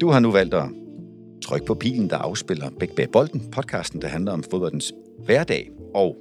Du 0.00 0.10
har 0.10 0.20
nu 0.20 0.30
valgt 0.30 0.54
at 0.54 0.68
trykke 1.44 1.66
på 1.66 1.74
pilen, 1.74 2.10
der 2.10 2.18
afspiller 2.18 2.70
Bæk 2.70 2.90
Bag 2.90 3.10
Bolden, 3.10 3.50
podcasten, 3.50 4.02
der 4.02 4.08
handler 4.08 4.32
om 4.32 4.44
fodboldens 4.50 4.92
hverdag. 5.24 5.70
Og 5.94 6.16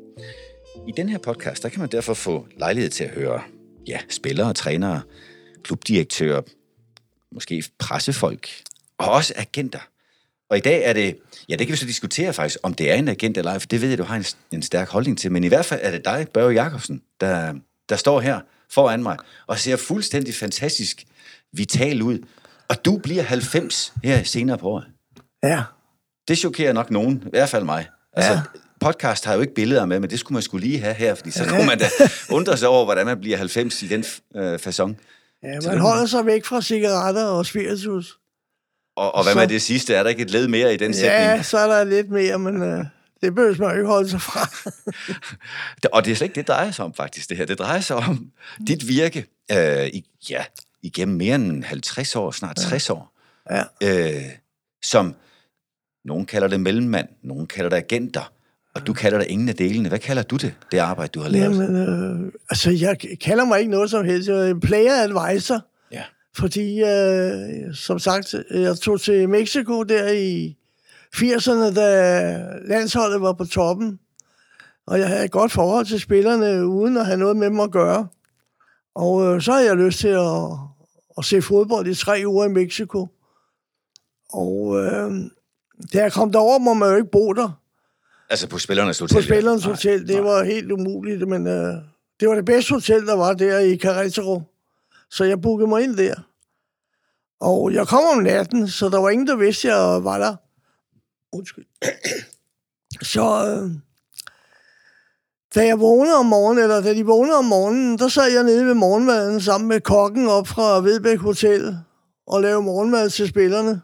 i 0.87 0.91
den 0.97 1.09
her 1.09 1.17
podcast, 1.17 1.63
der 1.63 1.69
kan 1.69 1.79
man 1.79 1.89
derfor 1.89 2.13
få 2.13 2.47
lejlighed 2.57 2.89
til 2.89 3.03
at 3.03 3.09
høre 3.09 3.41
ja, 3.87 3.99
spillere, 4.09 4.53
trænere, 4.53 5.01
klubdirektører, 5.63 6.41
måske 7.31 7.63
pressefolk, 7.79 8.49
og 8.97 9.11
også 9.11 9.33
agenter. 9.35 9.79
Og 10.49 10.57
i 10.57 10.61
dag 10.61 10.83
er 10.83 10.93
det, 10.93 11.17
ja, 11.49 11.55
det 11.55 11.67
kan 11.67 11.71
vi 11.71 11.77
så 11.77 11.85
diskutere 11.85 12.33
faktisk, 12.33 12.59
om 12.63 12.73
det 12.73 12.91
er 12.91 12.95
en 12.95 13.07
agent 13.07 13.37
eller 13.37 13.51
ej, 13.51 13.59
for 13.59 13.67
det 13.67 13.81
ved 13.81 13.89
jeg, 13.89 13.97
du 13.97 14.03
har 14.03 14.15
en, 14.15 14.25
en 14.51 14.61
stærk 14.61 14.89
holdning 14.89 15.17
til. 15.17 15.31
Men 15.31 15.43
i 15.43 15.47
hvert 15.47 15.65
fald 15.65 15.79
er 15.83 15.91
det 15.91 16.05
dig, 16.05 16.27
Børge 16.33 16.53
Jacobsen, 16.63 17.01
der, 17.21 17.53
der 17.89 17.95
står 17.95 18.19
her 18.19 18.39
foran 18.69 19.03
mig 19.03 19.17
og 19.47 19.59
ser 19.59 19.75
fuldstændig 19.75 20.33
fantastisk 20.33 21.05
vital 21.51 22.01
ud. 22.01 22.19
Og 22.69 22.85
du 22.85 22.97
bliver 22.97 23.23
90 23.23 23.93
her 24.03 24.23
senere 24.23 24.57
på 24.57 24.67
året. 24.69 24.85
Ja. 25.43 25.63
Det 26.27 26.37
chokerer 26.37 26.73
nok 26.73 26.91
nogen, 26.91 27.23
i 27.25 27.29
hvert 27.29 27.49
fald 27.49 27.63
mig. 27.63 27.87
Altså, 28.13 28.31
Ja. 28.31 28.41
podcast 28.79 29.25
har 29.25 29.33
jo 29.33 29.41
ikke 29.41 29.53
billeder 29.53 29.85
med, 29.85 29.99
men 29.99 30.09
det 30.09 30.19
skulle 30.19 30.33
man 30.35 30.41
skulle 30.43 30.67
lige 30.67 30.79
have 30.79 30.93
her, 30.95 31.15
fordi 31.15 31.31
så 31.31 31.45
kunne 31.49 31.65
man 31.65 31.79
da 31.79 31.85
undre 32.31 32.57
sig 32.57 32.67
over, 32.67 32.85
hvordan 32.85 33.05
man 33.05 33.19
bliver 33.19 33.37
90 33.37 33.83
i 33.83 33.87
den 33.87 34.03
øh, 34.35 34.55
façon. 34.55 34.93
ja 35.43 35.59
man 35.67 35.79
holder 35.79 36.05
sig 36.05 36.25
væk 36.25 36.45
fra 36.45 36.61
cigaretter 36.61 37.25
og 37.25 37.45
spiritus. 37.45 38.17
Og, 38.97 39.15
og 39.15 39.23
hvad 39.23 39.33
Så- 39.33 39.39
med 39.39 39.47
det 39.47 39.61
sidste? 39.61 39.93
Er 39.95 40.03
der 40.03 40.09
ikke 40.09 40.21
et 40.21 40.31
led 40.31 40.47
mere 40.47 40.73
i 40.73 40.77
den 40.77 40.93
sætning? 40.93 41.13
Ja, 41.13 41.43
så 41.43 41.57
er 41.57 41.67
der 41.77 41.83
lidt 41.83 42.09
mere, 42.09 42.39
men 42.39 42.61
øh, 42.63 42.85
det 43.21 43.35
behøver 43.35 43.55
man 43.59 43.69
jo 43.69 43.75
ikke 43.75 43.87
holde 43.87 44.09
sig 44.09 44.21
fra. 44.21 44.49
Og 45.93 46.05
det 46.05 46.11
er 46.11 46.15
slet 46.15 46.25
ikke 46.25 46.35
det, 46.35 46.47
det 46.47 46.47
drejer 46.47 46.71
sig 46.71 46.85
om, 46.85 46.93
faktisk, 46.93 47.29
det 47.29 47.37
her. 47.37 47.45
Det 47.45 47.59
drejer 47.59 47.79
sig 47.79 47.95
om 47.95 48.31
dit 48.67 48.87
virke 48.87 49.25
øh, 49.51 49.87
i, 49.87 50.05
ja, 50.29 50.43
igennem 50.85 51.17
mere 51.17 51.35
end 51.35 51.63
50 51.63 52.15
år, 52.15 52.31
snart 52.31 52.55
60 52.55 52.89
år, 52.89 53.11
Ja. 53.51 53.63
øh, 53.83 54.21
som 54.83 55.15
nogen 56.05 56.25
kalder 56.25 56.47
det 56.47 56.59
mellemmand, 56.59 57.07
nogen 57.23 57.47
kalder 57.47 57.69
det 57.69 57.77
agenter, 57.77 58.31
og 58.75 58.87
du 58.87 58.93
kalder 58.93 59.17
det 59.17 59.27
ingen 59.27 59.49
af 59.49 59.55
delene. 59.55 59.89
Hvad 59.89 59.99
kalder 59.99 60.23
du 60.23 60.35
det, 60.35 60.53
det 60.71 60.77
arbejde, 60.77 61.11
du 61.11 61.19
har 61.21 61.29
lavet? 61.29 61.43
Jamen, 61.59 61.75
øh, 61.75 62.31
altså, 62.49 62.71
jeg 62.71 62.97
kalder 63.21 63.45
mig 63.45 63.59
ikke 63.59 63.71
noget 63.71 63.89
som 63.89 64.05
helst. 64.05 64.29
Jeg 64.29 64.37
er 64.47 64.51
en 64.51 64.59
player 64.59 64.93
advisor, 65.03 65.59
Ja. 65.91 66.03
fordi, 66.35 66.83
øh, 66.83 67.73
som 67.75 67.99
sagt, 67.99 68.35
jeg 68.51 68.77
tog 68.77 69.01
til 69.01 69.29
Mexico 69.29 69.83
der 69.83 70.09
i 70.11 70.57
80'erne, 71.15 71.75
da 71.75 72.47
landsholdet 72.67 73.21
var 73.21 73.33
på 73.33 73.45
toppen. 73.45 73.99
Og 74.87 74.99
jeg 74.99 75.07
havde 75.07 75.25
et 75.25 75.31
godt 75.31 75.51
forhold 75.51 75.85
til 75.85 75.99
spillerne, 75.99 76.67
uden 76.67 76.97
at 76.97 77.05
have 77.05 77.17
noget 77.17 77.37
med 77.37 77.47
dem 77.47 77.59
at 77.59 77.71
gøre. 77.71 78.07
Og 78.95 79.25
øh, 79.35 79.41
så 79.41 79.51
havde 79.51 79.65
jeg 79.65 79.75
lyst 79.75 79.99
til 79.99 80.07
at, 80.07 80.51
at 81.17 81.25
se 81.25 81.41
fodbold 81.41 81.87
i 81.87 81.95
tre 81.95 82.23
uger 82.25 82.45
i 82.45 82.49
Mexico. 82.49 83.07
Og 84.29 84.77
øh, 84.77 85.11
da 85.93 86.01
jeg 86.01 86.13
kom 86.13 86.31
derover, 86.31 86.59
må 86.59 86.73
man 86.73 86.89
jo 86.89 86.95
ikke 86.95 87.11
bo 87.11 87.33
der 87.33 87.61
Altså 88.29 88.47
på 88.47 88.59
Spillernes 88.59 88.99
Hotel? 88.99 89.17
på 89.17 89.21
Spillernes 89.21 89.65
ja. 89.65 89.69
Hotel. 89.69 90.07
Det 90.07 90.15
nej. 90.15 90.23
var 90.23 90.43
helt 90.43 90.71
umuligt, 90.71 91.27
men 91.27 91.47
øh, 91.47 91.73
det 92.19 92.29
var 92.29 92.35
det 92.35 92.45
bedste 92.45 92.73
hotel, 92.73 93.07
der 93.07 93.15
var 93.15 93.33
der 93.33 93.59
i 93.59 93.79
Querétaro. 93.83 94.41
Så 95.09 95.23
jeg 95.23 95.41
bookede 95.41 95.67
mig 95.69 95.83
ind 95.83 95.97
der. 95.97 96.15
Og 97.39 97.73
jeg 97.73 97.87
kom 97.87 98.03
om 98.17 98.23
natten, 98.23 98.67
så 98.67 98.89
der 98.89 98.99
var 98.99 99.09
ingen, 99.09 99.27
der 99.27 99.35
vidste, 99.35 99.71
at 99.71 99.77
jeg 99.77 100.03
var 100.03 100.17
der. 100.17 100.35
Undskyld. 101.31 101.65
Så 103.01 103.21
øh, 103.21 103.71
da 105.55 105.65
jeg 105.65 105.79
vågnede 105.79 106.15
om 106.15 106.25
morgenen, 106.25 106.63
eller 106.63 106.81
da 106.81 106.93
de 106.93 107.05
vågnede 107.05 107.37
om 107.37 107.45
morgenen, 107.45 107.97
der 107.97 108.07
sad 108.07 108.31
jeg 108.33 108.43
nede 108.43 108.65
ved 108.65 108.73
morgenmaden 108.73 109.41
sammen 109.41 109.67
med 109.67 109.79
kokken 109.81 110.27
op 110.27 110.47
fra 110.47 110.81
Vedbæk 110.81 111.19
Hotel 111.19 111.77
og 112.27 112.41
lavede 112.41 112.61
morgenmad 112.61 113.09
til 113.09 113.27
spillerne. 113.27 113.81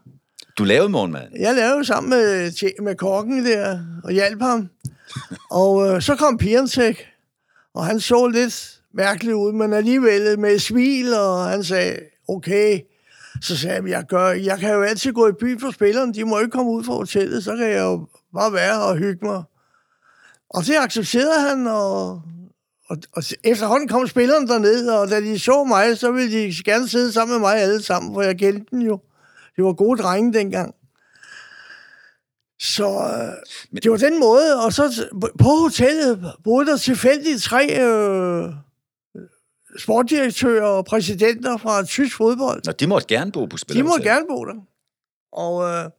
Du 0.58 0.64
lavede 0.64 0.90
morgenmaden? 0.90 1.42
Jeg 1.42 1.56
lavede 1.56 1.86
sammen 1.86 2.10
med, 2.10 2.52
med 2.84 2.96
kokken 2.96 3.46
der, 3.46 3.80
og 4.04 4.12
hjalp 4.12 4.42
ham. 4.42 4.70
Og 5.52 5.88
øh, 5.88 6.02
så 6.02 6.16
kom 6.16 6.38
Piantek, 6.38 7.08
og 7.74 7.86
han 7.86 8.00
så 8.00 8.28
lidt 8.28 8.80
mærkelig 8.94 9.36
ud, 9.36 9.54
men 9.54 9.74
alligevel 9.74 10.40
med 10.40 10.56
et 10.56 10.62
smil, 10.62 11.14
og 11.14 11.46
han 11.46 11.64
sagde, 11.64 12.00
okay. 12.28 12.80
Så 13.42 13.58
sagde 13.58 13.76
jeg, 13.76 13.90
jeg, 13.90 14.04
gør, 14.10 14.28
jeg 14.28 14.60
kan 14.60 14.74
jo 14.74 14.82
altid 14.82 15.14
gå 15.14 15.28
i 15.28 15.32
byen 15.40 15.60
for 15.60 15.72
spillerne, 15.72 16.14
de 16.14 16.24
må 16.24 16.40
ikke 16.40 16.52
komme 16.52 16.72
ud 16.72 16.84
fra 16.84 16.94
hotellet, 16.94 17.44
så 17.44 17.56
kan 17.56 17.70
jeg 17.70 17.80
jo 17.80 18.08
bare 18.34 18.54
være 18.54 18.84
og 18.84 18.98
hygge 18.98 19.26
mig. 19.26 19.44
Og 20.54 20.66
det 20.66 20.76
accepterede 20.76 21.42
han, 21.50 21.68
og, 21.68 22.22
og, 22.90 22.98
og 23.14 23.24
efterhånden 23.44 23.88
kom 23.88 24.08
spillerne 24.08 24.48
derned, 24.48 24.90
og 24.90 25.10
da 25.10 25.22
de 25.22 25.40
så 25.40 25.64
mig, 25.64 25.98
så 25.98 26.12
ville 26.12 26.32
de 26.32 26.54
gerne 26.66 26.88
sidde 26.88 27.12
sammen 27.14 27.34
med 27.34 27.40
mig 27.40 27.58
alle 27.58 27.84
sammen, 27.84 28.14
for 28.14 28.22
jeg 28.22 28.38
kendte 28.38 28.66
dem 28.72 28.80
jo. 28.80 29.00
Det 29.56 29.64
var 29.64 29.74
gode 29.74 30.02
drenge 30.02 30.34
dengang. 30.34 30.76
Så 32.60 32.88
øh, 32.88 33.82
det 33.84 33.92
var 33.92 33.98
den 33.98 34.20
måde, 34.20 34.66
og 34.66 34.74
så 34.74 35.06
på 35.40 35.50
hotellet 35.50 36.34
boede 36.44 36.66
der 36.66 36.78
tilfældigt 36.78 37.42
tre 37.44 37.82
øh, 37.82 38.50
sportdirektører 39.80 40.66
og 40.66 40.86
præsidenter 40.86 41.58
fra 41.58 41.86
tysk 41.86 42.18
fodbold. 42.18 42.62
Nå, 42.66 42.72
de 42.72 42.88
måtte 42.88 43.08
gerne 43.08 43.32
bo 43.32 43.46
på 43.46 43.56
De 43.56 43.62
Spillernes 43.62 43.88
må 43.90 43.92
Hotel. 43.92 44.06
gerne 44.06 44.26
bo 44.30 44.46
der. 44.46 44.56
Og 45.32 45.64
øh, 45.64 45.90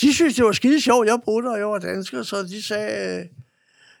de 0.00 0.14
synes, 0.14 0.34
det 0.34 0.44
var 0.44 0.52
skide 0.52 0.80
sjovt, 0.80 1.06
jeg 1.06 1.18
boede 1.24 1.46
der, 1.46 1.52
og 1.52 1.58
jeg 1.58 1.66
var 1.68 1.78
dansker, 1.78 2.22
så 2.22 2.42
de 2.42 2.62
sagde, 2.62 3.20
øh, 3.20 3.26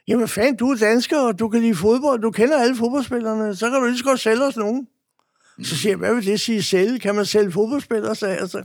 jamen 0.08 0.28
fanden, 0.28 0.56
du 0.56 0.70
er 0.70 0.76
dansker, 0.76 1.18
og 1.18 1.38
du 1.38 1.48
kan 1.48 1.60
lide 1.60 1.74
fodbold, 1.74 2.20
du 2.20 2.30
kender 2.30 2.60
alle 2.60 2.76
fodboldspillerne, 2.76 3.56
så 3.56 3.70
kan 3.70 3.80
du 3.80 3.86
lige 3.86 3.98
så 3.98 4.04
godt 4.04 4.20
sælge 4.20 4.44
os 4.44 4.56
nogen. 4.56 4.88
Så 5.62 5.76
siger 5.76 5.90
jeg, 5.90 5.98
hvad 5.98 6.14
vil 6.14 6.26
det 6.26 6.40
sige 6.40 6.62
sælge? 6.62 6.98
Kan 6.98 7.14
man 7.14 7.26
sælge 7.26 7.52
fodboldspillere, 7.52 8.14
sagde 8.14 8.38
jeg 8.40 8.48
så. 8.48 8.62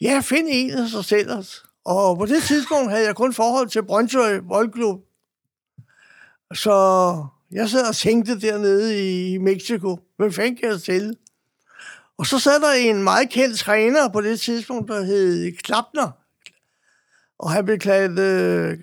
Ja, 0.00 0.20
find 0.24 0.48
en, 0.50 0.70
og 0.70 0.88
så 0.88 1.02
sælg 1.02 1.30
os. 1.30 1.64
Og 1.84 2.18
på 2.18 2.26
det 2.26 2.42
tidspunkt 2.42 2.90
havde 2.90 3.06
jeg 3.06 3.16
kun 3.16 3.34
forhold 3.34 3.68
til 3.68 3.82
Brøndshøj 3.82 4.40
Boldklub. 4.40 5.00
Så 6.54 7.26
jeg 7.50 7.68
sad 7.68 7.88
og 7.88 7.96
tænkte 7.96 8.40
dernede 8.40 9.08
i 9.32 9.38
Mexico, 9.38 9.98
hvem 10.16 10.32
fanden 10.32 10.56
kan 10.56 10.68
jeg 10.68 10.80
sælge? 10.80 11.14
Og 12.18 12.26
så 12.26 12.38
sad 12.38 12.60
der 12.60 12.72
en 12.72 13.02
meget 13.02 13.30
kendt 13.30 13.58
træner 13.58 14.08
på 14.08 14.20
det 14.20 14.40
tidspunkt, 14.40 14.88
der 14.88 15.02
hed 15.02 15.56
Klapner. 15.56 16.10
Og 17.38 17.50
han 17.50 17.64
blev 17.64 17.78
kaldt 17.78 18.18
øh, 18.18 18.78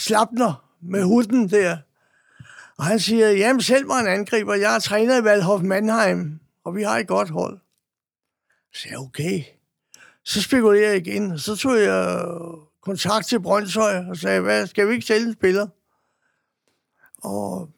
Slapner 0.00 0.64
med 0.82 1.02
huden 1.04 1.50
der. 1.50 1.76
Og 2.78 2.84
han 2.84 3.00
siger, 3.00 3.30
jamen 3.30 3.60
selv 3.60 3.86
mig 3.86 4.00
en 4.00 4.06
angriber, 4.06 4.54
jeg 4.54 4.74
er 4.74 4.78
træner 4.78 5.20
i 5.20 5.24
Valhof 5.24 5.62
Mannheim, 5.62 6.40
og 6.64 6.76
vi 6.76 6.82
har 6.82 6.98
et 6.98 7.06
godt 7.06 7.30
hold. 7.30 7.58
Så 8.74 8.88
jeg, 8.90 8.98
okay. 8.98 9.42
Så 10.24 10.42
spekulerer 10.42 10.88
jeg 10.88 11.06
igen. 11.06 11.38
Så 11.38 11.56
tog 11.56 11.78
jeg 11.78 12.24
kontakt 12.82 13.26
til 13.26 13.40
Brøndshøj 13.40 13.96
og 13.96 14.16
sagde, 14.16 14.40
hvad, 14.40 14.66
skal 14.66 14.88
vi 14.88 14.94
ikke 14.94 15.06
sælge 15.06 15.26
en 15.26 15.32
spiller? 15.32 15.66
Og 17.22 17.70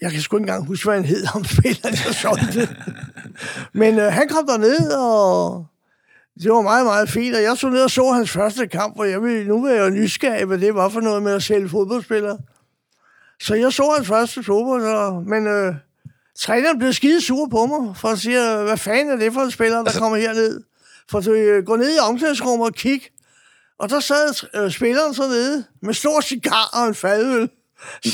jeg 0.00 0.12
kan 0.12 0.20
sgu 0.20 0.36
ikke 0.36 0.42
engang 0.42 0.66
huske, 0.66 0.84
hvad 0.84 0.94
han 0.94 1.04
hed, 1.04 1.24
om 1.34 1.44
spilleren, 1.44 1.94
der 1.94 2.12
solgte. 2.12 2.76
Men 3.80 3.98
øh, 3.98 4.12
han 4.12 4.28
kom 4.28 4.46
derned, 4.46 4.92
og 4.92 5.66
det 6.42 6.52
var 6.52 6.60
meget, 6.62 6.86
meget 6.86 7.08
fint. 7.08 7.36
Og 7.36 7.42
jeg 7.42 7.56
så 7.56 7.68
ned 7.68 7.82
og 7.84 7.90
så 7.90 8.10
hans 8.12 8.30
første 8.30 8.66
kamp, 8.66 8.98
og 8.98 9.10
jeg 9.10 9.22
ville, 9.22 9.44
nu 9.48 9.62
var 9.62 9.70
jeg 9.70 9.84
jo 9.84 9.90
nysgerrig, 9.90 10.44
hvad 10.44 10.58
det 10.58 10.74
var 10.74 10.88
for 10.88 11.00
noget 11.00 11.22
med 11.22 11.32
at 11.32 11.42
sælge 11.42 11.68
fodboldspillere. 11.68 12.38
Så 13.40 13.54
jeg 13.54 13.72
så 13.72 13.92
hans 13.96 14.08
første 14.08 14.42
fodbold, 14.42 14.84
og, 14.84 15.22
men 15.26 15.46
øh, 15.46 15.74
træneren 16.38 16.78
blev 16.78 16.92
skide 16.92 17.20
sur 17.20 17.48
på 17.48 17.66
mig, 17.66 17.96
for 17.96 18.08
at 18.08 18.18
sige, 18.18 18.62
hvad 18.62 18.76
fanden 18.76 19.10
er 19.10 19.16
det 19.24 19.32
for 19.32 19.40
en 19.40 19.50
spiller, 19.50 19.76
der 19.76 19.84
Altså- 19.84 20.00
kommer 20.00 20.18
herned? 20.18 20.62
For 21.10 21.20
du 21.20 21.32
øh, 21.32 21.64
gå 21.66 21.76
ned 21.76 21.96
i 21.96 21.98
omklædningsrummet 21.98 22.66
og 22.66 22.74
kig, 22.74 23.02
og 23.78 23.90
der 23.90 24.00
sad 24.00 24.46
øh, 24.54 24.70
spilleren 24.70 25.14
så 25.14 25.22
nede 25.28 25.64
med 25.82 25.94
stor 25.94 26.20
cigar 26.20 26.70
og 26.72 26.88
en 26.88 26.94
fadøl. 26.94 27.50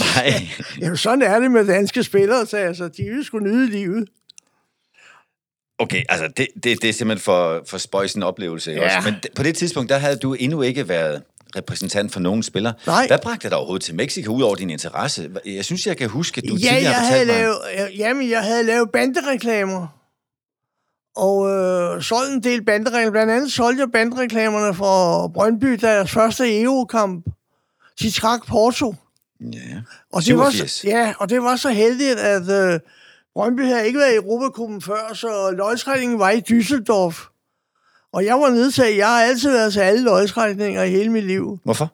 Nej. 0.01 0.33
Jamen, 0.81 0.97
sådan 0.97 1.23
er 1.23 1.41
det 1.41 1.51
med 1.51 1.67
danske 1.67 2.03
spillere, 2.05 2.47
så. 2.47 2.91
De 2.97 3.03
vil 3.03 3.25
sgu 3.25 3.39
nyde 3.39 3.67
livet. 3.67 4.09
Okay, 5.79 6.03
altså 6.09 6.29
det, 6.37 6.47
det, 6.65 6.83
det 6.83 6.89
er 6.89 6.93
simpelthen 6.93 7.25
for, 7.25 7.63
for 7.67 7.79
spøjs 7.79 8.15
en 8.15 8.23
oplevelse. 8.23 8.71
Ja. 8.71 8.97
Også. 8.97 9.11
Men 9.11 9.21
på 9.37 9.43
det 9.43 9.57
tidspunkt, 9.57 9.91
der 9.91 9.99
havde 9.99 10.17
du 10.17 10.35
endnu 10.35 10.63
ikke 10.63 10.89
været 10.89 11.23
repræsentant 11.57 12.13
for 12.13 12.21
nogen 12.21 12.43
spiller. 12.43 12.73
Nej. 12.87 13.07
Hvad 13.07 13.19
bragte 13.23 13.49
dig 13.49 13.57
overhovedet 13.57 13.85
til 13.85 13.95
Mexico, 13.95 14.33
ud 14.33 14.43
over 14.43 14.55
din 14.55 14.71
interesse? 14.71 15.31
Jeg 15.47 15.65
synes, 15.65 15.87
jeg 15.87 15.97
kan 15.97 16.09
huske, 16.09 16.39
at 16.39 16.49
du 16.49 16.55
ja, 16.55 16.59
tidligere 16.69 16.93
jeg 16.93 17.09
havde 17.09 17.27
mig... 17.27 17.35
lavet, 17.37 17.57
jeg- 17.77 17.91
jamen, 17.97 18.31
jeg 18.31 18.43
havde 18.43 18.63
lavet 18.65 18.91
bandereklamer. 18.93 19.87
Og 21.17 21.49
øh, 21.51 22.03
solgte 22.03 22.33
en 22.35 22.43
del 22.43 22.65
bandereklamer. 22.65 23.11
Blandt 23.11 23.33
andet 23.33 23.53
solgte 23.53 23.81
jeg 23.81 23.89
bandereklamerne 23.93 24.75
for 24.75 25.29
Brøndby, 25.35 25.67
deres 25.73 26.11
første 26.11 26.61
EU-kamp. 26.63 27.25
De 28.01 28.11
trak 28.11 28.47
Porto. 28.47 28.95
Ja. 29.53 29.59
Og 30.13 30.23
det, 30.25 30.37
var 30.39 30.51
87. 30.51 30.71
så, 30.71 30.89
ja, 30.89 31.13
og 31.19 31.31
det 31.31 31.43
var 31.43 31.57
så 31.57 31.69
heldigt, 31.71 32.19
at 32.19 32.43
øh, 32.51 32.81
Brøndby 33.39 33.61
havde 33.61 33.87
ikke 33.87 33.99
været 33.99 34.13
i 34.13 34.17
Europacupen 34.17 34.83
før, 34.83 35.15
så 35.15 35.51
løgstrækningen 35.51 36.19
var 36.19 36.31
i 36.31 36.43
Düsseldorf. 36.51 37.29
Og 38.13 38.25
jeg 38.25 38.41
var 38.41 38.51
nedtaget. 38.51 38.97
Jeg 38.97 39.07
har 39.07 39.23
altid 39.23 39.51
været 39.51 39.73
til 39.73 39.81
alle 39.81 40.05
løgstrækninger 40.05 40.83
i 40.83 40.91
hele 40.91 41.13
mit 41.13 41.25
liv. 41.25 41.59
Hvorfor? 41.65 41.93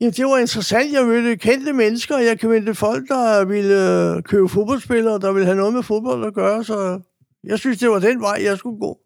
Jamen, 0.00 0.12
det 0.12 0.26
var 0.26 0.38
interessant. 0.38 0.92
Jeg 0.92 1.04
mødte 1.04 1.36
kendte 1.36 1.72
mennesker, 1.72 2.18
jeg 2.18 2.38
mødte 2.42 2.74
folk, 2.74 3.08
der 3.08 3.44
ville 3.44 4.14
øh, 4.16 4.22
købe 4.22 4.48
fodboldspillere, 4.48 5.18
der 5.18 5.32
ville 5.32 5.46
have 5.46 5.56
noget 5.56 5.74
med 5.74 5.82
fodbold 5.82 6.26
at 6.26 6.34
gøre, 6.34 6.64
så 6.64 7.00
jeg 7.44 7.58
synes, 7.58 7.78
det 7.78 7.90
var 7.90 7.98
den 7.98 8.20
vej, 8.20 8.38
jeg 8.42 8.58
skulle 8.58 8.80
gå. 8.80 8.98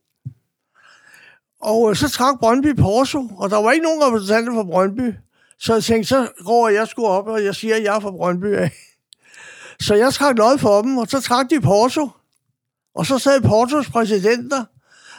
Og 1.60 1.90
øh, 1.90 1.96
så 1.96 2.10
trak 2.10 2.38
Brøndby 2.38 2.74
Porso, 2.74 3.28
og 3.38 3.50
der 3.50 3.62
var 3.62 3.72
ikke 3.72 3.84
nogen 3.84 4.02
repræsentanter 4.02 4.52
fra 4.54 4.64
Brøndby. 4.64 5.14
Så 5.58 5.74
jeg 5.74 5.82
tænkte, 5.84 6.08
så 6.08 6.28
går 6.44 6.68
jeg 6.68 6.88
sgu 6.88 7.06
op, 7.06 7.26
og 7.26 7.44
jeg 7.44 7.54
siger, 7.54 7.76
at 7.76 7.82
jeg 7.82 7.96
er 7.96 8.00
fra 8.00 8.10
Brøndby 8.10 8.54
af. 8.54 8.70
Så 9.82 9.94
jeg 9.94 10.12
trak 10.12 10.36
noget 10.36 10.60
for 10.60 10.82
dem, 10.82 10.98
og 10.98 11.06
så 11.08 11.20
trak 11.20 11.50
de 11.50 11.60
Porto. 11.60 12.10
Og 12.94 13.06
så 13.06 13.18
sad 13.18 13.40
Portos 13.40 13.90
præsidenter, 13.90 14.64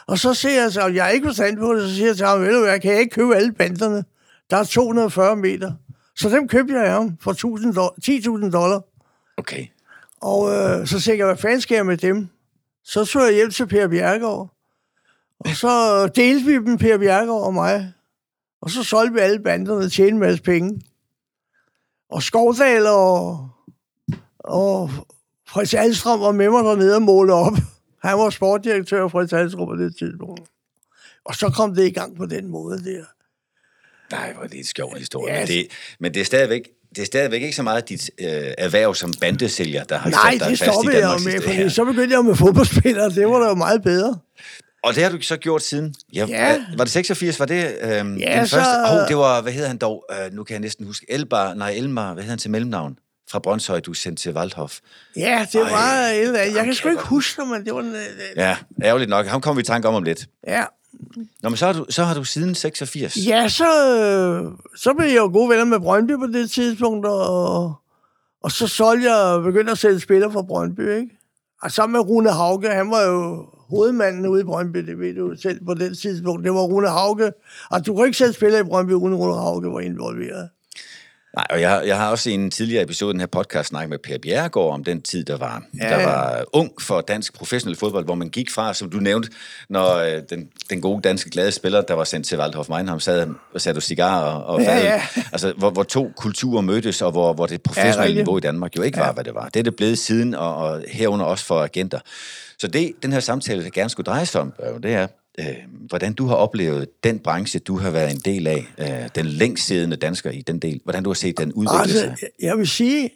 og 0.06 0.18
så 0.18 0.34
siger 0.34 0.54
jeg, 0.54 0.84
at 0.86 0.94
jeg 0.94 1.06
er 1.06 1.10
ikke 1.10 1.26
forstand 1.26 1.58
på 1.58 1.74
det, 1.74 1.88
så 1.88 1.94
siger 1.94 2.06
jeg 2.06 2.16
til 2.16 2.26
ham, 2.26 2.40
ved 2.40 2.54
du 2.54 2.60
hvad, 2.60 2.80
kan 2.80 2.92
jeg 2.92 3.00
ikke 3.00 3.14
købe 3.14 3.36
alle 3.36 3.52
banderne? 3.52 4.04
Der 4.50 4.56
er 4.56 4.64
240 4.64 5.36
meter. 5.36 5.72
Så 6.16 6.28
dem 6.28 6.48
købte 6.48 6.74
jeg 6.74 6.84
af 6.84 6.90
ham 6.90 7.16
for 7.20 7.32
10.000 7.32 8.50
dollar. 8.50 8.82
Okay. 9.36 9.66
Og 10.20 10.52
øh, 10.52 10.86
så 10.86 11.00
tænkte 11.00 11.18
jeg, 11.18 11.26
hvad 11.26 11.36
fanden 11.36 11.60
skal 11.60 11.74
jeg 11.74 11.86
med 11.86 11.96
dem? 11.96 12.28
Så 12.84 13.04
så 13.04 13.24
jeg 13.24 13.34
hjem 13.34 13.50
til 13.50 13.66
Per 13.66 13.88
Bjergaard. 13.88 14.50
Og 15.40 15.50
så 15.50 16.06
delte 16.06 16.46
vi 16.46 16.54
dem, 16.54 16.78
Per 16.78 16.98
Bjergaard 16.98 17.42
og 17.42 17.54
mig. 17.54 17.92
Og 18.62 18.70
så 18.70 18.82
solgte 18.82 19.14
vi 19.14 19.20
alle 19.20 19.38
banderne 19.38 19.84
og 19.84 19.92
tjente 19.92 20.12
en 20.12 20.18
masse 20.18 20.42
penge. 20.42 20.82
Og 22.10 22.22
Skovdal 22.22 22.86
og, 22.86 23.48
og 24.44 24.90
Fritz 25.48 25.74
Alstrøm 25.74 26.20
var 26.20 26.32
med 26.32 26.50
mig 26.50 26.64
dernede 26.64 26.96
og 26.96 27.02
måle 27.02 27.32
op. 27.34 27.52
Han 28.04 28.18
var 28.18 28.30
sportdirektør 28.30 29.02
for 29.02 29.08
Fritz 29.08 29.32
Alstrøm 29.32 29.66
på 29.68 29.76
det 29.76 29.96
tidspunkt. 29.98 30.40
Og 31.24 31.34
så 31.34 31.48
kom 31.50 31.74
det 31.74 31.86
i 31.86 31.90
gang 31.90 32.16
på 32.16 32.26
den 32.26 32.48
måde 32.48 32.84
der. 32.84 33.04
Nej, 34.10 34.32
hvor 34.32 34.42
er 34.42 34.46
det 34.48 34.58
en 34.58 34.64
sjov 34.64 34.96
historie. 34.96 35.34
Ja. 35.34 35.40
Men, 35.40 35.48
det, 35.48 35.66
men 36.00 36.14
det 36.14 36.20
er 36.20 36.24
stadigvæk 36.24 36.62
det 36.96 37.02
er 37.02 37.06
stadigvæk 37.06 37.42
ikke 37.42 37.56
så 37.56 37.62
meget 37.62 37.88
dit 37.88 38.10
øh, 38.20 38.26
erhverv 38.58 38.94
som 38.94 39.12
bandesælger, 39.20 39.84
der 39.84 39.96
har 39.98 40.10
Nej, 40.10 40.32
sat 40.32 40.40
dig 40.40 40.50
det 40.50 40.58
fast 40.58 40.70
i 40.84 40.86
Danmarks 40.86 41.24
jo 41.24 41.30
med, 41.30 41.40
fordi 41.42 41.70
så 41.70 41.84
begyndte 41.84 42.16
jeg 42.16 42.24
med 42.24 42.34
fodboldspillere. 42.36 43.10
Det 43.10 43.26
var 43.28 43.38
da 43.40 43.48
jo 43.48 43.54
meget 43.54 43.82
bedre. 43.82 44.18
Og 44.82 44.94
det 44.94 45.02
har 45.02 45.10
du 45.10 45.20
så 45.20 45.36
gjort 45.36 45.62
siden. 45.62 45.94
Ja, 46.14 46.26
Ja. 46.28 46.64
Var 46.76 46.84
det 46.84 46.92
86? 46.92 47.38
Var 47.40 47.46
det 47.46 47.76
øhm, 47.82 48.16
Ja, 48.16 48.38
den 48.38 48.46
så- 48.46 48.56
første? 48.56 48.92
Oh, 49.02 49.08
det 49.08 49.16
var, 49.16 49.40
hvad 49.42 49.52
hedder 49.52 49.68
han 49.68 49.78
dog? 49.78 50.04
Øh, 50.12 50.32
nu 50.32 50.44
kan 50.44 50.52
jeg 50.54 50.60
næsten 50.60 50.86
huske. 50.86 51.06
Elbar, 51.08 51.54
nej, 51.54 51.70
Elmar, 51.70 52.12
hvad 52.14 52.22
hedder 52.22 52.32
han 52.32 52.38
til 52.38 52.50
mellemnavn? 52.50 52.98
Fra 53.30 53.38
Brøndshøj, 53.38 53.80
du 53.80 53.94
sendte 53.94 54.22
til 54.22 54.32
Waldhof. 54.36 54.78
Ja, 55.16 55.46
det 55.52 55.60
Ej, 55.60 55.70
var 55.70 56.06
et 56.08 56.20
eller 56.22 56.40
andet. 56.40 56.56
Jeg 56.56 56.64
kan 56.64 56.74
sgu 56.74 56.88
ikke 56.88 57.02
huske 57.02 57.40
det, 57.42 57.50
men 57.50 57.64
det 57.64 57.74
var... 57.74 57.80
En, 57.80 57.86
øh, 57.94 58.36
Ja, 58.36 58.56
ærgerligt 58.82 59.10
nok. 59.10 59.26
Ham 59.26 59.40
kommer 59.40 59.56
vi 59.56 59.60
i 59.60 59.64
tanke 59.64 59.88
om 59.88 59.94
om 59.94 60.02
lidt. 60.02 60.26
ja. 60.46 60.64
Nå, 61.42 61.48
men 61.48 61.56
så 61.56 61.66
har 61.66 61.72
du, 61.72 61.86
så 61.88 62.04
har 62.04 62.14
du 62.14 62.24
siden 62.24 62.54
86. 62.54 63.16
Ja, 63.26 63.48
så, 63.48 63.64
øh, 63.64 64.52
så 64.76 64.94
blev 64.94 65.08
jeg 65.08 65.16
jo 65.16 65.30
gode 65.32 65.50
venner 65.50 65.64
med 65.64 65.80
Brøndby 65.80 66.16
på 66.16 66.26
det 66.26 66.50
tidspunkt, 66.50 67.06
og, 67.06 67.74
og 68.42 68.50
så 68.52 68.66
solgte 68.66 69.08
jeg 69.12 69.16
og 69.16 69.42
begyndte 69.42 69.72
at 69.72 69.78
sælge 69.78 70.00
spillere 70.00 70.32
fra 70.32 70.42
Brøndby, 70.42 70.96
ikke? 70.96 71.10
Og 71.62 71.70
sammen 71.72 71.92
med 71.92 72.00
Rune 72.08 72.30
Hauge, 72.32 72.68
han 72.70 72.90
var 72.90 73.02
jo 73.02 73.46
hovedmanden 73.70 74.26
ude 74.26 74.40
i 74.40 74.44
Brøndby, 74.44 74.78
det 74.78 74.98
ved 74.98 75.14
du 75.14 75.34
selv 75.42 75.64
på 75.66 75.74
det 75.74 75.98
tidspunkt. 75.98 76.44
Det 76.44 76.52
var 76.54 76.60
Rune 76.60 76.88
Hauge. 76.88 77.32
Og 77.70 77.86
du 77.86 77.94
kunne 77.94 78.06
ikke 78.06 78.18
selv 78.18 78.32
spille 78.32 78.60
i 78.60 78.62
Brøndby, 78.62 78.92
uden 78.92 79.14
Rune 79.14 79.34
Hauge 79.34 79.72
var 79.72 79.80
involveret. 79.80 80.48
Nej, 81.36 81.46
og 81.50 81.60
jeg, 81.60 81.70
har- 81.70 81.80
jeg 81.82 81.96
har 81.96 82.10
også 82.10 82.30
i 82.30 82.32
en 82.32 82.50
tidligere 82.50 82.82
episode 82.82 83.08
af 83.10 83.12
den 83.12 83.20
her 83.20 83.26
podcast 83.26 83.68
snakket 83.68 83.90
med 83.90 83.98
Per 83.98 84.18
Bjerregaard 84.22 84.72
om 84.72 84.84
den 84.84 85.02
tid, 85.02 85.24
der 85.24 85.36
var, 85.36 85.62
ja. 85.80 85.90
Ja. 85.90 85.98
der 85.98 86.06
var 86.06 86.44
ung 86.52 86.70
for 86.82 87.00
dansk 87.00 87.34
professionel 87.34 87.76
fodbold, 87.78 88.04
hvor 88.04 88.14
man 88.14 88.28
gik 88.28 88.50
fra, 88.50 88.74
som 88.74 88.90
du 88.90 88.96
nævnte, 88.96 89.28
når 89.68 89.94
øh, 89.96 90.22
den, 90.30 90.48
den 90.70 90.80
gode 90.80 91.02
danske 91.02 91.30
glade 91.30 91.52
spiller, 91.52 91.80
der 91.80 91.94
var 91.94 92.04
sendt 92.04 92.26
til 92.26 92.38
Waldhof 92.38 92.68
Meinheim, 92.68 93.00
sad 93.00 93.28
og 93.54 93.60
satte 93.60 93.80
cigar 93.80 94.20
og, 94.24 94.44
og 94.54 94.60
Ja, 94.62 94.78
ja. 94.78 95.02
Altså, 95.32 95.52
hvor, 95.56 95.70
hvor 95.70 95.82
to 95.82 96.12
kulturer 96.16 96.60
mødtes, 96.60 97.02
og 97.02 97.10
hvor, 97.12 97.32
hvor 97.32 97.46
det 97.46 97.62
professionelle 97.62 98.00
rigtigt. 98.02 98.16
niveau 98.16 98.38
i 98.38 98.40
Danmark 98.40 98.76
jo 98.76 98.82
ikke 98.82 98.98
var, 98.98 99.12
hvad 99.12 99.24
det 99.24 99.34
var. 99.34 99.48
Det 99.48 99.60
er 99.60 99.64
det 99.64 99.76
blevet 99.76 99.98
siden, 99.98 100.34
og, 100.34 100.56
og 100.56 100.84
herunder 100.88 101.26
også 101.26 101.44
for 101.44 101.62
agenter. 101.62 101.98
Så 102.58 102.66
det, 102.66 102.92
den 103.02 103.12
her 103.12 103.20
samtale 103.20 103.70
gerne 103.70 103.90
skulle 103.90 104.04
dreje 104.04 104.26
sig 104.26 104.40
om, 104.40 104.52
det 104.82 104.92
er, 104.94 105.06
øh, 105.38 105.56
hvordan 105.68 106.12
du 106.12 106.26
har 106.26 106.34
oplevet 106.34 107.04
den 107.04 107.18
branche, 107.18 107.60
du 107.60 107.76
har 107.76 107.90
været 107.90 108.10
en 108.10 108.20
del 108.20 108.46
af, 108.46 108.66
øh, 108.78 109.08
den 109.14 109.26
længst 109.26 109.66
siddende 109.66 109.96
dansker 109.96 110.30
i 110.30 110.40
den 110.40 110.58
del, 110.58 110.80
hvordan 110.84 111.02
du 111.02 111.10
har 111.10 111.14
set 111.14 111.38
den 111.38 111.52
udvikle 111.52 111.92
sig. 111.92 112.10
Altså, 112.10 112.26
jeg 112.40 112.58
vil 112.58 112.68
sige, 112.68 113.10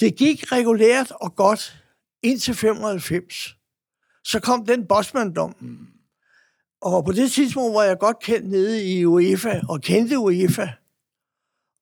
det 0.00 0.16
gik 0.16 0.52
regulært 0.52 1.12
og 1.20 1.36
godt 1.36 1.76
indtil 2.22 2.54
95. 2.54 3.56
Så 4.24 4.40
kom 4.40 4.66
den 4.66 4.86
Bosman-dom. 4.86 5.54
Og 6.82 7.04
på 7.04 7.12
det 7.12 7.32
tidspunkt 7.32 7.74
var 7.74 7.82
jeg 7.82 7.98
godt 7.98 8.18
kendt 8.18 8.50
nede 8.50 8.84
i 8.84 9.04
UEFA, 9.04 9.60
og 9.68 9.80
kendte 9.80 10.18
UEFA. 10.18 10.68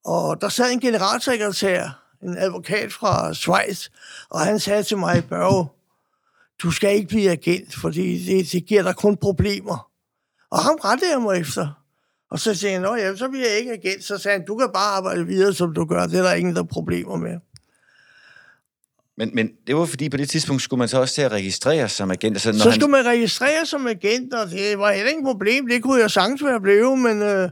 Og 0.05 0.41
der 0.41 0.49
sad 0.49 0.71
en 0.71 0.79
generalsekretær, 0.79 2.03
en 2.23 2.37
advokat 2.37 2.93
fra 2.93 3.33
Schweiz, 3.33 3.89
og 4.29 4.39
han 4.39 4.59
sagde 4.59 4.83
til 4.83 4.97
mig, 4.97 5.23
Børge, 5.29 5.67
du 6.63 6.71
skal 6.71 6.95
ikke 6.95 7.07
blive 7.07 7.31
agent, 7.31 7.75
fordi 7.75 8.25
det, 8.25 8.51
det 8.51 8.65
giver 8.65 8.83
dig 8.83 8.95
kun 8.95 9.17
problemer. 9.17 9.89
Og 10.51 10.59
ham 10.59 10.75
rettede 10.75 11.11
jeg 11.11 11.21
mig 11.21 11.39
efter. 11.39 11.83
Og 12.31 12.39
så 12.39 12.55
sagde 12.55 12.73
han, 12.73 12.81
Nå, 12.81 12.95
ja, 12.95 13.15
så 13.15 13.29
bliver 13.29 13.47
jeg 13.49 13.57
ikke 13.59 13.71
agent. 13.71 14.03
Så 14.03 14.17
sagde 14.17 14.37
han, 14.37 14.47
du 14.47 14.57
kan 14.57 14.69
bare 14.73 14.97
arbejde 14.97 15.25
videre, 15.25 15.53
som 15.53 15.73
du 15.73 15.85
gør. 15.85 16.07
Det 16.07 16.19
er 16.19 16.23
der 16.23 16.33
ingen, 16.33 16.55
der 16.55 16.61
er 16.61 16.65
problemer 16.65 17.15
med. 17.15 17.39
Men, 19.17 19.31
men 19.33 19.49
det 19.67 19.75
var 19.75 19.85
fordi, 19.85 20.09
på 20.09 20.17
det 20.17 20.29
tidspunkt 20.29 20.61
skulle 20.61 20.77
man 20.77 20.87
så 20.87 20.99
også 20.99 21.15
til 21.15 21.21
at 21.21 21.31
registrere 21.31 21.89
som 21.89 22.11
agent. 22.11 22.35
Altså, 22.35 22.51
når 22.51 22.57
Så 22.59 22.69
han, 22.69 22.79
skulle 22.79 22.91
man 22.91 23.05
registrere 23.05 23.65
som 23.65 23.87
agent, 23.87 24.33
og 24.33 24.49
det 24.49 24.79
var 24.79 24.91
heller 24.91 25.09
ikke 25.09 25.19
et 25.19 25.25
problem. 25.25 25.67
Det 25.67 25.83
kunne 25.83 26.01
jeg 26.01 26.11
sagtens 26.11 26.43
være 26.43 26.61
blevet, 26.61 26.99
men 26.99 27.21
øh, 27.21 27.49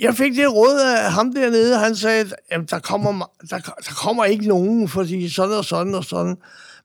jeg 0.00 0.14
fik 0.14 0.32
det 0.32 0.54
råd 0.54 0.80
af 0.80 1.12
ham 1.12 1.34
dernede, 1.34 1.78
han 1.78 1.96
sagde, 1.96 2.30
at 2.50 2.70
der 2.70 2.78
kommer, 2.78 3.30
der, 3.50 3.58
der 3.58 3.94
kommer 4.02 4.24
ikke 4.24 4.48
nogen, 4.48 4.88
fordi 4.88 5.28
sådan 5.30 5.56
og 5.56 5.64
sådan 5.64 5.94
og 5.94 6.04
sådan. 6.04 6.36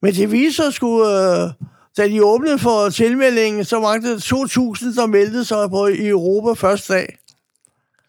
Men 0.01 0.13
det 0.13 0.31
viser 0.31 0.69
sgu, 0.69 1.03
øh, 1.03 1.49
da 1.97 2.07
de 2.07 2.23
åbnede 2.25 2.59
for 2.59 2.89
tilmeldingen, 2.89 3.65
så 3.65 3.79
var 3.79 3.93
det 3.97 4.15
2.000, 4.23 4.95
der 5.01 5.05
meldte 5.07 5.45
sig 5.45 5.69
på 5.69 5.87
i 5.87 6.07
Europa 6.07 6.53
første 6.67 6.93
dag. 6.93 7.17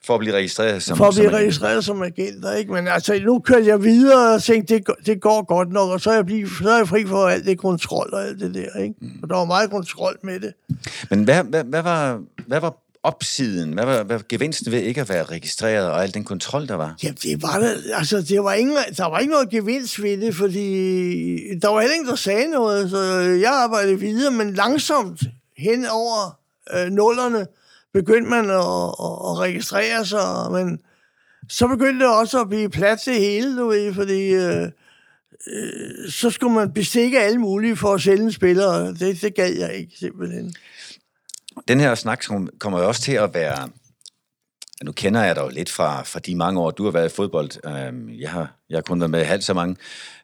For 0.06 0.14
at 0.14 0.20
blive 0.20 0.34
registreret 0.34 0.82
som 0.82 0.96
for 0.96 1.04
at 1.06 1.14
som 1.14 1.20
blive 1.20 1.28
agent. 1.30 1.42
registreret 1.42 1.84
som 1.84 2.02
agenter, 2.02 2.52
ikke? 2.52 2.72
Men 2.72 2.88
altså, 2.88 3.20
nu 3.24 3.38
kørte 3.38 3.66
jeg 3.66 3.82
videre 3.82 4.34
og 4.34 4.42
tænkte, 4.42 4.74
det, 4.74 4.84
går- 4.84 4.96
det 5.06 5.20
går 5.20 5.42
godt 5.44 5.72
nok, 5.72 5.90
og 5.90 6.00
så 6.00 6.10
er, 6.10 6.14
jeg 6.14 6.26
blive, 6.26 6.48
så 6.62 6.70
er 6.70 6.76
jeg 6.76 6.88
fri 6.88 7.06
for 7.06 7.26
alt 7.28 7.46
det 7.46 7.58
kontrol 7.58 8.10
og 8.12 8.22
alt 8.24 8.40
det 8.40 8.54
der, 8.54 8.80
ikke? 8.82 8.94
Mm. 9.00 9.10
Og 9.22 9.28
der 9.28 9.36
var 9.36 9.44
meget 9.44 9.70
kontrol 9.70 10.18
med 10.22 10.40
det. 10.40 10.52
Men 11.10 11.24
hvad, 11.24 11.44
hvad, 11.44 11.64
hvad, 11.64 11.82
var, 11.82 12.20
hvad 12.46 12.60
var 12.60 12.76
opsiden? 13.08 13.72
Hvad 13.72 13.84
var, 13.84 14.02
hvad 14.02 14.16
var 14.16 14.24
gevinsten 14.28 14.72
ved 14.72 14.80
ikke 14.80 15.00
at 15.00 15.08
være 15.08 15.24
registreret 15.24 15.90
og 15.90 16.02
al 16.02 16.14
den 16.14 16.24
kontrol, 16.24 16.68
der 16.68 16.74
var? 16.74 16.96
Ja, 17.02 17.10
det 17.22 17.42
var 17.42 17.58
der, 17.58 17.74
altså, 17.94 18.22
det 18.22 18.44
var 18.44 18.52
ingen, 18.52 18.76
der 18.96 19.04
var 19.04 19.18
ikke 19.18 19.32
noget 19.32 19.50
gevinst 19.50 20.02
ved 20.02 20.16
det, 20.16 20.34
fordi 20.34 21.58
der 21.62 21.68
var 21.68 21.80
heller 21.80 21.94
ingen, 21.94 22.08
der 22.08 22.16
sagde 22.16 22.50
noget, 22.50 22.90
så 22.90 22.98
jeg 23.20 23.52
arbejdede 23.52 24.00
videre, 24.00 24.30
men 24.30 24.54
langsomt 24.54 25.22
hen 25.58 25.86
over 25.86 26.38
øh, 26.74 26.90
nullerne 26.90 27.46
begyndte 27.92 28.30
man 28.30 28.50
at, 28.50 28.56
at, 29.06 29.14
at 29.28 29.38
registrere 29.38 30.06
sig, 30.06 30.52
men 30.52 30.78
så 31.48 31.66
begyndte 31.66 32.04
det 32.04 32.14
også 32.14 32.40
at 32.40 32.48
blive 32.48 32.68
plads 32.68 33.02
til 33.02 33.14
hele, 33.14 33.58
du 33.58 33.68
ved, 33.68 33.94
fordi 33.94 34.34
øh, 34.34 34.62
øh, 35.52 36.10
så 36.10 36.30
skulle 36.30 36.54
man 36.54 36.72
bestikke 36.72 37.20
alle 37.20 37.38
mulige 37.38 37.76
for 37.76 37.94
at 37.94 38.00
sælge 38.00 38.22
en 38.22 38.32
spiller, 38.32 38.66
og 38.66 38.98
det, 38.98 39.22
det 39.22 39.34
gad 39.34 39.52
jeg 39.52 39.74
ikke 39.74 39.92
simpelthen. 39.98 40.54
Den 41.68 41.80
her 41.80 41.94
snak 41.94 42.24
kommer 42.58 42.80
jo 42.80 42.88
også 42.88 43.00
til 43.00 43.12
at 43.12 43.34
være... 43.34 43.68
Nu 44.84 44.92
kender 44.92 45.22
jeg 45.24 45.34
dig 45.36 45.42
jo 45.42 45.48
lidt 45.48 45.70
fra, 45.70 46.02
fra 46.02 46.18
de 46.20 46.34
mange 46.36 46.60
år, 46.60 46.70
du 46.70 46.84
har 46.84 46.90
været 46.90 47.12
i 47.12 47.14
fodbold. 47.14 47.50
Øhm, 47.66 48.10
Jeg 48.20 48.30
har, 48.30 48.56
jeg 48.70 48.76
har 48.76 48.82
kun 48.82 49.00
været 49.00 49.10
med 49.10 49.24
halvt 49.24 49.44
så 49.44 49.54
mange. 49.54 49.76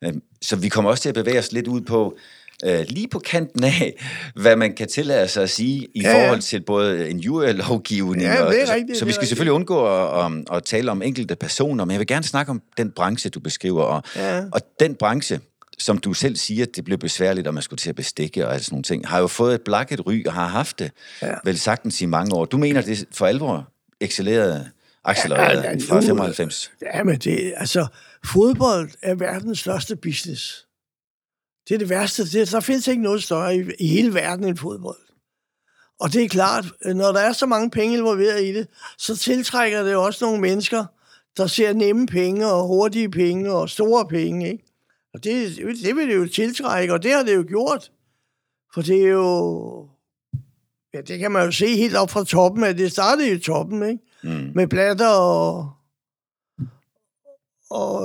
Øhm, 0.04 0.22
Så 0.42 0.56
vi 0.56 0.68
kommer 0.68 0.90
også 0.90 1.02
til 1.02 1.08
at 1.08 1.14
bevæge 1.14 1.38
os 1.38 1.52
lidt 1.52 1.66
ud 1.68 1.80
på, 1.80 2.16
øh, 2.64 2.84
lige 2.88 3.08
på 3.08 3.18
kanten 3.18 3.64
af, 3.64 4.04
hvad 4.36 4.56
man 4.56 4.74
kan 4.74 4.88
tillade 4.88 5.28
sig 5.28 5.42
at 5.42 5.50
sige 5.50 5.88
i 5.94 6.00
Ja, 6.02 6.10
ja. 6.10 6.24
forhold 6.24 6.40
til 6.40 6.60
både 6.60 7.10
en 7.10 7.18
jurylovgivning. 7.18 8.22
Ja, 8.22 8.46
det 8.46 8.62
er 8.62 8.66
så- 8.66 8.98
Så 8.98 9.04
vi 9.04 9.12
skal 9.12 9.28
selvfølgelig 9.28 9.52
undgå 9.52 9.86
at, 9.86 10.24
at, 10.24 10.32
at 10.56 10.64
tale 10.64 10.90
om 10.90 11.02
enkelte 11.02 11.36
personer, 11.36 11.84
men 11.84 11.90
jeg 11.92 11.98
vil 11.98 12.06
gerne 12.06 12.24
snakke 12.24 12.50
om 12.50 12.62
den 12.76 12.90
branche, 12.90 13.30
du 13.30 13.40
beskriver. 13.40 13.82
Og, 13.82 14.02
Ja. 14.16 14.42
og 14.52 14.60
den 14.80 14.94
branche, 14.94 15.40
som 15.78 15.98
du 15.98 16.12
selv 16.14 16.36
siger, 16.36 16.66
det 16.66 16.84
blev 16.84 16.98
besværligt, 16.98 17.46
og 17.46 17.54
man 17.54 17.62
skulle 17.62 17.78
til 17.78 17.90
at 17.90 17.96
bestikke 17.96 18.46
og 18.46 18.54
alt 18.54 18.64
sådan 18.64 18.74
nogle 18.74 18.82
ting, 18.82 19.08
har 19.08 19.18
jo 19.20 19.26
fået 19.26 19.54
et 19.54 19.62
blakket 19.62 20.06
ry 20.06 20.22
og 20.26 20.32
har 20.32 20.46
haft 20.46 20.78
det 20.78 20.90
Ja. 21.22 21.34
vel 21.44 21.58
sagtens 21.58 22.00
i 22.00 22.06
mange 22.06 22.34
år. 22.36 22.44
Du 22.44 22.58
mener, 22.58 22.80
det 22.82 23.04
for 23.12 23.26
alvor 23.26 23.68
excellerede 24.00 24.70
accelererede 25.04 25.62
Ja, 25.62 25.70
ja, 25.70 25.76
fra 25.88 26.00
nu- 26.00 26.06
95? 26.06 26.72
Ja, 26.94 27.04
men 27.04 27.18
det, 27.18 27.52
altså, 27.56 27.86
fodbold 28.24 28.90
er 29.02 29.14
verdens 29.14 29.58
største 29.58 29.96
business. 29.96 30.66
Det 31.68 31.74
er 31.74 31.78
det 31.78 31.88
værste. 31.88 32.30
Det, 32.30 32.50
der 32.52 32.60
findes 32.60 32.88
ikke 32.88 33.02
noget 33.02 33.22
større 33.22 33.56
i, 33.56 33.62
i 33.80 33.86
hele 33.86 34.14
verden 34.14 34.44
end 34.44 34.56
fodbold. 34.56 34.98
Og 36.00 36.12
det 36.12 36.24
er 36.24 36.28
klart, 36.28 36.64
når 36.84 37.12
der 37.12 37.20
er 37.20 37.32
så 37.32 37.46
mange 37.46 37.70
penge 37.70 37.96
involveret 37.96 38.42
i 38.44 38.54
det, 38.54 38.66
så 38.98 39.16
tiltrækker 39.16 39.82
det 39.82 39.96
også 39.96 40.24
nogle 40.24 40.40
mennesker, 40.40 40.84
der 41.36 41.46
ser 41.46 41.72
nemme 41.72 42.06
penge 42.06 42.46
og 42.46 42.66
hurtige 42.66 43.10
penge 43.10 43.52
og 43.52 43.70
store 43.70 44.06
penge. 44.08 44.48
Ikke? 44.52 44.63
Og 45.14 45.24
det, 45.24 45.56
det 45.82 45.96
vil 45.96 46.08
det 46.08 46.16
jo 46.16 46.28
tiltrække, 46.28 46.92
og 46.92 47.02
det 47.02 47.12
har 47.12 47.22
det 47.22 47.34
jo 47.34 47.44
gjort. 47.48 47.90
For 48.74 48.82
det 48.82 49.04
er 49.04 49.08
jo... 49.08 49.88
Ja, 50.94 51.00
det 51.00 51.18
kan 51.18 51.30
man 51.30 51.44
jo 51.44 51.52
se 51.52 51.76
helt 51.76 51.96
op 51.96 52.10
fra 52.10 52.24
toppen 52.24 52.64
af. 52.64 52.76
Det 52.76 52.92
startede 52.92 53.28
jo 53.28 53.34
i 53.34 53.40
toppen, 53.40 53.88
ikke? 53.88 54.02
Mm. 54.22 54.52
med 54.54 54.66
blatter 54.66 55.08
og, 55.08 55.70
og 57.70 58.00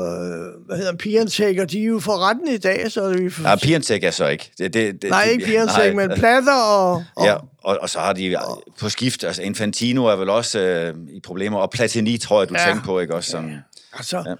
hvad 0.65 0.77
hedder 0.77 0.95
Piantek, 0.95 1.59
og 1.59 1.71
de 1.71 1.79
er 1.79 1.85
jo 1.85 1.99
for 1.99 2.29
retten 2.29 2.47
i 2.47 2.57
dag, 2.57 2.91
så 2.91 3.09
vi... 3.09 3.31
Nej, 3.41 3.55
Piantek 3.55 4.03
er 4.03 4.11
så 4.11 4.27
ikke. 4.27 4.51
Det, 4.57 4.73
det, 4.73 5.01
det, 5.01 5.09
Nej, 5.09 5.23
ikke 5.23 5.45
Piantek, 5.51 5.95
men 5.95 6.09
Platter 6.09 6.61
og... 6.63 7.03
og 7.15 7.25
ja, 7.25 7.35
og, 7.63 7.77
og 7.81 7.89
så 7.89 7.99
har 7.99 8.13
de 8.13 8.37
på 8.79 8.89
skift, 8.89 9.23
altså 9.23 9.41
Infantino 9.41 10.05
er 10.05 10.15
vel 10.15 10.29
også 10.29 10.59
øh, 10.59 10.95
i 11.09 11.19
problemer, 11.19 11.59
og 11.59 11.69
Platini 11.69 12.17
tror 12.17 12.41
jeg, 12.41 12.49
du 12.49 12.55
ja. 12.57 12.65
tænker 12.65 12.83
på, 12.83 12.99
ikke 12.99 13.15
også? 13.15 13.31
Som, 13.31 13.49
ja. 13.49 13.57
Altså, 13.93 14.23
ja. 14.27 14.35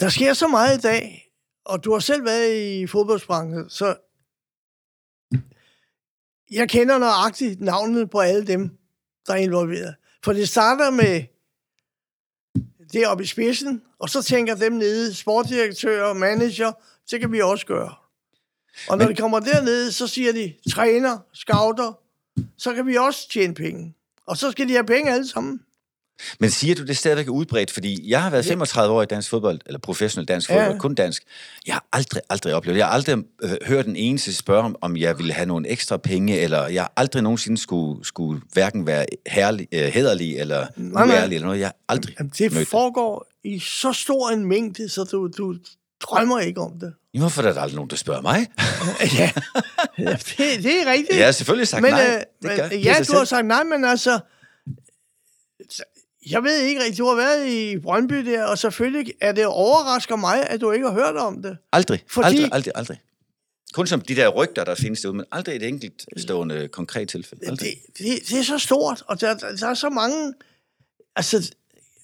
der 0.00 0.08
sker 0.08 0.32
så 0.32 0.48
meget 0.48 0.78
i 0.78 0.80
dag, 0.80 1.29
og 1.70 1.84
du 1.84 1.92
har 1.92 1.98
selv 1.98 2.24
været 2.24 2.54
i 2.54 2.86
fodboldsbranchen, 2.86 3.70
så 3.70 3.96
jeg 6.50 6.68
kender 6.68 6.98
nøjagtigt 6.98 7.60
navnet 7.60 8.10
på 8.10 8.20
alle 8.20 8.46
dem, 8.46 8.78
der 9.26 9.32
er 9.32 9.36
involveret. 9.36 9.94
For 10.24 10.32
det 10.32 10.48
starter 10.48 10.90
med 10.90 11.24
det 12.92 13.06
oppe 13.06 13.24
i 13.24 13.26
spidsen, 13.26 13.82
og 13.98 14.10
så 14.10 14.22
tænker 14.22 14.54
dem 14.54 14.72
nede, 14.72 15.14
sportsdirektør, 15.14 16.12
manager, 16.12 16.72
det 17.10 17.20
kan 17.20 17.32
vi 17.32 17.40
også 17.40 17.66
gøre. 17.66 17.94
Og 18.88 18.98
når 18.98 19.06
Men... 19.06 19.16
de 19.16 19.20
kommer 19.20 19.40
dernede, 19.40 19.92
så 19.92 20.06
siger 20.06 20.32
de, 20.32 20.54
træner, 20.70 21.18
scouter, 21.32 21.92
så 22.56 22.74
kan 22.74 22.86
vi 22.86 22.96
også 22.96 23.28
tjene 23.28 23.54
penge. 23.54 23.94
Og 24.26 24.36
så 24.36 24.50
skal 24.50 24.68
de 24.68 24.72
have 24.72 24.86
penge 24.86 25.12
alle 25.12 25.28
sammen. 25.28 25.60
Men 26.40 26.50
siger 26.50 26.74
du, 26.74 26.84
det 26.84 26.96
stadigvæk 26.96 27.26
er 27.26 27.30
udbredt? 27.30 27.70
Fordi 27.70 28.10
jeg 28.10 28.22
har 28.22 28.30
været 28.30 28.44
35 28.44 28.94
år 28.94 29.02
i 29.02 29.06
dansk 29.06 29.30
fodbold, 29.30 29.60
eller 29.66 29.78
professionel 29.78 30.28
dansk 30.28 30.48
fodbold, 30.48 30.72
ja. 30.72 30.78
kun 30.78 30.94
dansk. 30.94 31.22
Jeg 31.66 31.74
har 31.74 31.86
aldrig, 31.92 32.22
aldrig 32.30 32.54
oplevet 32.54 32.78
Jeg 32.78 32.86
har 32.86 32.92
aldrig 32.92 33.18
øh, 33.42 33.50
hørt 33.66 33.84
den 33.84 33.96
eneste 33.96 34.34
spørge, 34.34 34.74
om 34.80 34.96
jeg 34.96 35.18
ville 35.18 35.32
have 35.32 35.46
nogle 35.46 35.68
ekstra 35.68 35.96
penge, 35.96 36.40
eller 36.40 36.68
jeg 36.68 36.82
har 36.82 36.92
aldrig 36.96 37.22
nogensinde 37.22 37.58
skulle, 37.58 38.04
skulle 38.04 38.40
hverken 38.52 38.86
være 38.86 39.06
herlig, 39.26 39.68
øh, 39.72 39.80
hederlig 39.80 40.38
eller 40.38 40.66
uærlig, 40.76 41.34
eller 41.34 41.46
noget. 41.46 41.60
Jeg 41.60 41.66
har 41.66 41.76
aldrig 41.88 42.14
Jamen, 42.18 42.32
Det 42.38 42.52
mødt 42.52 42.68
foregår 42.68 43.28
det. 43.42 43.50
i 43.50 43.58
så 43.58 43.92
stor 43.92 44.30
en 44.30 44.44
mængde, 44.44 44.88
så 44.88 45.04
du, 45.04 45.28
du 45.38 45.54
drømmer 46.00 46.40
ikke 46.40 46.60
om 46.60 46.72
det. 46.80 46.92
Jo, 47.14 47.20
hvorfor 47.20 47.42
er 47.42 47.52
der 47.52 47.60
aldrig 47.60 47.76
nogen, 47.76 47.90
der 47.90 47.96
spørger 47.96 48.22
mig? 48.22 48.46
ja, 49.18 49.30
det, 49.98 50.62
det 50.64 50.82
er 50.82 50.90
rigtigt. 50.90 51.18
Jeg 51.18 51.24
har 51.24 51.32
selvfølgelig 51.32 51.68
sagt 51.68 51.82
men, 51.82 51.90
nej. 51.92 52.24
Øh, 52.42 52.50
det 52.50 52.58
gør, 52.58 52.76
ja, 52.76 52.94
du 52.98 53.04
selv. 53.04 53.18
har 53.18 53.24
sagt 53.24 53.46
nej, 53.46 53.64
men 53.64 53.84
altså 53.84 54.20
jeg 56.26 56.42
ved 56.42 56.60
ikke 56.60 56.80
rigtigt, 56.80 56.98
du 56.98 57.06
har 57.06 57.14
været 57.14 57.48
i 57.48 57.78
Brøndby 57.78 58.26
der, 58.26 58.44
og 58.44 58.58
selvfølgelig 58.58 59.14
er 59.20 59.32
det 59.32 59.46
overrasker 59.46 60.16
mig, 60.16 60.46
at 60.50 60.60
du 60.60 60.70
ikke 60.70 60.86
har 60.86 60.94
hørt 60.94 61.16
om 61.16 61.42
det. 61.42 61.56
Aldrig, 61.72 62.04
Fordi... 62.08 62.26
aldrig, 62.26 62.48
aldrig, 62.52 62.72
aldrig. 62.76 63.00
Kun 63.72 63.86
som 63.86 64.00
de 64.00 64.16
der 64.16 64.28
rygter, 64.28 64.64
der 64.64 64.74
findes 64.74 65.00
derude, 65.00 65.16
men 65.16 65.26
aldrig 65.32 65.56
et 65.56 65.62
enkelt 65.62 66.06
stående 66.16 66.68
konkret 66.68 67.08
tilfælde. 67.08 67.46
Det, 67.46 67.58
det, 67.98 68.06
det 68.28 68.38
er 68.38 68.42
så 68.42 68.58
stort, 68.58 69.02
og 69.06 69.20
der, 69.20 69.34
der 69.34 69.66
er 69.66 69.74
så 69.74 69.88
mange... 69.88 70.34
Altså, 71.16 71.54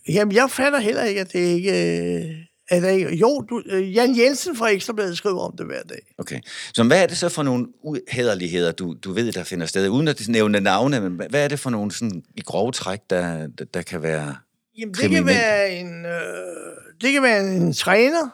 jamen, 0.09 0.35
jeg 0.35 0.51
fatter 0.51 0.79
heller 0.79 1.05
ikke, 1.05 1.21
at 1.21 1.33
det 1.33 1.39
ikke 1.39 2.49
er 2.71 2.89
ikke? 2.89 3.17
Jo, 3.17 3.41
du, 3.41 3.63
øh, 3.67 3.95
Jan 3.95 4.19
Jensen 4.19 4.57
fra 4.57 4.69
Ekstrabladet 4.69 5.19
skriver 5.19 5.41
om 5.41 5.57
det 5.57 5.67
hver 5.67 5.83
dag. 5.83 6.15
Okay. 6.19 6.41
Så 6.75 6.85
hvad 6.85 7.03
er 7.03 7.07
det 7.07 7.17
så 7.17 7.29
for 7.29 7.43
nogle 7.43 7.67
uhederligheder, 7.83 8.73
du, 8.73 8.97
du 9.05 9.13
ved, 9.13 9.33
der 9.33 9.45
finder 9.45 9.67
sted? 9.67 9.89
Uden 9.89 10.09
at 10.09 10.29
nævne 10.29 10.61
navne, 10.61 11.01
men 11.01 11.21
hvad 11.31 11.45
er 11.45 11.49
det 11.49 11.61
for 11.61 11.71
nogle 11.71 11.93
sådan, 11.93 12.23
i 12.35 12.41
grove 12.41 12.73
træk, 12.73 13.01
der, 13.11 13.47
der, 13.47 13.65
der 13.65 13.83
kan 13.83 14.03
være 14.03 14.37
Jamen, 14.79 14.95
det 14.95 15.11
kan 15.11 15.27
være 15.27 15.73
en, 15.73 16.07
øh, 16.07 16.93
det 17.01 17.13
kan 17.13 17.23
være 17.23 17.47
en 17.47 17.73
træner, 17.73 18.29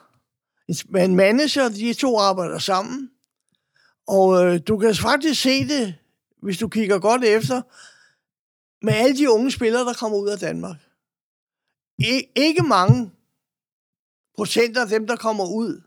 en, 0.68 0.96
en 0.96 1.16
manager, 1.16 1.68
de 1.68 1.94
to 1.94 2.18
arbejder 2.18 2.58
sammen. 2.58 3.10
Og 4.08 4.46
øh, 4.46 4.60
du 4.68 4.78
kan 4.78 4.94
faktisk 4.94 5.42
se 5.42 5.68
det, 5.68 5.94
hvis 6.42 6.58
du 6.58 6.68
kigger 6.68 6.98
godt 6.98 7.24
efter, 7.24 7.62
med 8.84 8.92
alle 8.92 9.16
de 9.16 9.30
unge 9.30 9.50
spillere, 9.50 9.84
der 9.84 9.92
kommer 9.92 10.18
ud 10.18 10.28
af 10.28 10.38
Danmark. 10.38 10.76
I, 11.98 12.22
ikke 12.36 12.62
mange 12.62 13.10
procenter 14.36 14.82
af 14.82 14.88
dem, 14.88 15.06
der 15.06 15.16
kommer 15.16 15.44
ud, 15.44 15.82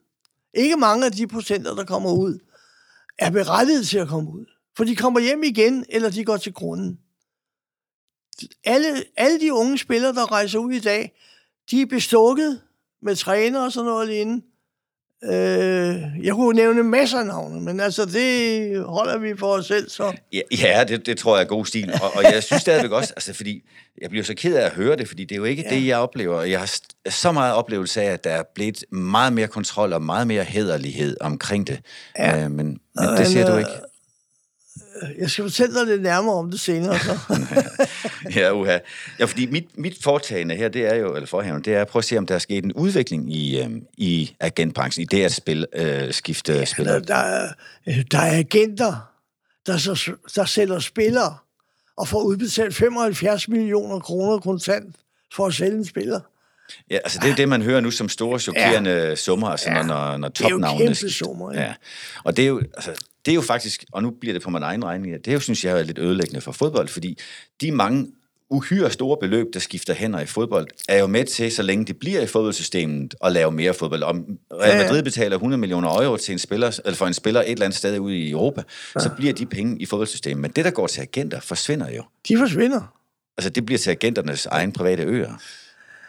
ikke 0.54 0.78
mange 0.78 1.06
af 1.06 1.12
de 1.12 1.28
procenter, 1.28 1.75
der 1.75 1.84
kommer 1.84 2.12
ud, 2.12 2.40
er 3.18 3.32
berettiget 3.32 3.88
til 3.88 3.98
at 3.98 4.08
komme 4.08 4.30
ud. 4.32 4.46
For 4.78 4.84
de 4.84 4.96
kommer 4.96 5.20
hjem 5.20 5.44
igen, 5.44 5.86
eller 5.90 6.10
de 6.10 6.25
går 6.25 6.38
til 6.38 6.54
grunden. 6.54 7.00
Alle, 8.64 9.04
alle 9.18 9.40
de 9.40 9.54
unge 9.54 9.78
spillere, 9.78 10.14
der 10.14 10.32
rejser 10.32 10.60
ud 10.60 10.72
i 10.72 10.80
dag, 10.80 11.20
de 11.72 11.82
er 11.82 11.86
bestukket 11.86 12.62
med 13.02 13.16
træner 13.16 13.62
og 13.62 13.72
sådan 13.72 13.86
noget 13.86 14.08
lignende. 14.08 14.46
Øh, 15.24 16.25
jeg 16.25 16.34
kunne 16.34 16.55
nævne 16.55 16.84
masser 16.84 17.19
af 17.19 17.25
navne, 17.25 17.62
men 17.62 17.79
altså, 17.79 18.05
det 18.05 18.84
holder 18.86 19.17
vi 19.17 19.38
for 19.38 19.48
os 19.48 19.65
selv, 19.65 19.89
så. 19.89 20.13
Ja, 20.34 20.41
ja 20.51 20.84
det, 20.88 21.05
det 21.05 21.17
tror 21.17 21.38
jeg 21.38 21.43
er 21.43 21.48
god 21.48 21.65
stil, 21.65 21.93
og, 22.03 22.15
og 22.15 22.24
jeg 22.24 22.43
synes 22.43 22.62
stadigvæk 22.62 22.91
også, 22.91 23.13
altså, 23.15 23.34
fordi 23.34 23.62
jeg 24.01 24.10
bliver 24.10 24.24
så 24.24 24.34
ked 24.34 24.55
af 24.55 24.65
at 24.65 24.72
høre 24.72 24.95
det, 24.95 25.07
fordi 25.07 25.24
det 25.24 25.31
er 25.31 25.39
jo 25.39 25.43
ikke 25.43 25.63
ja. 25.69 25.75
det, 25.75 25.88
jeg 25.88 25.98
oplever. 25.98 26.41
Jeg 26.41 26.60
har 26.60 26.72
så 27.10 27.31
meget 27.31 27.53
oplevelse 27.53 28.01
af, 28.01 28.12
at 28.12 28.24
der 28.24 28.29
er 28.29 28.43
blevet 28.55 28.84
meget 28.91 29.34
mere 29.34 29.48
kontrol 29.48 29.93
og 29.93 30.01
meget 30.01 30.27
mere 30.27 30.43
hederlighed 30.43 31.17
omkring 31.22 31.67
det, 31.67 31.79
ja. 32.19 32.43
øh, 32.43 32.51
men, 32.51 32.79
men 32.95 33.07
det 33.17 33.27
siger 33.27 33.51
du 33.51 33.57
ikke. 33.57 33.72
Jeg 35.20 35.30
skal 35.30 35.44
fortælle 35.44 35.80
dig 35.80 35.88
lidt 35.88 36.02
nærmere 36.02 36.36
om 36.36 36.52
det 36.52 36.60
senere. 36.60 37.00
Så. 37.00 37.20
ja, 38.40 38.54
uha. 38.54 38.78
Ja, 39.20 39.25
fordi 39.25 39.46
mit, 39.46 39.78
mit 39.78 39.98
foretagende 40.04 40.56
her, 40.56 40.70
det 40.70 40.86
er 40.86 40.96
jo, 40.96 41.16
eller 41.16 41.28
forhævende, 41.28 41.64
det 41.64 41.74
er 41.74 41.82
at 41.82 41.88
prøve 41.88 42.02
at 42.02 42.06
se, 42.06 42.18
om 42.18 42.25
der 42.25 42.36
er 42.36 42.40
sket 42.40 42.64
en 42.64 42.74
udvikling 42.74 43.34
i, 43.34 43.62
øh, 43.62 43.70
i 43.98 44.36
agentbranchen, 44.40 45.02
i 45.02 45.06
det 45.06 45.24
at 45.24 45.34
spil, 45.34 45.66
øh, 45.74 46.14
skifte 46.14 46.54
ja, 46.54 46.66
spillere. 46.66 47.00
Der, 47.00 47.52
der, 47.86 48.04
der 48.12 48.20
er 48.20 48.38
agenter, 48.38 49.12
der, 49.66 49.78
så, 49.78 50.12
der 50.36 50.46
sælger 50.46 50.80
spillere 50.80 51.38
og 51.98 52.08
får 52.08 52.22
udbetalt 52.22 52.75
75 52.75 53.48
millioner 53.48 54.00
kroner 54.00 54.40
kontant 54.40 54.96
for 55.36 55.48
at 55.48 55.54
sælge 55.54 55.78
en 55.78 55.86
spiller. 55.86 56.20
Ja, 56.92 56.96
altså 56.96 57.20
det 57.24 57.32
er 57.32 57.36
det, 57.36 57.50
man 57.50 57.62
hører 57.62 57.82
nu 57.82 57.92
som 57.92 58.10
store, 58.10 58.40
chokerende 58.40 58.92
ja. 58.92 59.16
summer, 59.16 59.48
altså 59.48 59.70
ja. 59.70 59.84
når, 59.84 60.18
når 60.18 60.30
topnavnene... 60.30 60.68
Det 60.68 60.80
er 60.80 60.90
jo 60.90 60.96
kæmpe 61.02 61.14
summer, 61.14 61.54
ja. 61.54 61.62
ja. 61.62 61.74
Og 62.24 62.38
det 62.38 62.44
er 62.44 62.48
jo, 62.48 62.62
altså, 62.74 62.92
det 63.25 63.32
er 63.32 63.36
jo 63.36 63.41
faktisk, 63.41 63.86
og 63.91 64.03
nu 64.03 64.12
bliver 64.12 64.34
det 64.34 64.41
på 64.41 64.50
min 64.50 64.63
egen 64.63 64.86
regning, 64.86 65.13
det 65.13 65.27
er 65.27 65.34
jo, 65.34 65.39
synes 65.39 65.65
jeg, 65.65 65.79
er 65.79 65.84
lidt 65.84 66.00
ødelæggende 66.00 66.41
for 66.41 66.51
fodbold, 66.51 66.88
fordi 66.88 67.17
de 67.62 67.72
mange 67.72 68.08
uhyre 68.50 68.91
store 68.91 69.17
beløb, 69.17 69.48
der 69.53 69.60
skifter 69.60 69.94
hænder 69.94 70.20
i 70.20 70.25
fodbold, 70.25 70.67
er 70.89 71.00
jo 71.00 71.08
med 71.08 71.25
til, 71.25 71.51
så 71.51 71.63
længe 71.63 71.86
det 71.86 71.98
bliver 71.98 72.22
i 72.22 72.27
fodboldsystemet, 72.27 73.15
at 73.24 73.32
lave 73.32 73.51
mere 73.51 73.74
fodbold. 73.74 74.03
Om 74.03 74.25
Real 74.53 74.77
Madrid 74.77 75.03
betaler 75.03 75.36
100 75.36 75.60
millioner 75.60 76.01
euro 76.01 76.17
til 76.17 76.32
en 76.32 76.39
spiller, 76.39 76.79
eller 76.86 76.98
for 76.98 77.08
en 77.08 77.13
spiller 77.13 77.41
et 77.41 77.51
eller 77.51 77.65
andet 77.65 77.77
sted 77.77 78.00
ude 78.00 78.17
i 78.17 78.32
Europa, 78.32 78.63
ja. 78.96 79.00
så 79.00 79.10
bliver 79.17 79.34
de 79.34 79.46
penge 79.46 79.82
i 79.82 79.86
fodboldsystemet. 79.86 80.41
Men 80.41 80.51
det, 80.51 80.65
der 80.65 80.72
går 80.72 80.88
til 80.88 81.01
agenter, 81.01 81.39
forsvinder 81.39 81.91
jo. 81.91 82.03
De 82.27 82.38
forsvinder. 82.38 82.94
Altså, 83.38 83.50
det 83.50 83.65
bliver 83.65 83.79
til 83.79 83.91
agenternes 83.91 84.46
egen 84.46 84.72
private 84.72 85.03
øer. 85.03 85.34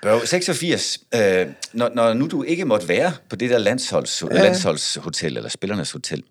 Bør 0.03 0.25
86. 0.25 0.99
Øh, 1.15 1.47
når, 1.73 1.91
når 1.95 2.15
nu 2.15 2.27
du 2.27 2.43
ikke 2.43 2.65
måtte 2.65 2.89
være 2.89 3.13
på 3.31 3.37
det 3.37 3.51
der 3.51 3.59
landsholds, 3.59 4.23
ja. 4.23 4.43
landsholdshotel, 4.43 5.37
eller 5.37 5.49
spillernes 5.49 5.93
hotel, 5.93 6.23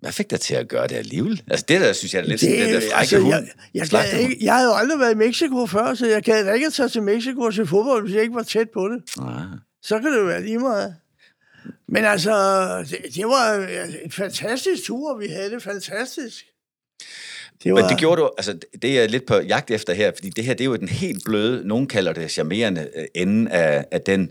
hvad 0.00 0.12
fik 0.12 0.30
dig 0.30 0.40
til 0.40 0.54
at 0.54 0.68
gøre 0.68 0.86
det 0.86 0.94
alligevel? 0.96 1.42
Altså 1.50 1.66
det 1.68 1.80
der, 1.80 1.92
synes 1.92 2.14
jeg 2.14 2.20
er 2.20 2.24
lidt 2.24 2.40
det, 2.40 2.48
sådan, 2.48 2.60
det 2.60 2.74
der 2.74 2.80
frække 2.80 2.96
altså, 2.96 3.18
hund. 3.18 3.34
Jeg, 3.74 3.92
jeg, 3.92 4.12
jeg, 4.12 4.20
ikke, 4.20 4.36
jeg 4.40 4.54
havde 4.54 4.68
jo 4.68 4.74
aldrig 4.74 5.00
været 5.00 5.12
i 5.12 5.16
Mexico 5.16 5.66
før, 5.66 5.94
så 5.94 6.06
jeg 6.06 6.24
kan 6.24 6.54
ikke 6.54 6.70
tage 6.70 6.88
til 6.88 7.02
Mexico 7.02 7.40
og 7.40 7.54
se 7.54 7.66
fodbold, 7.66 8.02
hvis 8.04 8.14
jeg 8.14 8.22
ikke 8.22 8.34
var 8.34 8.42
tæt 8.42 8.70
på 8.70 8.88
det. 8.88 9.02
Ah. 9.20 9.42
Så 9.82 9.98
kan 9.98 10.12
det 10.12 10.18
jo 10.18 10.24
være 10.24 10.42
lige 10.42 10.58
meget. 10.58 10.94
Men 11.88 12.04
altså, 12.04 12.32
det, 12.90 12.98
det 13.14 13.26
var 13.26 13.68
en 14.04 14.10
fantastisk 14.10 14.84
tur, 14.84 15.18
vi 15.18 15.26
havde 15.26 15.50
det 15.50 15.62
fantastisk. 15.62 16.44
Det 17.64 17.74
var... 17.74 17.80
Men 17.80 17.90
det 17.90 17.98
gjorde 17.98 18.20
du, 18.20 18.30
altså 18.38 18.58
det 18.82 18.90
er 18.90 19.00
jeg 19.00 19.10
lidt 19.10 19.26
på 19.26 19.34
jagt 19.34 19.70
efter 19.70 19.92
her, 19.92 20.12
fordi 20.14 20.30
det 20.30 20.44
her, 20.44 20.54
det 20.54 20.60
er 20.60 20.66
jo 20.66 20.76
den 20.76 20.88
helt 20.88 21.24
bløde, 21.24 21.68
nogen 21.68 21.86
kalder 21.86 22.12
det 22.12 22.30
charmerende 22.30 22.88
øh, 22.96 23.04
ende 23.14 23.50
af, 23.50 23.84
af 23.90 24.00
den 24.00 24.30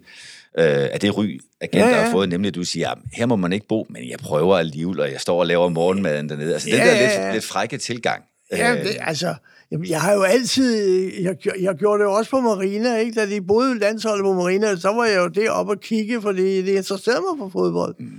øh, 0.57 0.65
af 0.65 0.99
det 0.99 1.17
ry, 1.17 1.39
agenter 1.61 1.89
ja, 1.89 1.97
ja. 1.97 2.03
har 2.03 2.11
fået, 2.11 2.29
nemlig 2.29 2.47
at 2.47 2.55
du 2.55 2.63
siger, 2.63 2.89
her 3.13 3.25
må 3.25 3.35
man 3.35 3.53
ikke 3.53 3.67
bo, 3.67 3.87
men 3.89 4.09
jeg 4.09 4.19
prøver 4.19 4.57
alligevel, 4.57 4.99
og 4.99 5.11
jeg 5.11 5.21
står 5.21 5.39
og 5.39 5.45
laver 5.45 5.69
morgenmaden 5.69 6.29
dernede. 6.29 6.53
Altså, 6.53 6.69
ja, 6.69 6.75
den 6.75 6.85
der 6.85 6.93
ja, 6.93 7.01
ja. 7.01 7.23
lidt, 7.23 7.33
lidt 7.33 7.45
frække 7.45 7.77
tilgang. 7.77 8.23
Ja, 8.51 8.75
øh, 8.75 8.83
det, 8.83 8.97
altså, 8.99 9.35
jeg 9.71 10.01
har 10.01 10.13
jo 10.13 10.21
altid, 10.21 10.75
jeg, 11.21 11.35
jeg 11.59 11.75
gjorde 11.75 12.03
det 12.03 12.11
også 12.11 12.31
på 12.31 12.41
Marina, 12.41 12.97
ikke? 12.97 13.21
da 13.21 13.29
de 13.29 13.41
boede 13.41 13.79
landsholdet 13.79 14.23
på 14.23 14.33
Marina, 14.33 14.75
så 14.75 14.89
var 14.89 15.05
jeg 15.05 15.17
jo 15.17 15.27
deroppe 15.27 15.71
og 15.71 15.79
kigge, 15.79 16.21
fordi 16.21 16.61
det 16.61 16.75
interesserede 16.75 17.21
mig 17.21 17.37
for 17.37 17.49
fodbold. 17.49 17.95
Mm. 17.99 18.11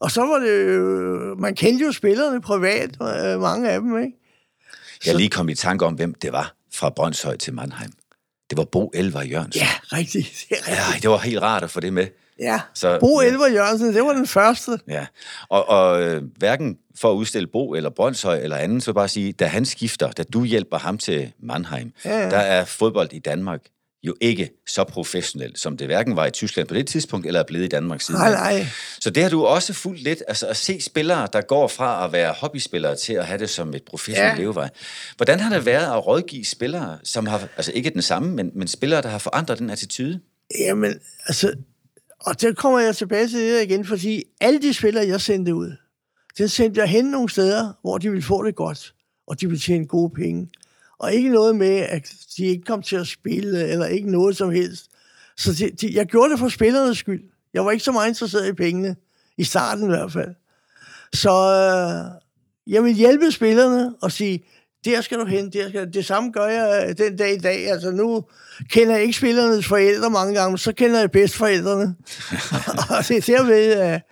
Og 0.00 0.10
så 0.10 0.20
var 0.20 0.38
det 0.38 0.74
jo, 0.74 1.34
man 1.38 1.54
kendte 1.54 1.84
jo 1.84 1.92
spillerne 1.92 2.40
privat, 2.40 2.90
øh, 2.90 3.40
mange 3.40 3.70
af 3.70 3.80
dem, 3.80 3.98
ikke? 3.98 4.16
Jeg 5.06 5.14
lige 5.14 5.30
kom 5.30 5.48
i 5.48 5.54
tanke 5.54 5.86
om, 5.86 5.94
hvem 5.94 6.14
det 6.14 6.32
var 6.32 6.54
fra 6.74 6.90
Brøndshøj 6.90 7.36
til 7.36 7.54
Mannheim. 7.54 7.90
Det 8.50 8.58
var 8.58 8.64
Bo 8.64 8.90
Elver 8.94 9.22
Jørgensen. 9.22 9.62
Ja, 9.62 9.96
rigtigt. 9.96 10.26
Det 10.48 10.56
rigtigt. 10.56 10.68
Ja, 10.68 10.98
det 11.02 11.10
var 11.10 11.18
helt 11.18 11.42
rart 11.42 11.62
at 11.62 11.70
få 11.70 11.80
det 11.80 11.92
med. 11.92 12.06
Ja, 12.40 12.60
så, 12.74 12.98
Bo 13.00 13.20
Elver 13.20 13.48
Jørgensen, 13.48 13.94
det 13.94 14.02
var 14.02 14.12
den 14.12 14.26
første. 14.26 14.78
Ja, 14.88 15.06
og, 15.48 15.68
og 15.68 16.02
øh, 16.02 16.22
hverken 16.36 16.78
for 17.00 17.12
at 17.12 17.14
udstille 17.14 17.46
Bo 17.46 17.74
eller 17.74 17.90
Brøndshøj 17.90 18.38
eller 18.38 18.56
anden, 18.56 18.80
så 18.80 18.92
bare 18.92 19.08
sige, 19.08 19.32
da 19.32 19.46
han 19.46 19.64
skifter, 19.64 20.10
da 20.10 20.22
du 20.22 20.44
hjælper 20.44 20.78
ham 20.78 20.98
til 20.98 21.32
Mannheim, 21.42 21.92
ja, 22.04 22.18
ja. 22.18 22.30
der 22.30 22.38
er 22.38 22.64
fodbold 22.64 23.12
i 23.12 23.18
Danmark 23.18 23.60
jo 24.02 24.14
ikke 24.20 24.50
så 24.66 24.84
professionelt, 24.84 25.58
som 25.58 25.76
det 25.76 25.86
hverken 25.86 26.16
var 26.16 26.26
i 26.26 26.30
Tyskland 26.30 26.68
på 26.68 26.74
det 26.74 26.86
tidspunkt, 26.86 27.26
eller 27.26 27.40
er 27.40 27.44
blevet 27.44 27.64
i 27.64 27.68
Danmark 27.68 28.00
siden. 28.00 28.20
Nej, 28.20 28.30
nej. 28.30 28.66
Så 29.00 29.10
det 29.10 29.22
har 29.22 29.30
du 29.30 29.44
også 29.44 29.72
fuldt 29.72 30.02
lidt, 30.02 30.22
altså 30.28 30.46
at 30.46 30.56
se 30.56 30.80
spillere, 30.80 31.28
der 31.32 31.40
går 31.40 31.68
fra 31.68 32.04
at 32.04 32.12
være 32.12 32.32
hobbyspillere 32.32 32.96
til 32.96 33.12
at 33.12 33.26
have 33.26 33.38
det 33.38 33.50
som 33.50 33.74
et 33.74 33.82
professionelt 33.82 34.38
ja. 34.38 34.40
levevej. 34.42 34.68
Hvordan 35.16 35.40
har 35.40 35.54
det 35.54 35.66
været 35.66 35.92
at 35.92 36.06
rådgive 36.06 36.44
spillere, 36.44 36.98
som 37.04 37.26
har, 37.26 37.48
altså 37.56 37.72
ikke 37.72 37.90
den 37.90 38.02
samme, 38.02 38.30
men, 38.30 38.50
men 38.54 38.68
spillere, 38.68 39.02
der 39.02 39.08
har 39.08 39.18
forandret 39.18 39.58
den 39.58 39.70
attitude? 39.70 40.20
Jamen, 40.58 40.94
altså, 41.26 41.54
Og 42.20 42.40
der 42.40 42.52
kommer 42.52 42.78
jeg 42.78 42.96
tilbage 42.96 43.28
til 43.28 43.40
det 43.40 43.62
igen, 43.62 43.84
fordi 43.84 44.22
alle 44.40 44.62
de 44.62 44.74
spillere, 44.74 45.06
jeg 45.06 45.20
sendte 45.20 45.54
ud, 45.54 45.72
den 46.38 46.48
sendte 46.48 46.80
jeg 46.80 46.88
hen 46.88 47.04
nogle 47.04 47.30
steder, 47.30 47.72
hvor 47.82 47.98
de 47.98 48.10
ville 48.10 48.22
få 48.22 48.42
det 48.42 48.54
godt, 48.54 48.94
og 49.26 49.40
de 49.40 49.46
ville 49.46 49.60
tjene 49.60 49.86
gode 49.86 50.10
penge. 50.10 50.48
Og 51.00 51.12
ikke 51.12 51.28
noget 51.28 51.56
med, 51.56 51.76
at 51.76 52.12
de 52.36 52.44
ikke 52.44 52.64
kom 52.64 52.82
til 52.82 52.96
at 52.96 53.06
spille, 53.06 53.68
eller 53.68 53.86
ikke 53.86 54.10
noget 54.10 54.36
som 54.36 54.50
helst. 54.50 54.90
Så 55.36 55.52
de, 55.52 55.70
de, 55.70 55.94
jeg 55.94 56.06
gjorde 56.06 56.30
det 56.30 56.38
for 56.38 56.48
spillernes 56.48 56.98
skyld. 56.98 57.22
Jeg 57.54 57.64
var 57.64 57.70
ikke 57.70 57.84
så 57.84 57.92
meget 57.92 58.08
interesseret 58.08 58.48
i 58.48 58.52
pengene, 58.52 58.96
i 59.36 59.44
starten 59.44 59.84
i 59.84 59.88
hvert 59.88 60.12
fald. 60.12 60.34
Så 61.12 61.30
øh, 61.30 62.20
jeg 62.72 62.84
vil 62.84 62.94
hjælpe 62.94 63.32
spillerne 63.32 63.94
og 64.02 64.12
sige, 64.12 64.44
der 64.84 65.00
skal 65.00 65.18
du 65.18 65.24
hen, 65.24 65.50
der 65.50 65.68
skal 65.68 65.94
Det 65.94 66.06
samme 66.06 66.32
gør 66.32 66.46
jeg 66.46 66.86
øh, 66.88 66.98
den 66.98 67.16
dag 67.16 67.34
i 67.34 67.38
dag. 67.38 67.70
Altså 67.70 67.90
nu 67.90 68.24
kender 68.70 68.94
jeg 68.94 69.02
ikke 69.02 69.18
spillernes 69.18 69.66
forældre 69.66 70.10
mange 70.10 70.34
gange, 70.34 70.58
så 70.58 70.72
kender 70.72 71.00
jeg 71.00 71.10
bedst 71.10 71.36
forældrene. 71.36 71.94
og 72.98 73.08
det 73.08 73.16
er 73.16 73.36
derved, 73.36 73.72
øh, 73.72 73.92
at, 73.92 74.02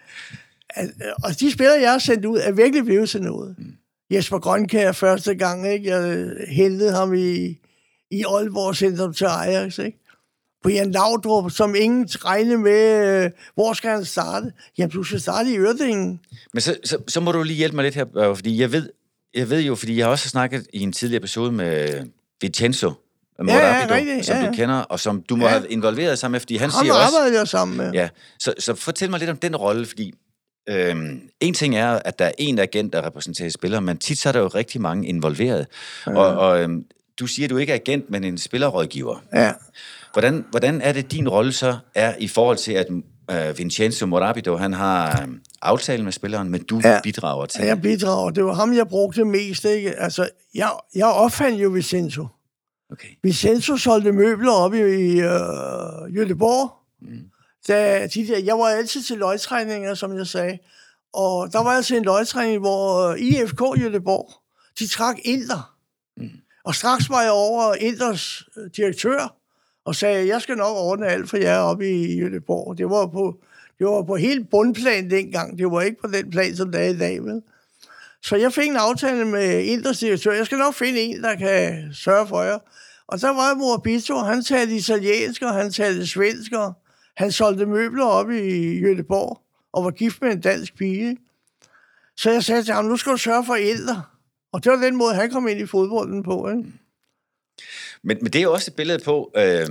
at, 0.71 0.91
og 1.25 1.41
de 1.41 1.53
spillere, 1.53 1.81
jeg 1.81 1.91
har 1.91 1.99
sendt 1.99 2.25
ud, 2.25 2.39
er 2.39 2.53
virkelig 2.53 2.85
blevet 2.85 3.09
til 3.09 3.23
noget. 3.23 3.55
Mm. 3.59 3.78
Jesper 4.11 4.39
Grønkær 4.39 4.93
første 4.93 5.35
gang, 5.35 5.69
ikke? 5.73 5.89
jeg 5.91 6.31
hentede 6.49 6.93
ham 6.93 7.15
i, 7.15 7.59
i 8.11 8.25
Aalborg 8.29 8.77
Centrum 8.77 9.15
til 9.15 9.25
Ajax. 9.25 9.79
Ikke? 9.79 9.99
Brian 10.63 10.91
Laudrup, 10.91 11.51
som 11.51 11.75
ingen 11.75 12.09
regnede 12.25 12.59
med, 12.59 13.07
øh, 13.25 13.31
hvor 13.55 13.73
skal 13.73 13.91
han 13.91 14.05
starte? 14.05 14.53
Jamen, 14.79 14.91
du 14.91 15.03
skal 15.03 15.21
starte 15.21 15.51
i 15.51 15.59
Ørdingen. 15.59 16.21
Men 16.53 16.61
så, 16.61 16.77
så, 16.85 16.99
så 17.09 17.21
må 17.21 17.33
du 17.33 17.43
lige 17.43 17.57
hjælpe 17.57 17.77
mig 17.77 17.83
lidt 17.85 17.95
her, 17.95 18.35
fordi 18.35 18.61
jeg 18.61 18.73
ved, 18.73 18.91
jeg 19.35 19.51
ved 19.51 19.61
jo, 19.61 19.75
fordi 19.75 19.97
jeg 19.99 20.07
har 20.07 20.11
også 20.11 20.29
snakket 20.29 20.67
i 20.73 20.81
en 20.81 20.93
tidligere 20.93 21.19
episode 21.21 21.53
med 21.53 22.05
Vincenzo, 22.41 22.93
Ja, 23.49 23.57
ja, 23.57 23.87
rigtigt, 23.91 24.27
som 24.27 24.37
ja. 24.37 24.47
du 24.47 24.53
kender, 24.53 24.75
og 24.77 25.01
som 25.01 25.23
du 25.23 25.37
må 25.37 25.45
Ja. 25.45 25.51
have 25.51 25.69
involveret 25.71 26.19
sammen 26.19 26.33
med, 26.33 26.41
fordi 26.41 26.57
han 26.57 26.71
Ham 26.71 26.85
siger 26.85 26.95
også... 26.95 27.17
arbejdede 27.17 27.39
jeg 27.39 27.49
sammen 27.49 27.77
med. 27.77 27.93
Ja, 27.93 28.09
så, 28.39 28.55
så 28.59 28.75
fortæl 28.75 29.11
mig 29.11 29.19
lidt 29.19 29.31
om 29.31 29.37
den 29.37 29.57
rolle, 29.57 29.87
fordi 29.87 30.15
øhm, 30.69 31.21
en 31.41 31.55
ting 31.55 31.77
er, 31.77 31.91
at 32.05 32.19
der 32.19 32.25
er 32.25 32.33
en 32.39 32.59
agent, 32.59 32.93
der 32.93 33.07
repræsenterer 33.07 33.51
spillere, 33.51 33.81
men 33.81 33.99
tit 33.99 34.19
så 34.19 34.29
er 34.29 34.33
der 34.33 34.41
jo 34.41 34.49
rigtig 34.49 34.81
mange 34.81 35.09
involveret. 35.09 35.67
Ja. 36.07 36.17
Og, 36.17 36.37
og 36.39 36.61
øhm, 36.63 36.85
du 37.19 37.27
siger, 37.27 37.47
at 37.47 37.51
du 37.51 37.57
ikke 37.57 37.73
er 37.73 37.77
agent, 37.77 38.11
men 38.11 38.25
en 38.25 38.39
spillerrådgiver. 38.39 39.17
ja. 39.35 39.53
Hvordan, 40.13 40.45
hvordan 40.51 40.81
er 40.81 40.93
det, 40.93 41.13
din 41.13 41.29
rolle 41.29 41.53
så 41.53 41.77
er 41.95 42.15
i 42.19 42.29
forhold 42.29 42.57
til, 42.57 42.73
at 42.73 42.87
øh, 43.31 43.59
Vincenzo 43.59 44.07
Morabido, 44.07 44.57
han 44.57 44.73
har 44.73 45.23
øh, 45.23 45.29
aftalen 45.63 46.05
med 46.05 46.13
spilleren, 46.13 46.51
men 46.51 46.63
du 46.63 46.81
ja. 46.85 47.01
Bidrager 47.03 47.47
til 47.47 47.61
Ja, 47.61 47.67
jeg 47.67 47.83
bidrager. 47.83 48.31
Det 48.31 48.45
var 48.45 48.55
ham, 48.55 48.75
jeg 48.75 48.89
brugte 48.89 49.25
mest. 49.25 49.65
Ikke? 49.65 49.91
Altså, 49.91 50.29
jeg, 50.55 50.71
jeg 50.95 51.07
opfandt 51.07 51.63
jo 51.63 51.69
Vincenzo. 51.69 52.27
Okay. 52.93 53.09
Vincenzo 53.23 53.77
solgte 53.77 54.13
møbler 54.13 54.53
op 54.53 54.75
i, 54.75 54.79
i 54.79 55.21
øh, 55.21 55.29
Göteborg. 56.17 56.73
Mm. 57.03 57.21
Da 57.69 58.07
de 58.07 58.27
der, 58.27 58.39
jeg 58.39 58.59
var 58.59 58.69
altid 58.69 59.03
til 59.03 59.19
løgtræninger, 59.19 59.95
som 59.95 60.17
jeg 60.17 60.27
sagde. 60.27 60.59
Og 61.13 61.53
der 61.53 61.63
var 61.63 61.71
altså 61.71 61.97
en 61.97 62.05
løgtræning, 62.05 62.59
hvor 62.59 63.09
øh, 63.09 63.21
IFK 63.21 63.61
Göteborg, 63.61 64.43
de 64.79 64.87
trak 64.87 65.17
Inter. 65.25 65.77
Mm. 66.17 66.31
Og 66.65 66.75
straks 66.75 67.11
var 67.11 67.23
jeg 67.23 67.31
over 67.31 67.75
Inters 67.75 68.49
øh, 68.57 68.71
direktør 68.77 69.35
og 69.85 69.95
sagde, 69.95 70.29
jeg 70.29 70.43
skal 70.43 70.57
nok 70.57 70.77
ordne 70.77 71.07
alt 71.07 71.31
for 71.31 71.37
jer 71.37 71.59
oppe 71.59 71.91
i 71.91 72.21
Göteborg. 72.21 72.77
Det 72.77 72.91
var 72.91 73.07
på, 73.07 73.39
det 73.79 73.87
var 73.87 74.03
på 74.03 74.17
helt 74.17 74.51
bundplan 74.51 75.11
dengang. 75.11 75.59
Det 75.59 75.71
var 75.71 75.81
ikke 75.81 76.01
på 76.01 76.07
den 76.07 76.31
plan, 76.31 76.57
som 76.57 76.73
det 76.73 76.81
er 76.81 76.89
i 76.89 76.99
dag. 76.99 77.25
Vel? 77.25 77.43
Så 78.23 78.37
jeg 78.37 78.53
fik 78.53 78.69
en 78.69 78.77
aftale 78.77 79.25
med 79.25 79.65
Inters 79.65 79.99
direktør. 79.99 80.33
Jeg 80.33 80.47
skal 80.47 80.59
nok 80.59 80.75
finde 80.75 81.01
en, 81.01 81.23
der 81.23 81.35
kan 81.35 81.89
sørge 81.95 82.27
for 82.27 82.43
jer. 82.43 82.59
Og 83.07 83.21
der 83.21 83.29
var 83.29 83.55
Morabito, 83.55 84.17
han 84.17 84.45
talte 84.45 84.75
italiensk, 84.75 85.43
og 85.43 85.55
han 85.55 85.73
talte 85.73 86.07
svensk, 86.07 86.53
og 86.53 86.73
han 87.19 87.33
solgte 87.33 87.67
møbler 87.67 88.05
op 88.05 88.31
i 88.31 88.79
Jødeborg 88.81 89.43
og 89.73 89.85
var 89.85 89.91
gift 89.91 90.23
med 90.23 90.33
en 90.33 90.41
dansk 90.41 90.77
pige. 90.77 91.17
Så 92.17 92.31
jeg 92.31 92.45
sagde 92.45 92.63
til 92.63 92.75
ham, 92.75 92.85
nu 92.85 92.97
skal 92.97 93.13
du 93.13 93.17
sørge 93.17 93.45
for 93.47 93.55
ældre. 93.55 94.03
Og 94.53 94.65
det 94.65 94.73
var 94.73 94.79
den 94.79 94.97
måde, 94.97 95.15
han 95.15 95.31
kom 95.31 95.49
ind 95.49 95.61
i 95.61 95.67
fodbolden 95.67 96.23
på. 96.23 96.49
Ikke? 96.49 96.65
Men, 98.03 98.19
men 98.21 98.33
det 98.33 98.37
er 98.37 98.43
jo 98.43 98.53
også 98.53 98.71
et 98.71 98.77
billede 98.77 99.05
på, 99.05 99.33
øh, 99.37 99.67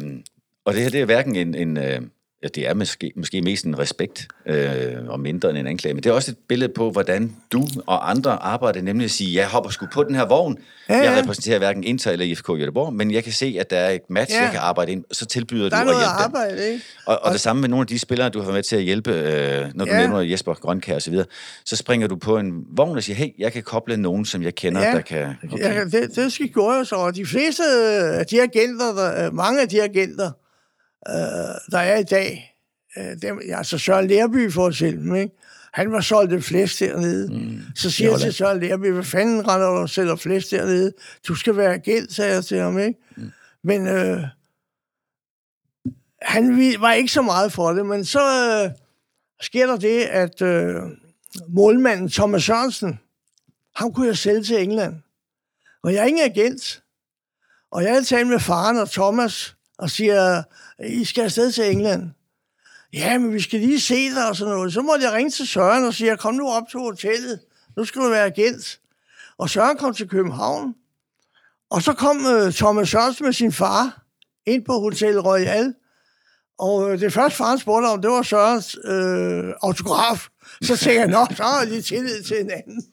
og 0.66 0.74
det 0.74 0.82
her 0.82 0.90
det 0.90 1.02
er 1.02 1.06
hverken 1.06 1.36
en, 1.36 1.56
en 1.56 1.78
øh, 1.78 2.02
ja, 2.44 2.48
det 2.56 2.68
er 2.68 2.74
måske, 2.74 3.12
måske 3.16 3.42
mest 3.42 3.66
en 3.66 3.80
respekt, 3.80 4.28
øh, 4.46 4.96
og 5.08 5.20
mindre 5.20 5.50
end 5.50 5.58
en 5.58 5.68
anklage, 5.68 5.94
men 5.94 6.04
det 6.04 6.10
er 6.10 6.14
også 6.14 6.32
et 6.32 6.38
billede 6.48 6.74
på, 6.74 6.92
hvordan 6.92 7.36
du 7.52 7.68
og 7.88 8.10
andre 8.10 8.32
arbejder, 8.32 8.82
nemlig 8.82 9.06
at 9.06 9.12
sige, 9.12 9.36
jeg 9.36 9.48
hopper 9.48 9.70
sgu 9.70 9.86
på 9.94 10.04
den 10.04 10.16
her 10.16 10.26
vogn. 10.26 10.58
Ja, 10.90 10.98
Jeg 10.98 11.04
ja. 11.16 11.22
repræsenterer 11.22 11.58
hverken 11.58 11.84
Inter 11.84 12.12
eller 12.12 12.26
IFK 12.26 12.50
Göteborg, 12.50 12.92
men 12.94 13.12
jeg 13.12 13.24
kan 13.24 13.34
se, 13.34 13.58
at 13.60 13.70
der 13.70 13.78
er 13.78 13.90
et 13.92 14.02
match, 14.10 14.34
Ja. 14.36 14.42
jeg 14.42 14.52
kan 14.52 14.60
arbejde 14.60 14.92
ind, 14.92 15.04
så 15.12 15.26
tilbyder 15.26 15.70
Der 15.70 15.84
du 15.84 15.90
at 15.90 15.96
hjælpe 15.96 16.04
dem. 16.04 16.24
arbejde, 16.26 16.68
ikke? 16.72 16.84
Og, 17.06 17.20
og 17.24 17.32
det 17.34 17.42
samme 17.42 17.60
med 17.62 17.70
nogle 17.70 17.82
af 17.84 17.88
de 17.88 18.00
spillere, 18.00 18.30
du 18.30 18.40
har 18.40 18.46
været 18.46 18.56
med 18.56 18.64
til 18.64 18.76
at 18.76 18.82
hjælpe, 18.84 19.12
øh, 19.12 19.66
når 19.76 19.86
du 19.86 19.92
Ja. 19.92 19.98
nævner 20.00 20.20
Jesper 20.22 20.54
Grønkær 20.54 20.96
og 20.96 21.02
så 21.02 21.12
videre, 21.12 21.26
så 21.66 21.76
springer 21.76 22.08
du 22.08 22.16
på 22.16 22.38
en 22.38 22.64
vogn 22.78 22.98
og 22.98 23.04
siger, 23.04 23.16
hey, 23.16 23.30
jeg 23.40 23.54
kan 23.54 23.64
koble 23.64 23.98
nogen, 23.98 24.26
som 24.26 24.44
jeg 24.44 24.56
kender, 24.56 24.82
Ja. 24.82 24.92
der 24.92 25.02
kan... 25.02 25.28
Okay. 25.54 25.76
Ja, 25.76 25.84
det, 25.84 26.16
det 26.16 26.34
skal 26.34 26.48
gøre 26.50 26.72
jeg 26.72 26.88
så. 26.88 26.96
Og 26.96 27.16
de 27.16 27.26
fleste 27.26 27.64
af 28.14 28.26
de 28.26 28.42
agenter, 28.42 28.94
der, 28.96 29.32
mange 29.32 29.62
af 29.62 29.70
de 29.70 29.84
agenter, 29.84 30.32
øh, 31.10 31.72
der 31.72 31.80
er 31.80 31.98
i 31.98 32.04
dag, 32.04 32.56
øh, 32.98 33.22
dem, 33.22 33.42
altså 33.54 33.78
Søren 33.78 34.08
Lerby 34.08 34.52
for 34.52 34.68
eksempel, 34.68 35.20
ikke? 35.20 35.36
han 35.74 35.92
var 35.92 36.02
solgt 36.02 36.32
det 36.32 36.44
flest 36.44 36.80
dernede. 36.80 37.34
Mm. 37.34 37.60
Så 37.76 37.92
siger 37.92 38.12
jeg 38.12 38.20
til 38.20 38.34
Søren 38.34 38.60
Lerby, 38.60 38.92
hvad 38.92 39.04
fanden 39.04 39.48
render 39.48 39.68
du 39.68 39.78
og 39.78 39.90
sælger 39.90 40.16
flest 40.16 40.52
dernede? 40.52 40.94
Du 41.28 41.36
skal 41.36 41.58
være 41.58 41.74
agent, 41.74 42.14
sagde 42.14 42.34
jeg 42.34 42.46
til 42.46 42.60
ham. 42.60 42.80
Ikke? 42.80 43.00
Mm. 43.18 43.32
Men 43.64 43.88
øh, 43.88 44.24
han 46.22 46.58
var 46.82 46.94
ikke 46.94 47.12
så 47.12 47.22
meget 47.22 47.52
for 47.52 47.70
det, 47.70 47.86
men 47.86 48.06
så 48.06 48.20
øh, 48.64 48.72
sker 49.42 49.68
der 49.68 49.78
det, 49.78 50.02
at 50.02 50.42
øh, 50.42 50.76
målmanden 51.50 52.10
Thomas 52.10 52.44
Sørensen, 52.44 53.00
ham 53.76 53.94
kunne 53.94 54.08
jeg 54.08 54.18
sælge 54.18 54.44
til 54.44 54.64
England. 54.64 54.96
Og 55.84 55.94
jeg 55.94 56.02
er 56.02 56.06
ingen 56.06 56.32
agent. 56.32 56.84
Og 57.72 57.84
jeg 57.84 57.92
havde 57.92 58.04
talt 58.04 58.28
med 58.28 58.40
faren 58.40 58.78
og 58.78 58.90
Thomas, 58.90 59.56
og 59.78 59.90
siger, 59.90 60.44
i 60.86 61.06
skal 61.06 61.24
afsted 61.24 61.52
til 61.52 61.72
England. 61.72 62.10
Ja, 62.94 63.18
men 63.18 63.34
vi 63.34 63.42
skal 63.42 63.60
lige 63.60 63.80
se 63.80 64.10
dig 64.10 64.30
og 64.30 64.36
sådan 64.36 64.54
noget. 64.54 64.74
Så 64.74 64.82
måtte 64.82 65.06
jeg 65.06 65.14
ringe 65.14 65.32
til 65.32 65.48
Søren 65.48 65.86
og 65.86 65.94
sige, 65.94 66.18
kom 66.18 66.34
nu 66.34 66.50
op 66.50 66.64
til 66.72 66.80
hotellet. 66.80 67.40
Nu 67.78 67.86
skal 67.86 68.02
du 68.02 68.10
være 68.10 68.26
agent. 68.26 68.80
Og 69.38 69.50
Søren 69.50 69.78
kom 69.78 69.94
til 69.94 70.10
København. 70.10 70.76
Og 71.70 71.82
så 71.82 71.94
kom 71.94 72.18
uh, 72.26 72.54
Thomas 72.54 72.90
Sørensen 72.90 73.26
med 73.26 73.34
sin 73.34 73.52
far 73.52 74.04
ind 74.46 74.66
på 74.66 74.74
Hotel 74.74 75.20
Royal. 75.20 75.74
Og 76.60 76.92
øh, 76.92 77.00
det 77.00 77.14
første 77.14 77.38
faren 77.38 77.60
spurgte 77.60 77.86
om, 77.86 78.02
det 78.02 78.12
var 78.12 78.22
Sørens 78.22 78.78
øh, 78.84 79.54
autograf. 79.62 80.28
Så 80.62 80.78
tænkte 80.78 81.00
jeg, 81.00 81.08
nå, 81.08 81.36
så 81.36 81.44
har 81.44 81.66
de 81.66 81.82
tillid 81.82 82.24
til 82.24 82.38
hinanden. 82.38 82.84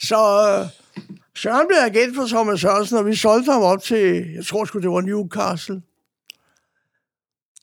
Så 0.00 0.16
øh, 0.16 0.66
Søren 1.36 1.66
blev 1.68 1.78
agent 1.78 2.16
for 2.16 2.26
Thomas 2.26 2.60
Sørensen, 2.60 2.98
og 2.98 3.06
vi 3.06 3.16
solgte 3.16 3.52
ham 3.52 3.62
op 3.62 3.82
til, 3.82 4.32
jeg 4.34 4.46
tror 4.46 4.64
sgu, 4.64 4.78
det 4.78 4.90
var 4.90 5.00
Newcastle. 5.00 5.82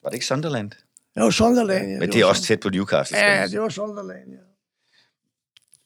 Var 0.06 0.10
det 0.10 0.16
ikke 0.16 0.26
Sunderland? 0.26 0.72
Det 1.16 1.24
var 1.24 1.30
Sunderland, 1.30 1.92
ja. 1.92 2.00
Men 2.00 2.12
det 2.12 2.22
er 2.22 2.26
også 2.26 2.44
tæt 2.44 2.60
på 2.60 2.70
Newcastle. 2.70 3.18
Ja, 3.18 3.42
ja, 3.42 3.48
det 3.48 3.62
var 3.62 3.70
Sunderland, 3.70 4.32
ja. 4.32 4.38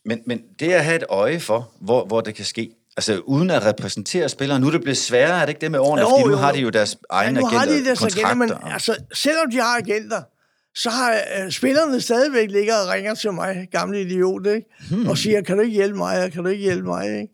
Men, 0.05 0.21
men 0.25 0.41
det 0.59 0.71
at 0.71 0.83
have 0.83 0.95
et 0.95 1.03
øje 1.09 1.39
for, 1.39 1.71
hvor, 1.81 2.05
hvor 2.05 2.21
det 2.21 2.35
kan 2.35 2.45
ske, 2.45 2.71
altså 2.97 3.19
uden 3.19 3.49
at 3.49 3.65
repræsentere 3.65 4.29
spillere, 4.29 4.59
nu 4.59 4.67
er 4.67 4.71
det 4.71 4.81
blevet 4.81 4.97
sværere, 4.97 5.41
er 5.41 5.45
det 5.45 5.49
ikke 5.49 5.61
det 5.61 5.71
med 5.71 5.79
årene? 5.79 6.01
Jo, 6.01 6.09
fordi 6.09 6.23
nu 6.23 6.29
jo. 6.29 6.37
har 6.37 6.51
de 6.51 6.59
jo 6.59 6.69
deres 6.69 6.97
egne 7.09 7.37
Ja, 7.37 7.41
nu 7.41 7.47
har 7.47 7.57
agenter, 7.57 7.79
de 7.79 7.85
deres 7.85 8.01
agenter, 8.01 8.33
men 8.33 8.51
altså, 8.63 8.95
selvom 9.13 9.51
de 9.51 9.57
har 9.57 9.77
agenter, 9.77 10.21
så 10.75 10.89
har 10.89 11.13
øh, 11.13 11.51
spillerne 11.51 12.01
stadigvæk 12.01 12.51
ligger 12.51 12.75
og 12.75 12.89
ringer 12.89 13.15
til 13.15 13.33
mig, 13.33 13.67
gamle 13.71 14.01
idiot, 14.01 14.45
ikke? 14.45 14.67
Hmm. 14.89 15.07
og 15.07 15.17
siger, 15.17 15.41
kan 15.41 15.55
du 15.57 15.61
ikke 15.61 15.75
hjælpe 15.75 15.97
mig, 15.97 16.31
kan 16.31 16.43
du 16.43 16.49
ikke 16.49 16.63
hjælpe 16.63 16.87
mig? 16.87 17.21
Ikke? 17.21 17.33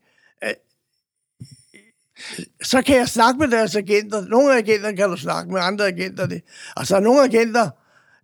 Så 2.63 2.82
kan 2.82 2.97
jeg 2.97 3.08
snakke 3.08 3.39
med 3.39 3.47
deres 3.47 3.75
agenter. 3.75 4.28
Nogle 4.28 4.58
agenter 4.58 4.91
kan 4.91 5.10
du 5.10 5.17
snakke 5.17 5.51
med, 5.51 5.62
andre 5.62 5.88
agenter 5.88 6.25
det. 6.25 6.41
Altså, 6.78 6.93
der 6.93 6.99
er 6.99 7.04
nogle 7.04 7.23
agenter, 7.23 7.69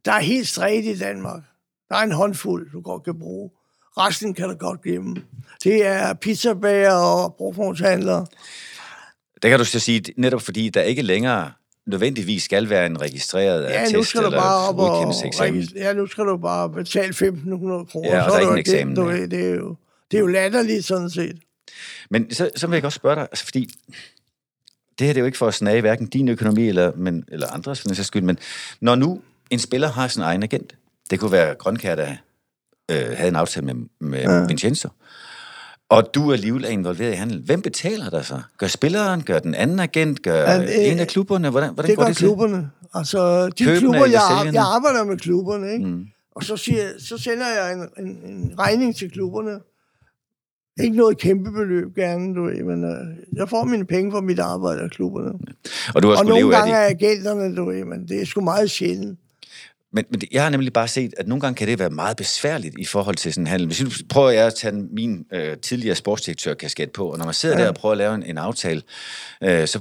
der 0.05 0.11
er 0.11 0.19
helt 0.19 0.47
stræt 0.47 0.83
i 0.83 0.97
Danmark. 0.97 1.41
Der 1.89 1.95
er 1.95 2.01
en 2.03 2.11
håndfuld, 2.11 2.71
du 2.71 2.81
godt 2.81 3.03
kan 3.03 3.19
bruge. 3.19 3.49
Resten 3.97 4.33
kan 4.33 4.49
du 4.49 4.55
godt 4.55 4.81
glemme. 4.81 5.15
Det 5.63 5.85
er 5.85 6.13
pizzabager 6.13 6.93
og 6.93 7.35
brugformshandlere. 7.37 8.25
Det 9.41 9.49
kan 9.49 9.59
du 9.59 9.65
så 9.65 9.79
sige, 9.79 10.03
netop 10.17 10.41
fordi 10.41 10.69
der 10.69 10.81
ikke 10.81 11.01
længere 11.01 11.51
nødvendigvis 11.85 12.43
skal 12.43 12.69
være 12.69 12.85
en 12.85 13.01
registreret 13.01 13.63
Ja, 13.63 13.89
nu 13.89 14.03
skal 14.03 14.21
du 14.21 14.25
eller 14.25 14.39
bare 14.39 14.69
op 14.69 14.79
og 14.79 15.13
Ja, 15.75 15.93
nu 15.93 16.07
skal 16.07 16.25
du 16.25 16.37
bare 16.37 16.69
betale 16.69 17.13
1.500 17.13 17.91
kroner. 17.91 18.15
Ja, 18.15 18.21
og 18.23 18.31
så 18.31 18.37
der 18.37 18.45
er 18.45 18.49
du 18.49 18.55
ikke 18.55 18.71
en 18.71 18.77
eksamen, 18.77 18.95
du 18.95 19.03
ved, 19.03 19.27
det, 19.27 19.49
er 19.49 19.55
jo, 19.55 19.75
det 20.11 20.17
er 20.17 20.21
jo 20.21 20.27
latterligt 20.27 20.85
sådan 20.85 21.09
set. 21.09 21.37
Men 22.09 22.33
så, 22.33 22.49
så 22.55 22.67
vil 22.67 22.75
jeg 22.75 22.81
godt 22.81 22.93
spørge 22.93 23.15
dig, 23.15 23.23
altså 23.31 23.45
fordi 23.45 23.73
det 24.99 25.07
her 25.07 25.13
det 25.13 25.17
er 25.17 25.21
jo 25.21 25.25
ikke 25.25 25.37
for 25.37 25.47
at 25.47 25.53
snage 25.53 25.81
hverken 25.81 26.07
din 26.07 26.27
økonomi 26.27 26.67
eller, 26.67 26.91
men, 26.95 27.23
eller 27.27 27.47
andres 27.47 27.81
for 27.81 27.87
den 27.87 27.95
sags 27.95 28.07
skyld, 28.07 28.21
men 28.23 28.37
når 28.81 28.95
nu 28.95 29.21
en 29.49 29.59
spiller 29.59 29.87
har 29.91 30.07
sin 30.07 30.21
egen 30.21 30.43
agent, 30.43 30.75
det 31.09 31.19
kunne 31.19 31.31
være 31.31 31.55
Grønkær, 31.55 31.95
der 31.95 32.15
øh, 32.91 32.97
havde 33.17 33.27
en 33.27 33.35
aftale 33.35 33.65
med, 33.65 33.75
med 33.99 34.19
ja. 34.19 34.45
Vincenzo, 34.47 34.89
Og 35.89 36.09
du 36.15 36.29
er 36.29 36.33
alligevel 36.33 36.65
involveret 36.69 37.11
i 37.11 37.15
handel. 37.15 37.41
Hvem 37.41 37.61
betaler 37.61 38.09
dig 38.09 38.25
så? 38.25 38.41
Gør 38.57 38.67
spilleren? 38.67 39.23
Gør 39.23 39.39
den 39.39 39.55
anden 39.55 39.79
agent? 39.79 40.21
Gør 40.21 40.51
Ja, 40.51 40.59
det- 40.61 40.91
en 40.91 40.99
af 40.99 41.07
klubberne? 41.07 41.49
Hvordan, 41.49 41.73
hvordan 41.73 41.89
det 41.89 41.95
går 41.97 42.03
gør 42.03 42.07
det 42.07 42.17
til? 42.17 42.25
klubberne. 42.25 42.69
Altså, 42.93 43.49
de 43.49 43.63
Købende 43.63 43.79
klubber, 43.79 44.05
jeg, 44.05 44.21
sælgende? 44.37 44.59
jeg 44.59 44.67
arbejder 44.75 45.03
med 45.03 45.17
klubberne, 45.17 45.73
ikke? 45.73 45.85
Mm. 45.85 46.05
Og 46.35 46.43
så, 46.43 46.57
siger, 46.57 46.83
så 46.99 47.17
sender 47.17 47.47
jeg 47.47 47.73
en, 47.73 48.05
en, 48.05 48.31
en 48.31 48.53
regning 48.59 48.95
til 48.95 49.11
klubberne. 49.11 49.59
Ikke 50.83 50.97
noget 50.97 51.17
kæmpe 51.17 51.51
beløb 51.51 51.95
gerne, 51.95 52.35
du 52.35 52.43
ved, 52.43 52.63
men 52.63 52.83
øh, 52.83 53.37
jeg 53.37 53.49
får 53.49 53.63
mine 53.63 53.85
penge 53.85 54.11
for 54.11 54.21
mit 54.21 54.39
arbejde 54.39 54.81
af 54.81 54.89
klubberne. 54.89 55.33
Og 55.95 56.03
du 56.03 56.09
har 56.09 56.17
Og 56.17 56.25
nogle 56.25 56.55
gange 56.55 56.73
er 56.73 56.89
agenterne, 56.89 57.55
du 57.55 57.65
ved, 57.65 57.85
men 57.85 58.07
det 58.07 58.21
er 58.21 58.25
sgu 58.25 58.41
meget 58.41 58.71
sjældent. 58.71 59.19
Men, 59.93 60.05
men 60.09 60.21
jeg 60.31 60.43
har 60.43 60.49
nemlig 60.49 60.73
bare 60.73 60.87
set, 60.87 61.13
at 61.17 61.27
nogle 61.27 61.41
gange 61.41 61.55
kan 61.55 61.67
det 61.67 61.79
være 61.79 61.89
meget 61.89 62.17
besværligt 62.17 62.75
i 62.79 62.85
forhold 62.85 63.15
til 63.15 63.33
sådan 63.33 63.43
en 63.43 63.47
handel. 63.47 63.67
Hvis 63.67 63.83
nu 63.83 63.89
prøver 64.09 64.29
jeg 64.29 64.45
at 64.45 64.55
tage 64.55 64.75
min 64.91 65.25
øh, 65.33 65.57
tidligere 65.57 65.95
sportsdirektør-kasket 65.95 66.91
på, 66.91 67.11
og 67.11 67.17
når 67.17 67.25
man 67.25 67.33
sidder 67.33 67.57
ja. 67.57 67.63
der 67.63 67.69
og 67.69 67.75
prøver 67.75 67.91
at 67.91 67.97
lave 67.97 68.15
en, 68.15 68.23
en 68.23 68.37
aftale, 68.37 68.81
øh, 69.43 69.67
så 69.67 69.79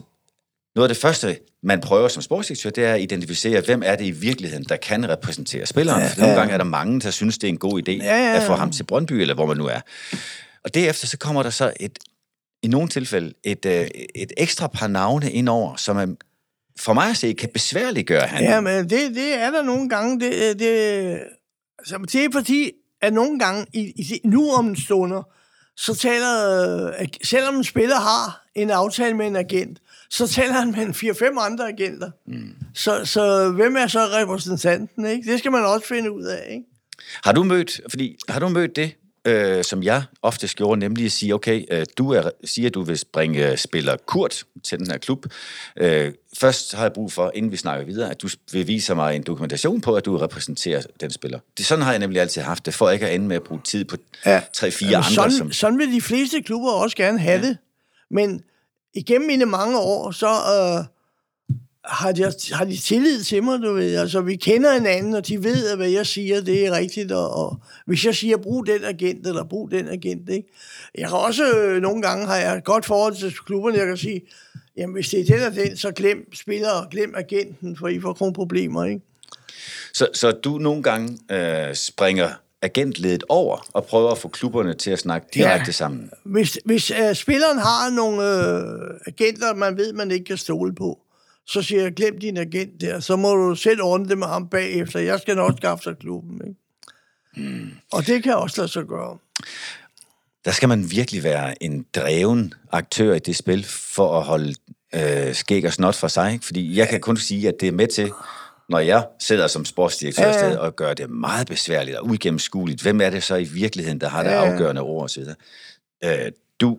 noget 0.76 0.88
af 0.88 0.94
det 0.94 1.00
første, 1.02 1.38
man 1.62 1.80
prøver 1.80 2.08
som 2.08 2.22
sportsdirektør, 2.22 2.70
det 2.70 2.84
er 2.84 2.94
at 2.94 3.00
identificere, 3.00 3.60
hvem 3.60 3.82
er 3.84 3.96
det 3.96 4.04
i 4.04 4.10
virkeligheden, 4.10 4.64
der 4.68 4.76
kan 4.76 5.08
repræsentere 5.08 5.66
spilleren. 5.66 6.02
Ja, 6.02 6.08
For 6.08 6.20
nogle 6.20 6.34
gange 6.34 6.52
er 6.52 6.58
der 6.58 6.64
mange, 6.64 7.00
der 7.00 7.10
synes, 7.10 7.38
det 7.38 7.48
er 7.48 7.52
en 7.52 7.58
god 7.58 7.82
idé 7.88 7.92
Ja, 7.92 8.30
ja, 8.30 8.36
at 8.36 8.42
få 8.42 8.52
ja. 8.52 8.58
ham 8.58 8.72
til 8.72 8.84
Brøndby, 8.84 9.12
eller 9.12 9.34
hvor 9.34 9.46
man 9.46 9.56
nu 9.56 9.66
er. 9.66 9.80
Og 10.64 10.74
derefter 10.74 11.06
så 11.06 11.18
kommer 11.18 11.42
der 11.42 11.50
så 11.50 11.72
et, 11.80 11.98
i 12.62 12.68
nogle 12.68 12.88
tilfælde 12.88 13.32
et, 13.44 13.66
øh, 13.66 13.88
et 14.14 14.32
ekstra 14.36 14.66
par 14.66 14.86
navne 14.86 15.32
indover, 15.32 15.76
som 15.76 15.96
er, 15.96 16.06
for 16.78 16.92
mig 16.92 17.10
at 17.10 17.16
se 17.16 17.32
kan 17.32 17.48
besværliggøre 17.54 18.26
handlen. 18.26 18.50
Ja, 18.50 18.60
men 18.60 18.90
det, 18.90 19.14
det 19.14 19.34
er 19.34 19.50
der 19.50 19.62
nogle 19.62 19.88
gange. 19.88 20.20
Det, 20.20 20.58
det, 20.58 21.20
altså, 21.78 21.98
det 22.12 22.24
er 22.24 22.28
fordi, 22.32 22.72
at 23.02 23.12
nogle 23.12 23.38
gange 23.38 23.66
i, 23.72 23.80
i 23.80 24.20
nu 24.24 24.50
om 24.50 24.76
stunder, 24.76 25.22
så 25.76 25.94
taler, 25.94 26.92
øh, 27.00 27.08
selvom 27.24 27.56
en 27.56 27.64
spiller 27.64 27.96
har 27.96 28.46
en 28.54 28.70
aftale 28.70 29.16
med 29.16 29.26
en 29.26 29.36
agent, 29.36 29.78
så 30.10 30.26
taler 30.26 30.52
han 30.52 30.70
med 30.70 30.82
en 30.82 30.90
4-5 30.90 31.40
andre 31.40 31.68
agenter. 31.68 32.10
Mm. 32.26 32.54
Så, 32.74 33.04
så 33.04 33.50
hvem 33.50 33.76
er 33.76 33.86
så 33.86 33.98
repræsentanten? 33.98 35.06
Ikke? 35.06 35.32
Det 35.32 35.38
skal 35.38 35.52
man 35.52 35.64
også 35.64 35.86
finde 35.86 36.12
ud 36.12 36.24
af. 36.24 36.46
Ikke? 36.50 36.64
Har 37.24 37.32
du 37.32 37.44
mødt, 37.44 37.80
fordi, 37.90 38.16
har 38.28 38.40
du 38.40 38.48
mødt 38.48 38.76
det, 38.76 38.94
øh, 39.24 39.64
som 39.64 39.82
jeg 39.82 40.02
ofte 40.22 40.48
gjorde, 40.48 40.80
nemlig 40.80 41.04
at 41.06 41.12
sige, 41.12 41.34
okay, 41.34 41.64
øh, 41.70 41.86
du 41.98 42.12
er, 42.12 42.30
siger, 42.44 42.68
at 42.68 42.74
du 42.74 42.82
vil 42.82 43.02
bringe 43.12 43.50
øh, 43.50 43.58
spiller 43.58 43.96
Kurt 44.06 44.44
til 44.64 44.78
den 44.78 44.90
her 44.90 44.98
klub. 44.98 45.26
Øh, 45.76 46.12
først 46.38 46.74
har 46.74 46.82
jeg 46.82 46.92
brug 46.92 47.12
for, 47.12 47.32
inden 47.34 47.52
vi 47.52 47.56
snakker 47.56 47.86
videre, 47.86 48.10
at 48.10 48.22
du 48.22 48.28
vil 48.52 48.66
vise 48.66 48.94
mig 48.94 49.16
en 49.16 49.22
dokumentation 49.22 49.80
på, 49.80 49.94
at 49.94 50.04
du 50.04 50.16
repræsenterer 50.18 50.82
den 51.00 51.10
spiller. 51.10 51.38
Det, 51.58 51.66
sådan 51.66 51.84
har 51.84 51.90
jeg 51.92 51.98
nemlig 51.98 52.20
altid 52.20 52.42
haft 52.42 52.66
det, 52.66 52.74
for 52.74 52.90
ikke 52.90 53.08
at 53.08 53.14
ende 53.14 53.26
med 53.26 53.36
at 53.36 53.42
bruge 53.42 53.60
tid 53.64 53.84
på 53.84 53.96
Ja. 54.26 54.42
tre-fire 54.54 54.88
Jamen, 54.90 54.96
andre. 55.04 55.14
sådan, 55.14 55.30
som, 55.30 55.52
sådan 55.52 55.78
vil 55.78 55.92
de 55.92 56.00
fleste 56.00 56.42
klubber 56.42 56.70
også 56.70 56.96
gerne 56.96 57.18
have 57.18 57.40
ja. 57.40 57.46
det. 57.46 57.58
Men 58.10 58.42
igennem 58.94 59.26
mine 59.26 59.46
mange 59.46 59.78
år, 59.78 60.10
så 60.10 60.26
øh, 60.28 60.84
har, 61.90 62.12
de, 62.12 62.32
har 62.52 62.64
de 62.64 62.76
tillid 62.76 63.22
til 63.22 63.42
mig, 63.42 63.58
du 63.62 63.72
ved. 63.72 63.96
Altså, 63.96 64.20
vi 64.20 64.36
kender 64.36 64.72
hinanden, 64.74 65.14
og 65.14 65.26
de 65.28 65.44
ved, 65.44 65.68
at 65.70 65.76
hvad 65.76 65.88
jeg 65.88 66.06
siger, 66.06 66.40
det 66.40 66.66
er 66.66 66.72
rigtigt. 66.72 67.12
Og, 67.12 67.30
og 67.30 67.56
hvis 67.86 68.04
jeg 68.04 68.14
siger, 68.14 68.36
brug 68.36 68.66
den 68.66 68.84
agent, 68.84 69.26
eller 69.26 69.44
brug 69.44 69.70
den 69.70 69.88
agent, 69.88 70.28
ikke? 70.30 70.48
Jeg 70.98 71.08
kan 71.08 71.18
også, 71.18 71.44
øh, 71.56 71.82
nogle 71.82 72.02
gange 72.02 72.26
har 72.26 72.36
jeg 72.36 72.56
et 72.56 72.64
godt 72.64 72.86
forhold 72.86 73.14
til 73.16 73.34
klubberne, 73.46 73.78
jeg 73.78 73.86
kan 73.86 73.96
sige, 73.96 74.20
jamen 74.76 74.94
hvis 74.94 75.08
det 75.08 75.20
er 75.20 75.24
den 75.36 75.46
og 75.46 75.54
den, 75.54 75.76
så 75.76 75.90
glem 75.90 76.34
spiller 76.34 76.70
og 76.70 76.90
glem 76.90 77.14
agenten, 77.16 77.76
for 77.76 77.88
I 77.88 78.00
får 78.00 78.12
kun 78.12 78.32
problemer, 78.32 78.84
ikke? 78.84 79.00
så, 79.94 80.08
så 80.14 80.30
du 80.30 80.58
nogle 80.58 80.82
gange 80.82 81.18
øh, 81.30 81.74
springer 81.74 82.28
agentledet 82.62 83.24
over 83.28 83.66
og 83.72 83.84
prøver 83.84 84.10
at 84.10 84.18
få 84.18 84.28
klubberne 84.28 84.74
til 84.74 84.90
at 84.90 84.98
snakke 84.98 85.28
direkte 85.34 85.66
Ja. 85.68 85.72
sammen. 85.72 86.10
Hvis, 86.24 86.58
hvis 86.64 86.90
uh, 86.90 87.14
spilleren 87.14 87.58
har 87.58 87.90
nogle 87.90 88.22
øh, 88.22 89.00
agenter, 89.06 89.54
man 89.54 89.76
ved, 89.76 89.92
man 89.92 90.10
ikke 90.10 90.24
kan 90.24 90.36
stole 90.36 90.74
på, 90.74 90.98
så 91.46 91.62
siger 91.62 91.82
jeg, 91.82 91.92
glem 91.92 92.18
din 92.18 92.36
agent 92.36 92.80
der, 92.80 93.00
så 93.00 93.16
må 93.16 93.34
du 93.34 93.54
selv 93.54 93.82
ordne 93.82 94.08
det 94.08 94.18
med 94.18 94.26
ham 94.26 94.48
bagefter. 94.48 95.00
Jeg 95.00 95.20
skal 95.20 95.36
nok 95.36 95.54
skaffe 95.56 95.82
sig 95.82 95.96
klubben. 95.98 96.40
Ikke? 96.48 97.50
Mm. 97.50 97.70
Og 97.92 98.06
det 98.06 98.22
kan 98.22 98.34
også 98.34 98.60
lade 98.60 98.72
sig 98.72 98.84
gøre. 98.84 99.18
Der 100.44 100.50
skal 100.50 100.68
man 100.68 100.90
virkelig 100.90 101.22
være 101.22 101.62
en 101.62 101.86
dreven 101.94 102.54
aktør 102.72 103.14
i 103.14 103.18
det 103.18 103.36
spil, 103.36 103.64
for 103.64 104.18
at 104.18 104.24
holde 104.24 104.54
øh, 104.94 105.34
skæg 105.34 105.66
og 105.66 105.72
snot 105.72 105.94
for 105.94 106.08
sig. 106.08 106.32
Ikke? 106.32 106.44
Fordi 106.44 106.76
jeg 106.76 106.88
kan 106.88 107.00
kun 107.00 107.16
sige, 107.16 107.48
at 107.48 107.54
det 107.60 107.68
er 107.68 107.72
med 107.72 107.86
til, 107.86 108.12
når 108.68 108.78
jeg 108.78 109.06
sidder 109.18 109.46
som 109.46 109.64
sportsdirektør 109.64 110.28
Ja, 110.28 110.48
ja. 110.48 110.58
og 110.58 110.76
gør 110.76 110.94
det 110.94 111.10
meget 111.10 111.46
besværligt 111.46 111.96
og 111.96 112.06
uigennemskueligt. 112.06 112.82
Hvem 112.82 113.00
er 113.00 113.10
det 113.10 113.22
så 113.22 113.36
i 113.36 113.44
virkeligheden, 113.44 114.00
der 114.00 114.08
har 114.08 114.22
det 114.22 114.30
ja. 114.30 114.52
afgørende 114.52 114.82
ord 114.82 115.04
osv.? 115.04 115.22
Øh, 116.04 116.32
du 116.60 116.78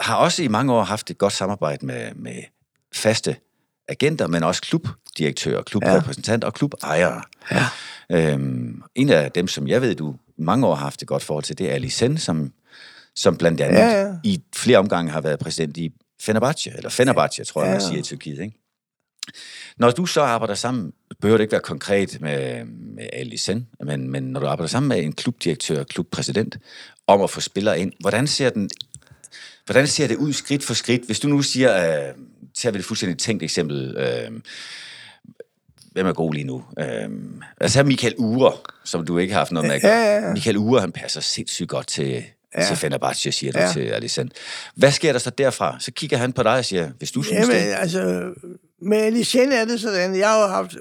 har 0.00 0.16
også 0.16 0.42
i 0.42 0.48
mange 0.48 0.72
år 0.72 0.82
haft 0.82 1.10
et 1.10 1.18
godt 1.18 1.32
samarbejde 1.32 1.86
med, 1.86 2.14
med 2.14 2.42
faste 2.94 3.36
agenter, 3.88 4.26
men 4.26 4.42
også 4.42 4.62
klubdirektører, 4.62 5.62
klubrepræsentanter 5.62 6.48
og 6.48 6.54
klubejere. 6.54 7.22
Ja. 7.50 7.64
Øhm, 8.12 8.82
en 8.94 9.10
af 9.10 9.32
dem, 9.32 9.48
som 9.48 9.68
jeg 9.68 9.82
ved, 9.82 9.94
du 9.94 10.16
mange 10.38 10.66
år 10.66 10.74
har 10.74 10.84
haft 10.84 11.02
et 11.02 11.08
godt 11.08 11.22
forhold 11.24 11.44
til, 11.44 11.58
det 11.58 11.70
er 11.70 11.74
Ali 11.74 11.88
Sen, 11.88 12.18
som, 12.18 12.52
som 13.14 13.36
blandt 13.36 13.60
andet 13.60 13.78
Ja, 13.78 14.02
ja. 14.02 14.12
i 14.24 14.42
flere 14.56 14.78
omgange 14.78 15.12
har 15.12 15.20
været 15.20 15.38
præsident 15.38 15.76
i 15.76 15.92
Fenerbahce, 16.20 16.72
eller 16.76 16.90
Fenerbahce, 16.90 17.44
tror 17.44 17.62
jeg, 17.62 17.68
Ja, 17.68 17.72
man 17.74 17.80
ja. 17.82 17.88
siger 17.88 17.98
i 17.98 18.02
Tyrkiet. 18.02 18.40
Ikke? 18.40 18.58
Når 19.76 19.90
du 19.90 20.06
så 20.06 20.20
arbejder 20.20 20.54
sammen, 20.54 20.92
behøver 21.20 21.36
det 21.38 21.44
ikke 21.44 21.52
være 21.52 21.60
konkret 21.60 22.20
med, 22.20 22.64
med 22.64 23.08
Ali 23.12 23.36
Sen, 23.36 23.66
men, 23.84 24.10
men 24.10 24.22
når 24.22 24.40
du 24.40 24.46
arbejder 24.46 24.68
sammen 24.68 24.88
med 24.88 25.02
en 25.02 25.12
klubdirektør, 25.12 25.84
klubpræsident, 25.84 26.58
om 27.06 27.22
at 27.22 27.30
få 27.30 27.40
spillere 27.40 27.80
ind, 27.80 27.92
hvordan 28.00 28.26
ser 28.26 28.50
den 28.50 28.70
Hvordan 29.66 29.86
ser 29.86 30.06
det 30.06 30.16
ud 30.16 30.32
skridt 30.32 30.64
for 30.64 30.74
skridt? 30.74 31.06
Hvis 31.06 31.20
du 31.20 31.28
nu 31.28 31.42
siger, 31.42 31.76
øh, 32.08 32.14
tager 32.54 32.72
vi 32.72 32.78
et 32.78 32.84
fuldstændig 32.84 33.18
tænkt 33.18 33.42
eksempel, 33.42 33.96
øh, 33.96 34.30
hvem 35.92 36.06
er 36.06 36.12
god 36.12 36.34
lige 36.34 36.44
nu? 36.44 36.64
Øh, 36.78 37.08
altså 37.60 37.82
Michael 37.82 38.14
Ure, 38.18 38.52
som 38.84 39.06
du 39.06 39.18
ikke 39.18 39.32
har 39.32 39.40
haft 39.40 39.52
noget 39.52 39.68
med. 39.68 39.80
Ja, 39.82 39.88
ja, 39.88 40.26
ja. 40.26 40.32
Michael 40.32 40.56
Ure, 40.56 40.80
han 40.80 40.92
passer 40.92 41.20
sindssygt 41.20 41.68
godt 41.68 41.86
til, 41.86 42.24
ja. 42.56 42.66
til 42.66 42.76
Fenerbahce, 42.76 43.32
siger 43.32 43.52
du 43.52 43.58
Ja. 43.58 43.72
til 43.72 43.80
Alisand. 43.80 44.30
Hvad 44.74 44.92
sker 44.92 45.12
der 45.12 45.18
så 45.18 45.30
derfra? 45.30 45.76
Så 45.80 45.92
kigger 45.92 46.16
han 46.16 46.32
på 46.32 46.42
dig 46.42 46.58
og 46.58 46.64
siger, 46.64 46.90
hvis 46.98 47.12
du 47.12 47.22
synes 47.22 47.40
Jamen, 47.40 47.56
det... 47.56 47.74
altså, 47.78 48.32
med 48.82 48.98
Alicien 48.98 49.52
er 49.52 49.64
det 49.64 49.80
sådan, 49.80 50.16
jeg 50.18 50.28
har 50.28 50.40
jo 50.42 50.46
haft 50.46 50.76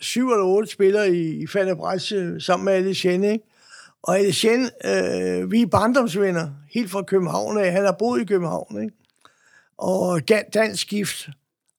syv 0.00 0.30
eller 0.30 0.44
otte 0.44 0.72
spillere 0.72 1.10
i, 1.10 1.42
i 1.42 1.46
Fenerbahce 1.46 2.40
sammen 2.40 2.64
med 2.64 2.72
Alicien, 2.72 3.24
ikke? 3.24 3.44
Og 4.06 4.18
Alicien, 4.18 4.70
øh, 4.84 5.50
vi 5.50 5.62
er 5.62 5.66
barndomsvenner, 5.66 6.50
helt 6.70 6.90
fra 6.90 7.02
København 7.02 7.58
af. 7.58 7.72
Han 7.72 7.84
har 7.84 7.92
boet 7.92 8.20
i 8.20 8.24
København, 8.24 8.82
ikke? 8.82 8.96
Og 9.78 10.20
ga- 10.30 10.50
dansk 10.54 10.88
gift. 10.88 11.28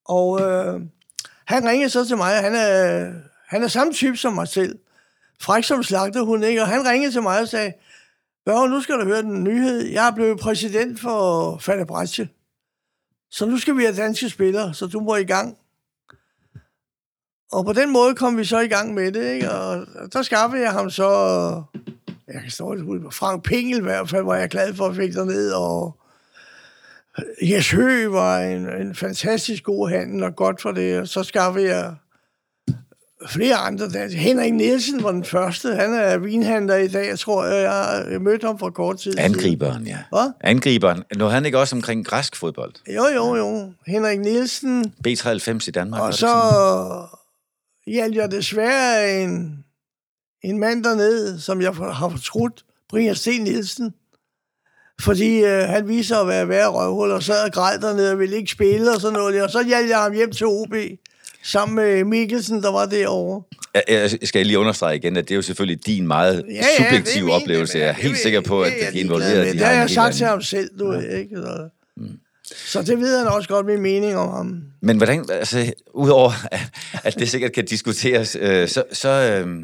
Og 0.06 0.42
øh, 0.42 0.82
han 1.46 1.66
ringede 1.70 1.90
så 1.90 2.06
til 2.06 2.18
mig, 2.18 2.38
og 2.38 2.44
han 2.44 2.56
er, 2.56 3.12
han 3.48 3.64
er 3.64 3.68
samme 3.68 3.94
type 3.94 4.18
som 4.18 4.34
mig 4.34 4.48
selv. 4.48 4.80
Fræk 5.42 5.64
som 5.64 5.84
slagterhund, 5.84 6.46
ikke? 6.46 6.62
Og 6.62 6.68
han 6.68 6.88
ringede 6.88 7.12
til 7.12 7.22
mig 7.22 7.42
og 7.42 7.48
sagde, 7.48 7.74
Børge, 8.46 8.70
nu 8.70 8.82
skal 8.82 8.96
du 8.96 9.04
høre 9.04 9.22
den 9.22 9.44
nyhed. 9.44 9.86
Jeg 9.86 10.08
er 10.08 10.12
blevet 10.16 10.40
præsident 10.40 11.00
for 11.00 11.58
Fenerbahce. 11.58 12.30
Så 13.32 13.46
nu 13.46 13.58
skal 13.58 13.78
vi 13.78 13.84
have 13.84 13.96
danske 13.96 14.30
spillere, 14.30 14.74
så 14.74 14.88
du 14.88 15.00
må 15.00 15.16
i 15.16 15.24
gang. 15.24 15.58
Og 17.52 17.66
på 17.66 17.74
den 17.74 17.92
måde 17.92 18.16
kom 18.16 18.38
vi 18.38 18.46
så 18.46 18.60
i 18.60 18.68
gang 18.68 18.94
med 18.94 19.12
det, 19.12 19.34
ikke? 19.34 19.52
Og 19.52 19.88
der 20.14 20.22
skaffede 20.22 20.62
jeg 20.62 20.72
ham 20.72 20.90
så... 20.90 21.64
Jeg 22.34 22.42
kan 22.42 22.52
stå 22.52 22.76
det 22.76 22.84
ud. 22.84 23.12
Frank 23.12 23.44
Pingel 23.44 23.78
i 23.78 23.82
hvert 23.82 24.10
fald, 24.10 24.24
var 24.24 24.36
jeg 24.36 24.50
glad 24.50 24.74
for 24.74 24.88
at 24.88 24.96
fik 24.96 25.14
derned, 25.14 25.52
og 25.52 25.98
Jes 27.42 27.72
Høgh 27.72 28.14
var 28.14 28.40
en, 28.40 28.70
en 28.70 28.96
fantastisk 28.96 29.64
god 29.64 29.90
handel, 29.90 30.24
og 30.24 30.36
godt 30.36 30.62
for 30.62 30.72
det. 30.72 31.00
Og 31.00 31.08
så 31.08 31.24
skaffede 31.24 31.76
jeg 31.76 31.96
flere 33.28 33.56
andre 33.56 33.90
danske. 33.90 34.20
Henrik 34.20 34.54
Nielsen 34.54 35.04
var 35.04 35.12
den 35.12 35.24
første. 35.24 35.76
Han 35.76 35.94
er 35.94 36.18
vinhandler 36.18 36.76
i 36.76 36.88
dag, 36.88 37.08
jeg 37.08 37.20
tror, 37.20 37.46
jeg, 37.46 37.64
jeg, 37.64 38.12
jeg 38.12 38.22
mødte 38.22 38.48
ham 38.48 38.60
for 38.60 38.70
kort 38.70 38.98
tid. 38.98 39.20
Angriberen, 39.20 39.88
ja. 39.88 39.98
Hvad? 40.10 40.32
Angriberen. 40.42 41.04
Nu 41.16 41.26
han 41.26 41.46
ikke 41.46 41.60
også 41.60 41.76
omkring 41.76 42.06
græsk 42.06 42.36
fodbold? 42.36 42.74
Jo, 42.96 43.06
jo, 43.16 43.36
jo. 43.36 43.72
Henrik 43.88 44.20
Nielsen, 44.20 44.94
B93 45.08 45.68
i 45.68 45.72
Danmark. 45.72 46.02
Og 46.02 46.14
så 46.14 46.28
hjalp 47.88 48.16
jeg 48.16 48.32
desværre 48.32 49.24
en, 49.24 49.64
en 50.44 50.60
mand 50.60 50.84
dernede, 50.84 51.42
som 51.42 51.62
jeg 51.62 51.74
har 51.74 52.10
fortrudt, 52.10 52.66
Brian 52.90 53.16
Sten 53.16 53.42
Nielsen. 53.42 53.94
Fordi 55.02 55.44
øh, 55.44 55.64
han 55.64 55.88
viser 55.88 56.18
at 56.18 56.28
være 56.28 56.50
værre 56.50 56.68
røvhul, 56.68 57.12
og 57.12 57.24
sad 57.24 57.44
og 57.44 57.52
græd 57.52 57.80
dernede 57.80 58.12
og 58.12 58.20
ville 58.20 58.36
ikke 58.36 58.52
spille 58.52 58.92
og 58.92 59.02
sådan 59.02 59.14
noget. 59.14 59.42
Og 59.42 59.50
så 59.50 59.64
hjalp 59.64 59.90
jeg 59.90 59.98
ham 59.98 60.14
hjem 60.14 60.32
til 60.32 60.48
OB, 60.48 60.76
sammen 61.44 61.76
med 61.76 62.04
Mikkelsen, 62.04 62.64
der 62.64 62.72
var 62.72 62.86
derovre. 62.86 63.44
Jeg, 63.74 63.84
jeg 64.22 64.28
skal 64.28 64.46
lige 64.46 64.60
understrege 64.60 64.96
igen, 64.96 65.18
at 65.18 65.24
det 65.24 65.32
er 65.32 65.36
jo 65.36 65.42
selvfølgelig 65.42 65.86
din 65.86 66.08
meget 66.08 66.46
Ja, 66.50 66.54
ja, 66.56 66.84
subjektive 66.84 67.32
oplevelse. 67.32 67.78
Jeg 67.78 67.88
er 67.88 67.94
helt 67.94 68.18
sikker 68.18 68.42
på, 68.42 68.62
at 68.62 68.74
det 68.80 68.88
er 68.88 68.92
de 68.92 69.54
Det 69.54 69.60
har 69.60 69.72
jeg 69.72 69.90
sagt 69.90 70.16
til 70.16 70.26
ham 70.26 70.42
selv, 70.42 70.70
du 70.80 70.94
ja. 70.94 71.18
ikke? 71.18 71.36
Så, 71.36 71.70
så 72.56 72.82
det 72.82 73.00
ved 73.00 73.18
han 73.18 73.28
også 73.28 73.50
godt 73.50 73.66
min 73.66 73.82
mening 73.82 74.18
om 74.18 74.30
ham. 74.30 74.62
Men 74.82 74.98
hvordan, 74.98 75.26
altså, 75.30 75.74
udover 75.94 76.32
at, 76.52 76.60
at 77.04 77.16
det 77.20 77.30
sikkert 77.30 77.52
kan 77.52 77.66
diskuteres, 77.66 78.38
øh, 78.40 78.68
så, 78.68 78.84
så 78.94 79.10
øh, 79.10 79.58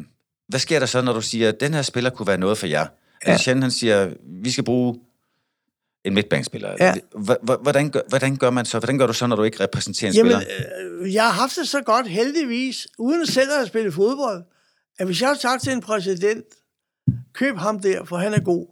hvad 0.48 0.60
sker 0.60 0.78
der 0.78 0.86
så, 0.86 1.02
når 1.02 1.12
du 1.12 1.20
siger, 1.20 1.48
at 1.48 1.60
den 1.60 1.74
her 1.74 1.82
spiller 1.82 2.10
kunne 2.10 2.26
være 2.26 2.38
noget 2.38 2.58
for 2.58 2.66
jer? 2.66 2.86
Ja. 3.26 3.30
Altså, 3.30 3.54
han 3.54 3.70
siger, 3.70 4.10
vi 4.42 4.50
skal 4.50 4.64
bruge 4.64 5.00
En 6.04 6.14
midtbanespiller. 6.14 6.76
Ja. 6.80 6.94
Hvordan, 7.62 7.90
gør, 7.90 8.00
hvordan 8.08 8.36
gør 8.36 8.50
man 8.50 8.64
så? 8.64 8.78
Hvordan 8.78 8.98
gør 8.98 9.06
du 9.06 9.12
så, 9.12 9.26
når 9.26 9.36
du 9.36 9.42
ikke 9.42 9.60
repræsenterer 9.60 10.10
en 10.10 10.16
Jamen, 10.16 10.32
spiller? 10.32 10.54
øh, 11.00 11.14
jeg 11.14 11.24
har 11.24 11.30
haft 11.30 11.56
det 11.56 11.68
så 11.68 11.80
godt, 11.82 12.08
heldigvis, 12.08 12.86
uden 12.98 13.26
selv 13.26 13.50
at 13.50 13.56
have 13.56 13.66
spillet 13.66 13.94
fodbold, 13.94 14.42
at 14.98 15.06
hvis 15.06 15.20
jeg 15.20 15.28
har 15.28 15.36
sagt 15.36 15.62
til 15.62 15.72
en 15.72 15.80
præsident, 15.80 16.44
køb 17.32 17.56
ham 17.56 17.80
der, 17.80 18.04
for 18.04 18.16
han 18.16 18.34
er 18.34 18.40
god, 18.40 18.66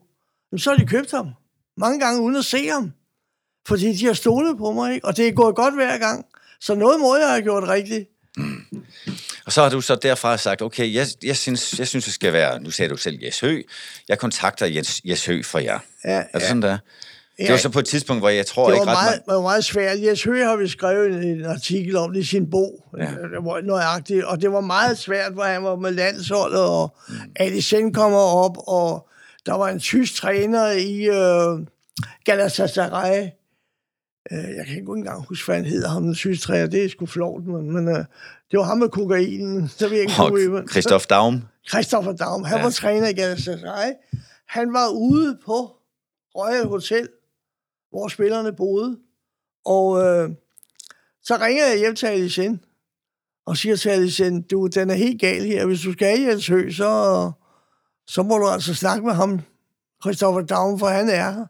så 0.56 0.70
har 0.70 0.76
de 0.76 0.87
købt 0.87 1.11
ham. 1.11 1.28
Mange 1.76 2.00
gange 2.00 2.20
uden 2.22 2.37
at 2.37 2.44
se 2.44 2.68
ham. 2.68 2.92
Fordi 3.68 3.92
de 3.92 4.06
har 4.06 4.12
stolet 4.12 4.58
på 4.58 4.72
mig, 4.72 4.94
ikke? 4.94 5.06
og 5.06 5.16
det 5.16 5.28
er 5.28 5.32
gået 5.32 5.56
godt 5.56 5.74
hver 5.74 5.98
gang. 5.98 6.26
Så 6.61 6.74
noget 6.74 7.00
må 7.00 7.16
jeg 7.16 7.28
have 7.28 7.42
gjort 7.42 7.68
rigtigt. 7.68 8.08
Og 9.46 9.52
så 9.52 9.62
har 9.62 9.68
du 9.70 9.81
så 9.81 9.94
derfra 9.94 10.37
sagt, 10.37 10.62
okay, 10.62 10.94
jeg, 10.94 11.07
jeg, 11.24 11.37
synes, 11.37 11.78
jeg 11.78 11.88
synes, 11.88 12.05
det 12.05 12.14
skal 12.14 12.33
være, 12.33 12.61
nu 12.62 12.70
sagde 12.70 12.88
du 12.90 12.96
selv 12.96 13.18
Jes 13.22 13.40
Hø, 13.40 13.62
jeg 14.09 14.18
kontakter 14.18 14.66
Jes, 14.66 15.00
Jes 15.05 15.26
Hø 15.26 15.42
for 15.42 15.59
jer. 15.59 15.78
Ja, 16.05 16.11
Er 16.11 16.22
det 16.22 16.40
ja. 16.40 16.46
sådan, 16.46 16.62
der? 16.62 16.78
Det 17.38 17.44
Ja. 17.44 17.50
var 17.50 17.59
så 17.59 17.68
på 17.68 17.78
et 17.78 17.85
tidspunkt, 17.87 18.22
hvor 18.22 18.28
jeg 18.28 18.46
tror 18.46 18.66
Det 18.66 18.74
ikke 18.74 18.81
ret 18.81 18.87
meget, 18.87 19.20
meget... 19.26 19.37
var 19.37 19.42
meget 19.42 19.64
svært. 19.64 19.98
Jes 20.02 20.22
Høgh 20.22 20.46
har 20.46 20.57
vi 20.57 20.68
skrevet 20.68 21.24
en, 21.24 21.44
artikel 21.44 21.96
om 21.96 22.12
det 22.12 22.20
i 22.20 22.26
sin 22.26 22.50
bog, 22.50 22.85
Ja. 22.98 23.02
det 23.05 23.11
var 23.40 23.61
nøjagtigt, 23.61 24.24
og 24.24 24.40
det 24.42 24.52
var 24.52 24.61
meget 24.61 24.98
svært, 24.98 25.33
hvor 25.33 25.44
han 25.44 25.64
var 25.64 25.76
med 25.76 25.90
landsholdet, 25.92 26.61
og 26.61 26.96
mm. 27.09 27.14
Addison 27.37 27.92
kommer 27.92 28.18
op, 28.18 28.57
og 28.66 29.09
der 29.46 29.55
var 29.55 29.68
en 29.68 29.81
tysk 29.81 30.14
træner 30.14 30.70
i 30.70 31.02
øh, 31.05 31.66
Galatasaray. 32.24 33.28
Øh, 34.32 34.38
jeg 34.56 34.66
kan 34.66 34.76
ikke 34.76 34.92
engang 34.92 35.24
huske, 35.28 35.46
hvad 35.46 35.56
han 35.56 35.64
hedder, 35.64 35.88
ham 35.88 36.02
den 36.02 36.14
tysk 36.14 36.42
træner, 36.42 36.66
det 36.66 36.85
er 36.85 36.88
sgu 36.88 37.06
flot, 37.06 37.44
men, 37.44 37.72
men 37.72 37.88
øh, 37.88 38.04
det 38.50 38.58
var 38.58 38.62
ham 38.62 38.78
med 38.78 38.88
kokainen, 38.88 39.68
så 39.68 39.88
jeg 39.88 40.00
ikke 40.00 40.12
kunne 40.28 40.68
Christoph 40.70 41.04
Daum. 41.11 41.42
Christopher 41.68 42.12
Daum, 42.12 42.44
han 42.44 42.58
Ja. 42.58 42.62
var 42.64 42.70
træner 42.70 43.08
i 43.08 43.12
Galatasaray. 43.12 43.92
Han 44.46 44.72
var 44.72 44.88
ude 44.88 45.38
på 45.44 45.70
Royal 46.37 46.66
Hotel, 46.66 47.08
hvor 47.90 48.08
spillerne 48.08 48.52
boede. 48.52 48.98
Og 49.64 50.02
øh, 50.04 50.30
så 51.22 51.37
ringer 51.40 51.66
jeg 51.66 51.78
hjem 51.78 51.94
til 51.94 52.06
Alicen 52.06 52.61
og 53.46 53.56
siger 53.56 53.76
til 53.76 53.88
Alicen, 53.88 54.42
du, 54.42 54.66
den 54.66 54.90
er 54.90 54.94
helt 54.94 55.20
gal 55.20 55.42
her. 55.44 55.66
Hvis 55.66 55.80
du 55.80 55.92
skal 55.92 56.20
Jens 56.20 56.46
Høgh, 56.46 56.72
så, 56.74 57.30
så 58.06 58.22
må 58.22 58.38
du 58.38 58.46
altså 58.48 58.74
snakke 58.74 59.06
med 59.06 59.14
ham, 59.14 59.40
Christopher 60.02 60.40
Daum, 60.42 60.78
for 60.78 60.87
han 60.87 61.08
er 61.08 61.30
her. 61.30 61.46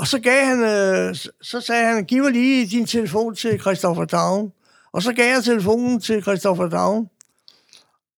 Og 0.00 0.06
så 0.06 0.18
gav 0.18 0.44
han, 0.44 0.62
øh, 0.62 1.14
så- 1.42 1.60
sagde 1.60 1.84
han, 1.84 2.04
giv 2.04 2.22
mig 2.22 2.32
lige 2.32 2.66
din 2.66 2.86
telefon 2.86 3.34
til 3.36 3.60
Christopher 3.60 4.04
Daum. 4.04 4.52
Og 4.92 5.02
så 5.02 5.12
gav 5.12 5.34
jeg 5.34 5.44
telefonen 5.44 6.00
til 6.00 6.22
Christopher 6.22 6.68
Daum. 6.68 7.08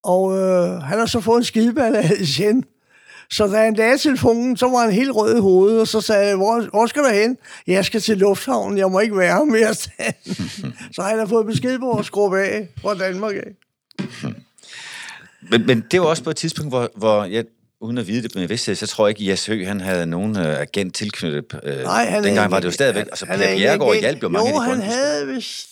Og 0.05 0.39
øh, 0.39 0.83
han 0.83 0.99
har 0.99 1.07
så 1.07 1.21
fået 1.21 1.39
en 1.39 1.45
skideball 1.45 1.97
af 1.97 2.11
igen. 2.39 2.65
Så 3.31 3.47
da 3.47 3.65
han 3.65 3.75
lagde 3.75 3.99
telefonen, 3.99 4.57
så 4.57 4.69
var 4.69 4.79
han 4.79 4.93
helt 4.93 5.11
rød 5.15 5.37
i 5.37 5.41
hovedet, 5.41 5.81
og 5.81 5.89
så 5.89 6.01
sagde 6.01 6.27
jeg, 6.27 6.37
hvor, 6.37 6.69
hvor 6.71 6.87
skal 6.87 7.03
du 7.03 7.09
hen? 7.09 7.37
Jeg 7.67 7.85
skal 7.85 8.01
til 8.01 8.19
lufthavnen, 8.19 8.79
jeg 8.79 8.91
må 8.91 9.01
ikke 9.01 9.17
være 9.19 9.37
her 9.37 9.45
mere. 9.45 9.75
så 10.95 11.03
han 11.03 11.19
har 11.19 11.27
fået 11.27 11.47
besked 11.47 11.79
på 11.79 11.93
at 11.93 12.05
skrue 12.05 12.41
af 12.41 12.69
fra 12.83 12.95
Danmark 12.95 13.35
af. 13.35 13.53
Men, 15.51 15.67
men 15.67 15.85
det 15.91 16.01
var 16.01 16.07
også 16.07 16.25
på 16.25 16.31
et 16.31 16.37
tidspunkt, 16.37 16.71
hvor, 16.71 16.91
hvor 16.97 17.25
jeg, 17.25 17.45
uden 17.83 17.99
at 17.99 18.07
vide 18.07 18.23
det 18.23 18.35
med 18.35 18.49
vidsthed, 18.49 18.75
så 18.75 18.87
tror 18.87 19.07
jeg 19.07 19.21
ikke, 19.21 19.29
at 19.31 19.33
Jes 19.33 19.47
Høgh, 19.47 19.67
han 19.67 19.81
havde 19.81 20.07
nogen 20.07 20.39
øh, 20.39 20.61
agent 20.61 20.95
tilknyttet. 20.95 21.45
Øh, 21.63 21.83
Nej, 21.83 22.05
han 22.05 22.25
dengang 22.25 22.51
var 22.51 22.59
det 22.61 22.67
jo 22.67 22.71
stadigvæk, 22.71 23.01
han- 23.03 23.09
altså 23.11 23.27
er 23.29 23.57
Bjergård 23.57 23.89
agent. 23.91 24.01
hjalp 24.01 24.23
jo 24.23 24.29
mange 24.29 24.51
Jo, 24.51 24.57
af 24.61 24.63
de 24.69 24.71
han 24.75 24.83
havde 24.83 25.27
vist... 25.27 25.67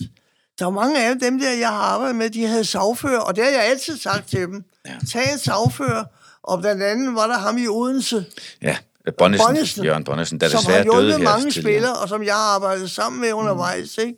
Der 0.58 0.66
er 0.66 0.70
mange 0.70 1.04
af 1.06 1.18
dem 1.18 1.40
der, 1.40 1.50
jeg 1.52 1.68
har 1.68 1.74
arbejdet 1.76 2.16
med, 2.16 2.30
de 2.30 2.46
havde 2.46 2.64
sagfører, 2.64 3.18
og 3.20 3.36
det 3.36 3.44
har 3.44 3.50
jeg 3.50 3.64
altid 3.64 3.96
sagt 3.98 4.28
til 4.30 4.40
dem. 4.40 4.64
Ja. 4.86 4.92
Tag 5.12 5.32
en 5.32 5.38
sagfører, 5.38 6.04
og 6.42 6.60
blandt 6.60 6.82
andet 6.82 7.14
var 7.14 7.26
der 7.26 7.38
ham 7.38 7.58
i 7.58 7.66
Odense, 7.68 8.24
Ja, 8.62 8.76
Bonnesen, 9.18 9.46
Bonnesen, 9.46 9.84
Jørgen 9.84 10.04
Bonnesen, 10.04 10.40
der 10.40 10.48
som 10.48 10.58
desværre 10.58 10.76
har 10.76 10.84
døde 10.84 10.94
hjulpet 10.94 11.16
her 11.16 11.24
mange 11.24 11.50
tidligere. 11.50 11.62
spillere, 11.62 11.94
og 11.96 12.08
som 12.08 12.22
jeg 12.22 12.34
har 12.34 12.54
arbejdet 12.54 12.90
sammen 12.90 13.20
med 13.20 13.32
undervejs, 13.32 13.98
ikke? 13.98 14.14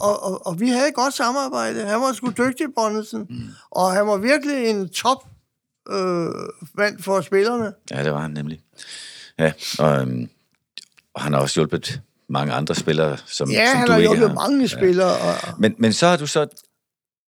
Og, 0.00 0.22
og, 0.22 0.46
og 0.46 0.60
vi 0.60 0.68
havde 0.68 0.88
et 0.88 0.94
godt 0.94 1.14
samarbejde. 1.14 1.80
Han 1.86 2.00
var 2.00 2.12
sgu 2.12 2.30
dygtig, 2.30 2.66
Bonnesen. 2.76 3.20
Mm. 3.30 3.36
Og 3.70 3.92
han 3.92 4.06
var 4.06 4.16
virkelig 4.16 4.66
en 4.66 4.88
top 4.88 5.24
øh, 5.90 6.30
mand 6.74 7.02
for 7.02 7.20
spillerne. 7.20 7.72
Ja, 7.90 8.04
det 8.04 8.12
var 8.12 8.20
han 8.20 8.30
nemlig. 8.30 8.60
Ja, 9.38 9.52
og, 9.78 10.00
øhm, 10.00 10.28
og 11.14 11.22
han 11.22 11.32
har 11.32 11.40
også 11.40 11.60
hjulpet 11.60 12.00
mange 12.28 12.52
andre 12.52 12.74
spillere, 12.74 13.16
som, 13.26 13.50
Ja, 13.50 13.66
som 13.70 13.76
han 13.78 13.86
du 13.86 13.92
har 13.92 13.98
ikke 13.98 14.16
har. 14.28 14.34
mange 14.34 14.68
spillere. 14.68 15.12
Og, 15.18 15.34
Men, 15.58 15.74
men 15.78 15.92
så 15.92 16.06
har 16.06 16.16
du 16.16 16.26
så 16.26 16.46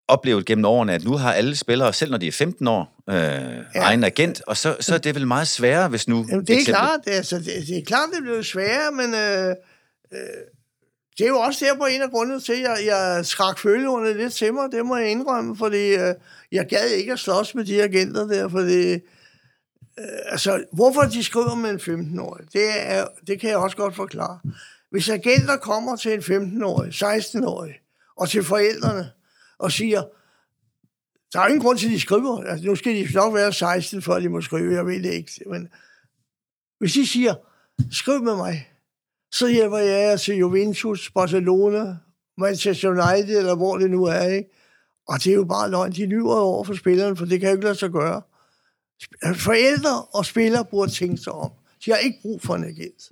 oplevet 0.09 0.45
gennem 0.47 0.65
årene, 0.65 0.93
at 0.95 1.05
nu 1.05 1.17
har 1.17 1.33
alle 1.33 1.57
spillere, 1.57 1.93
selv 1.93 2.11
når 2.11 2.19
de 2.19 2.27
er 2.29 2.33
15 2.33 2.67
år, 2.69 3.03
øh, 3.11 3.15
ja. 3.17 3.63
egen 3.75 4.05
agent, 4.05 4.43
og 4.47 4.57
så, 4.57 4.77
så 4.81 4.95
er 4.95 4.99
det 4.99 5.15
vel 5.15 5.27
meget 5.27 5.49
sværere, 5.49 5.89
hvis 5.89 6.09
nu... 6.09 6.27
Jamen, 6.31 6.47
det 6.47 6.51
er 6.55 6.59
eksempel- 6.61 6.65
klart, 6.81 7.01
det 7.05 7.13
er, 7.13 7.17
altså, 7.17 7.37
det, 7.39 7.47
det 7.47 7.79
er 7.79 7.85
klart, 7.87 8.09
det 8.15 8.23
bliver 8.23 8.43
sværere, 8.43 8.93
men 8.93 9.15
øh, 9.15 9.49
øh, 10.13 10.19
det 11.19 11.25
er 11.25 11.29
jo 11.29 11.39
også 11.39 11.65
der 11.65 11.79
på 11.79 11.85
en 11.85 12.03
af 12.03 12.11
grundene 12.11 12.41
til, 12.41 12.53
at 12.53 12.61
jeg, 12.61 12.79
jeg 12.87 13.27
skrak 13.27 13.59
følgeordene 13.59 14.17
lidt 14.17 14.33
til 14.33 14.55
mig, 14.55 14.73
det 14.73 14.87
må 14.87 14.97
jeg 14.97 15.11
indrømme, 15.11 15.57
fordi 15.57 15.95
øh, 15.95 16.15
jeg 16.53 16.67
gad 16.67 16.89
ikke 16.89 17.13
at 17.13 17.19
slås 17.19 17.55
med 17.55 17.65
de 17.65 17.83
agenter 17.83 18.27
der, 18.27 18.49
fordi 18.49 18.93
øh, 18.93 18.99
altså, 20.27 20.65
hvorfor 20.73 21.01
de 21.01 21.25
skriver 21.25 21.55
med 21.55 21.71
en 21.71 22.17
15-årig, 22.17 22.53
det, 22.53 22.65
er, 22.77 23.07
det 23.27 23.41
kan 23.41 23.51
jeg 23.51 23.59
også 23.59 23.77
godt 23.77 23.97
forklare. 23.97 24.39
Hvis 24.91 25.09
agenter 25.09 25.57
kommer 25.57 25.97
til 25.97 26.13
en 26.13 26.21
15-årig, 26.21 26.91
16-årig, 26.91 27.75
og 28.17 28.29
til 28.29 28.45
forældrene, 28.45 29.11
og 29.59 29.73
siger, 29.73 30.03
der 31.33 31.41
er 31.41 31.47
ingen 31.47 31.63
grund 31.63 31.79
til, 31.79 31.87
at 31.87 31.93
de 31.93 32.01
skriver. 32.01 32.45
Altså, 32.45 32.67
nu 32.67 32.77
skal 32.77 32.95
de 32.95 33.15
nok 33.15 33.35
være 33.35 33.53
16, 33.53 34.03
før 34.03 34.21
de 34.21 34.29
må 34.29 34.41
skrive, 34.41 34.75
jeg 34.75 34.87
ved 34.87 35.03
det 35.03 35.13
ikke. 35.13 35.33
Men 35.47 35.69
hvis 36.79 36.93
de 36.93 37.07
siger, 37.07 37.35
skriv 37.93 38.23
med 38.23 38.37
mig, 38.37 38.74
så 39.35 39.47
hjælper 39.47 39.79
jeg 39.79 40.03
jer 40.03 40.17
til 40.17 40.37
Juventus, 40.37 41.11
Barcelona, 41.11 41.97
Manchester 42.39 42.89
United, 42.89 43.39
eller 43.39 43.55
hvor 43.55 43.79
det 43.79 43.91
nu 43.91 44.05
er, 44.05 44.23
ikke? 44.23 44.51
Og 45.09 45.25
det 45.25 45.31
er 45.31 45.35
jo 45.35 45.45
bare 45.45 45.71
løgn. 45.71 45.93
De 45.93 46.07
lyver 46.07 46.35
over 46.35 46.65
for 46.65 46.75
spilleren, 46.75 47.17
for 47.17 47.25
det 47.25 47.41
kan 47.41 47.49
jo 47.49 47.55
ikke 47.55 47.65
lade 47.65 47.75
sig 47.75 47.91
gøre. 47.91 48.23
Forældre 49.35 50.03
og 50.03 50.27
spillere 50.27 50.65
burde 50.65 50.93
tænke 50.93 51.17
sig 51.17 51.33
om. 51.33 51.51
De 51.85 51.91
har 51.91 51.99
ikke 51.99 52.19
brug 52.23 52.43
for 52.43 52.55
en 52.55 52.65
agent. 52.65 53.11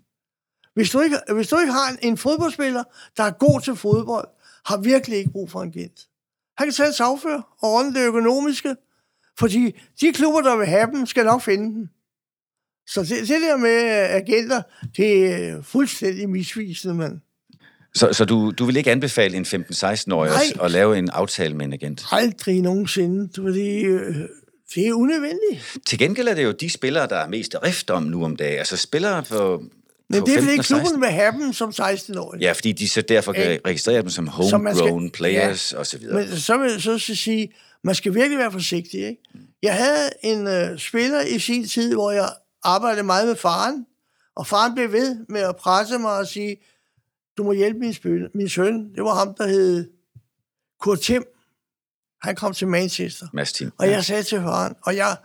Hvis 0.74 0.90
du 0.90 1.00
ikke, 1.00 1.18
hvis 1.34 1.48
du 1.48 1.58
ikke 1.58 1.72
har 1.72 1.90
en, 1.90 1.98
en 2.02 2.16
fodboldspiller, 2.16 2.84
der 3.16 3.22
er 3.22 3.30
god 3.30 3.60
til 3.60 3.76
fodbold, 3.76 4.28
har 4.64 4.76
virkelig 4.76 5.18
ikke 5.18 5.30
brug 5.30 5.50
for 5.50 5.62
en 5.62 5.68
agent. 5.68 6.08
Han 6.58 6.66
kan 6.66 6.74
tage 6.74 6.88
et 6.88 6.94
sagfører 6.94 7.42
og 7.60 7.72
ordne 7.72 7.94
det 7.94 8.06
økonomiske, 8.06 8.76
fordi 9.38 9.80
de 10.00 10.12
klubber, 10.12 10.40
der 10.40 10.56
vil 10.56 10.66
have 10.66 10.86
dem, 10.86 11.06
skal 11.06 11.24
nok 11.24 11.42
finde 11.42 11.64
dem. 11.64 11.88
Så 12.88 13.00
det, 13.02 13.10
det 13.10 13.28
der 13.42 13.56
med 13.56 13.78
agenter, 14.10 14.62
det 14.96 15.26
er 15.34 15.62
fuldstændig 15.62 16.28
misvisende, 16.30 16.94
mand. 16.94 17.18
Så, 17.94 18.12
så 18.12 18.24
du, 18.24 18.50
du 18.50 18.64
vil 18.64 18.76
ikke 18.76 18.90
anbefale 18.90 19.36
en 19.36 19.44
15-16-årig 19.44 20.30
Nej. 20.30 20.42
at, 20.54 20.60
at 20.64 20.70
lave 20.70 20.98
en 20.98 21.10
aftale 21.10 21.54
med 21.56 21.66
en 21.66 21.72
agent? 21.72 22.04
Aldrig 22.10 22.62
nogensinde, 22.62 23.28
fordi 23.42 23.80
øh, 23.80 24.14
det 24.74 24.86
er 24.88 24.92
unødvendigt. 24.92 25.76
Til 25.86 25.98
gengæld 25.98 26.28
er 26.28 26.34
det 26.34 26.44
jo 26.44 26.52
de 26.52 26.70
spillere, 26.70 27.08
der 27.08 27.16
er 27.16 27.28
mest 27.28 27.54
rift 27.64 27.90
om 27.90 28.02
nu 28.02 28.24
om 28.24 28.36
dagen. 28.36 28.58
Altså 28.58 28.76
spillere 28.76 29.22
på, 29.22 29.62
Men 30.10 30.20
på 30.20 30.26
det 30.26 30.32
er 30.34 30.38
15 30.38 30.44
fordi 30.48 30.58
og 30.58 30.64
16. 30.64 30.80
klubben 30.86 31.00
vil 31.02 31.10
have 31.10 31.32
dem 31.32 31.52
som 31.52 31.68
16-årige. 31.68 32.42
Ja, 32.44 32.52
fordi 32.52 32.72
de 32.72 32.88
så 32.88 33.02
derfor 33.02 33.32
kan 33.32 33.52
Ikke? 33.52 33.68
registrere 33.68 34.00
dem 34.02 34.08
som 34.08 34.24
man 34.24 34.32
skal- 34.34 34.54
homegrown 34.58 35.10
players 35.10 35.72
og 35.72 35.86
så 35.86 35.98
videre. 35.98 36.14
Men 36.14 36.36
så 36.40 36.56
vil 36.58 36.70
jeg 36.70 36.80
så 36.80 36.98
sige, 36.98 37.52
man 37.84 37.94
skal 37.94 38.14
virkelig 38.14 38.38
være 38.38 38.52
forsigtig. 38.52 39.00
Ikke? 39.00 39.22
Jeg 39.62 39.74
havde 39.74 40.10
en 40.22 40.46
øh, 40.46 40.78
spiller 40.78 41.20
i 41.22 41.38
sin 41.38 41.68
tid, 41.68 41.94
hvor 41.94 42.10
jeg 42.10 42.28
arbejdede 42.62 43.02
meget 43.02 43.28
med 43.28 43.36
faren, 43.36 43.86
og 44.36 44.46
faren 44.46 44.74
blev 44.74 44.92
ved 44.92 45.26
med 45.28 45.40
at 45.40 45.56
presse 45.56 45.98
mig 45.98 46.18
og 46.18 46.26
sige, 46.26 46.56
du 47.36 47.42
må 47.42 47.52
hjælpe 47.52 47.78
min, 47.78 47.94
spil, 47.94 48.30
min 48.34 48.48
søn. 48.48 48.94
Det 48.94 49.04
var 49.04 49.14
ham, 49.14 49.34
der 49.34 49.46
hed 49.46 49.90
Kurt 50.80 51.00
Tim. 51.00 51.24
Han 52.22 52.36
kom 52.36 52.52
til 52.52 52.68
Manchester. 52.68 53.26
Mads 53.32 53.52
Tim. 53.52 53.72
Og 53.78 53.90
jeg 53.90 54.04
sagde 54.04 54.22
til 54.22 54.40
faren, 54.40 54.74
og 54.82 54.96
jeg, 54.96 55.16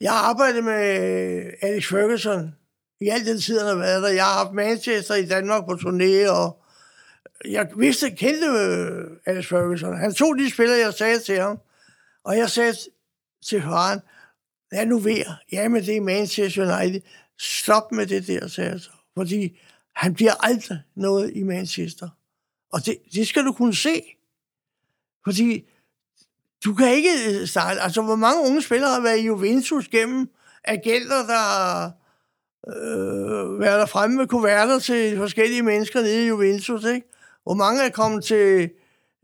jeg 0.00 0.12
arbejdede 0.12 0.62
med 0.62 1.52
Alex 1.62 1.88
Ferguson 1.88 2.54
i 3.00 3.08
al 3.08 3.26
den 3.26 3.40
tid, 3.40 3.58
han 3.58 3.68
har 3.68 3.74
været 3.74 4.02
der. 4.02 4.08
Jeg 4.08 4.24
har 4.24 4.44
haft 4.44 4.54
Manchester 4.54 5.14
i 5.14 5.26
Danmark 5.26 5.64
på 5.64 5.72
turné, 5.72 6.30
og 6.30 6.62
jeg 7.44 7.68
vidste, 7.76 8.10
kendte 8.10 8.46
Alex 9.26 9.46
Ferguson. 9.48 9.96
Han 9.96 10.14
tog 10.14 10.38
de 10.38 10.50
spillere, 10.50 10.78
jeg 10.78 10.94
sagde 10.94 11.18
til 11.18 11.40
ham, 11.40 11.58
og 12.24 12.36
jeg 12.36 12.50
sagde 12.50 12.74
til 13.46 13.62
faren, 13.62 14.00
lad 14.72 14.86
nu 14.86 14.98
være. 14.98 15.36
Jamen, 15.52 15.82
det 15.82 15.96
er 15.96 16.00
Manchester 16.00 16.80
United. 16.80 17.00
Stop 17.38 17.92
med 17.92 18.06
det 18.06 18.26
der, 18.26 18.48
sagde 18.48 18.70
jeg 18.70 18.80
så. 18.80 18.90
Fordi 19.16 19.58
han 19.94 20.14
bliver 20.14 20.44
aldrig 20.44 20.78
noget 20.96 21.32
i 21.34 21.42
Manchester. 21.42 22.08
Og 22.72 22.86
det, 22.86 22.96
det 23.12 23.28
skal 23.28 23.44
du 23.44 23.52
kunne 23.52 23.74
se. 23.74 24.02
Fordi 25.24 25.64
du 26.64 26.74
kan 26.74 26.94
ikke 26.94 27.10
øh, 27.28 27.46
starte... 27.46 27.80
Altså, 27.80 28.02
hvor 28.02 28.16
mange 28.16 28.48
unge 28.48 28.62
spillere 28.62 28.90
har 28.90 29.00
været 29.00 29.18
i 29.18 29.26
Juventus 29.26 29.88
gennem 29.88 30.28
agenter, 30.64 31.26
der 31.26 31.38
har 31.38 31.92
øh, 32.68 33.60
været 33.60 33.80
der 33.80 33.86
fremme 33.86 34.16
med 34.16 34.26
kuverter 34.26 34.78
til 34.78 35.16
forskellige 35.16 35.62
mennesker 35.62 36.00
nede 36.00 36.24
i 36.24 36.28
Juventus, 36.28 36.84
ikke? 36.84 37.06
Hvor 37.42 37.54
mange 37.54 37.82
er 37.82 37.90
kommet 37.90 38.24
til, 38.24 38.70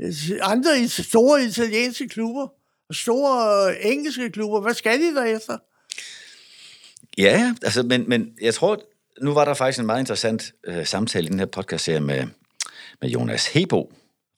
til 0.01 0.41
andre 0.43 0.89
store 0.89 1.45
italienske 1.45 2.09
klubber, 2.09 2.49
store 2.93 3.83
engelske 3.83 4.31
klubber. 4.31 4.61
Hvad 4.61 4.75
skal 4.75 5.01
de 5.01 5.15
der 5.15 5.25
efter? 5.25 5.59
Ja, 7.19 7.55
altså, 7.63 7.83
men, 7.83 8.09
men 8.09 8.29
jeg 8.43 8.55
tror, 8.55 8.81
nu 9.23 9.35
var 9.35 9.45
der 9.45 9.55
faktisk 9.55 9.79
en 9.79 9.87
meget 9.87 10.01
interessant 10.01 10.53
øh, 10.67 10.87
samtale 10.87 11.27
i 11.27 11.31
den 11.31 11.39
her 11.39 11.47
podcast 11.47 11.89
med, 11.89 12.27
med 13.01 13.09
Jonas 13.09 13.47
Hebo 13.47 13.93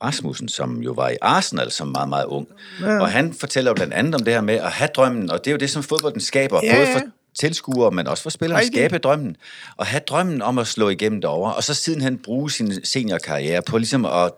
Rasmussen, 0.05 0.49
som 0.49 0.83
jo 0.83 0.93
var 0.93 1.09
i 1.09 1.17
Arsenal 1.23 1.71
som 1.71 1.89
meget, 1.89 2.09
meget 2.09 2.25
ung. 2.25 2.49
Ja. 2.81 3.01
Og 3.01 3.11
han 3.11 3.35
fortæller 3.35 3.71
jo 3.71 3.75
blandt 3.75 3.95
andet 3.95 4.15
om 4.15 4.25
det 4.25 4.35
her 4.35 4.41
med 4.41 4.55
at 4.55 4.73
have 4.73 4.89
drømmen, 4.97 5.31
og 5.31 5.45
det 5.45 5.51
er 5.51 5.53
jo 5.53 5.59
det, 5.59 5.71
som 5.71 5.83
fodbolden 5.83 6.21
skaber, 6.21 6.61
ja, 6.63 6.77
både 6.77 6.87
for 6.93 7.01
tilskuere, 7.41 7.91
men 7.91 8.07
også 8.07 8.23
for 8.23 8.31
spillere, 8.31 8.61
at 8.61 8.67
skabe 8.67 8.99
drømmen, 8.99 9.37
og 9.77 9.87
have 9.87 10.01
drømmen 10.01 10.43
om 10.43 10.59
at 10.59 10.67
slå 10.67 10.89
igennem 10.89 11.21
derovre, 11.21 11.55
og 11.55 11.65
så 11.65 11.75
sidenhen 11.75 12.19
bruge 12.19 12.51
sin 12.51 12.85
seniorkarriere 12.85 13.63
på 13.63 13.79
ligesom 13.79 14.05
at 14.05 14.33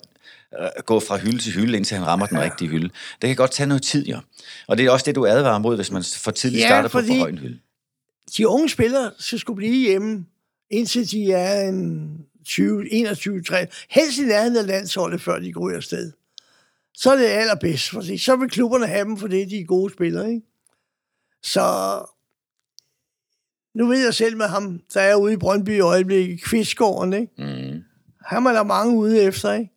gå 0.86 1.00
fra 1.00 1.16
hylde 1.16 1.38
til 1.38 1.52
hylde, 1.52 1.76
indtil 1.76 1.96
han 1.96 2.06
rammer 2.06 2.26
den 2.26 2.40
rigtige 2.40 2.68
hylde. 2.68 2.90
Det 3.22 3.28
kan 3.28 3.36
godt 3.36 3.52
tage 3.52 3.66
noget 3.66 3.82
tid, 3.82 4.06
jo. 4.06 4.20
Og 4.66 4.78
det 4.78 4.86
er 4.86 4.90
også 4.90 5.04
det, 5.04 5.14
du 5.14 5.26
advarer 5.26 5.58
mod, 5.58 5.76
hvis 5.76 5.90
man 5.90 6.04
for 6.16 6.30
tidligt 6.30 6.62
ja, 6.62 6.68
starter 6.68 6.88
på 6.88 6.98
for 6.98 7.18
høj 7.18 7.28
en 7.28 7.38
hylde. 7.38 7.58
De 8.36 8.48
unge 8.48 8.68
spillere 8.68 9.10
skal 9.18 9.38
skulle 9.38 9.56
blive 9.56 9.88
hjemme, 9.88 10.26
indtil 10.70 11.10
de 11.10 11.32
er 11.32 11.68
en 11.68 12.10
20, 12.46 12.92
21, 12.92 13.42
30, 13.42 13.68
helst 13.90 14.18
i 14.18 14.22
nærheden 14.22 14.56
af 14.56 14.66
landsholdet, 14.66 15.20
før 15.20 15.38
de 15.38 15.52
går 15.52 15.60
ud 15.60 15.72
afsted. 15.72 16.12
Så 16.94 17.12
er 17.12 17.16
det 17.16 17.24
allerbedst, 17.24 17.90
for 17.90 18.18
så 18.18 18.36
vil 18.36 18.50
klubberne 18.50 18.86
have 18.86 19.04
dem, 19.04 19.16
for 19.16 19.28
det 19.28 19.50
de 19.50 19.60
er 19.60 19.64
gode 19.64 19.92
spillere. 19.92 20.28
Ikke? 20.28 20.46
Så 21.42 21.98
nu 23.74 23.86
ved 23.86 24.04
jeg 24.04 24.14
selv 24.14 24.36
med 24.36 24.46
ham, 24.46 24.80
der 24.94 25.00
er 25.00 25.14
ude 25.14 25.32
i 25.32 25.36
Brøndby 25.36 25.76
i 25.76 25.80
øjeblikket, 25.80 26.42
Kvistgården, 26.42 27.12
ikke? 27.12 27.32
Mm. 27.38 27.82
Han 28.26 28.46
er 28.46 28.52
der 28.52 28.62
mange 28.62 28.96
ude 28.96 29.22
efter, 29.22 29.52
ikke? 29.52 29.70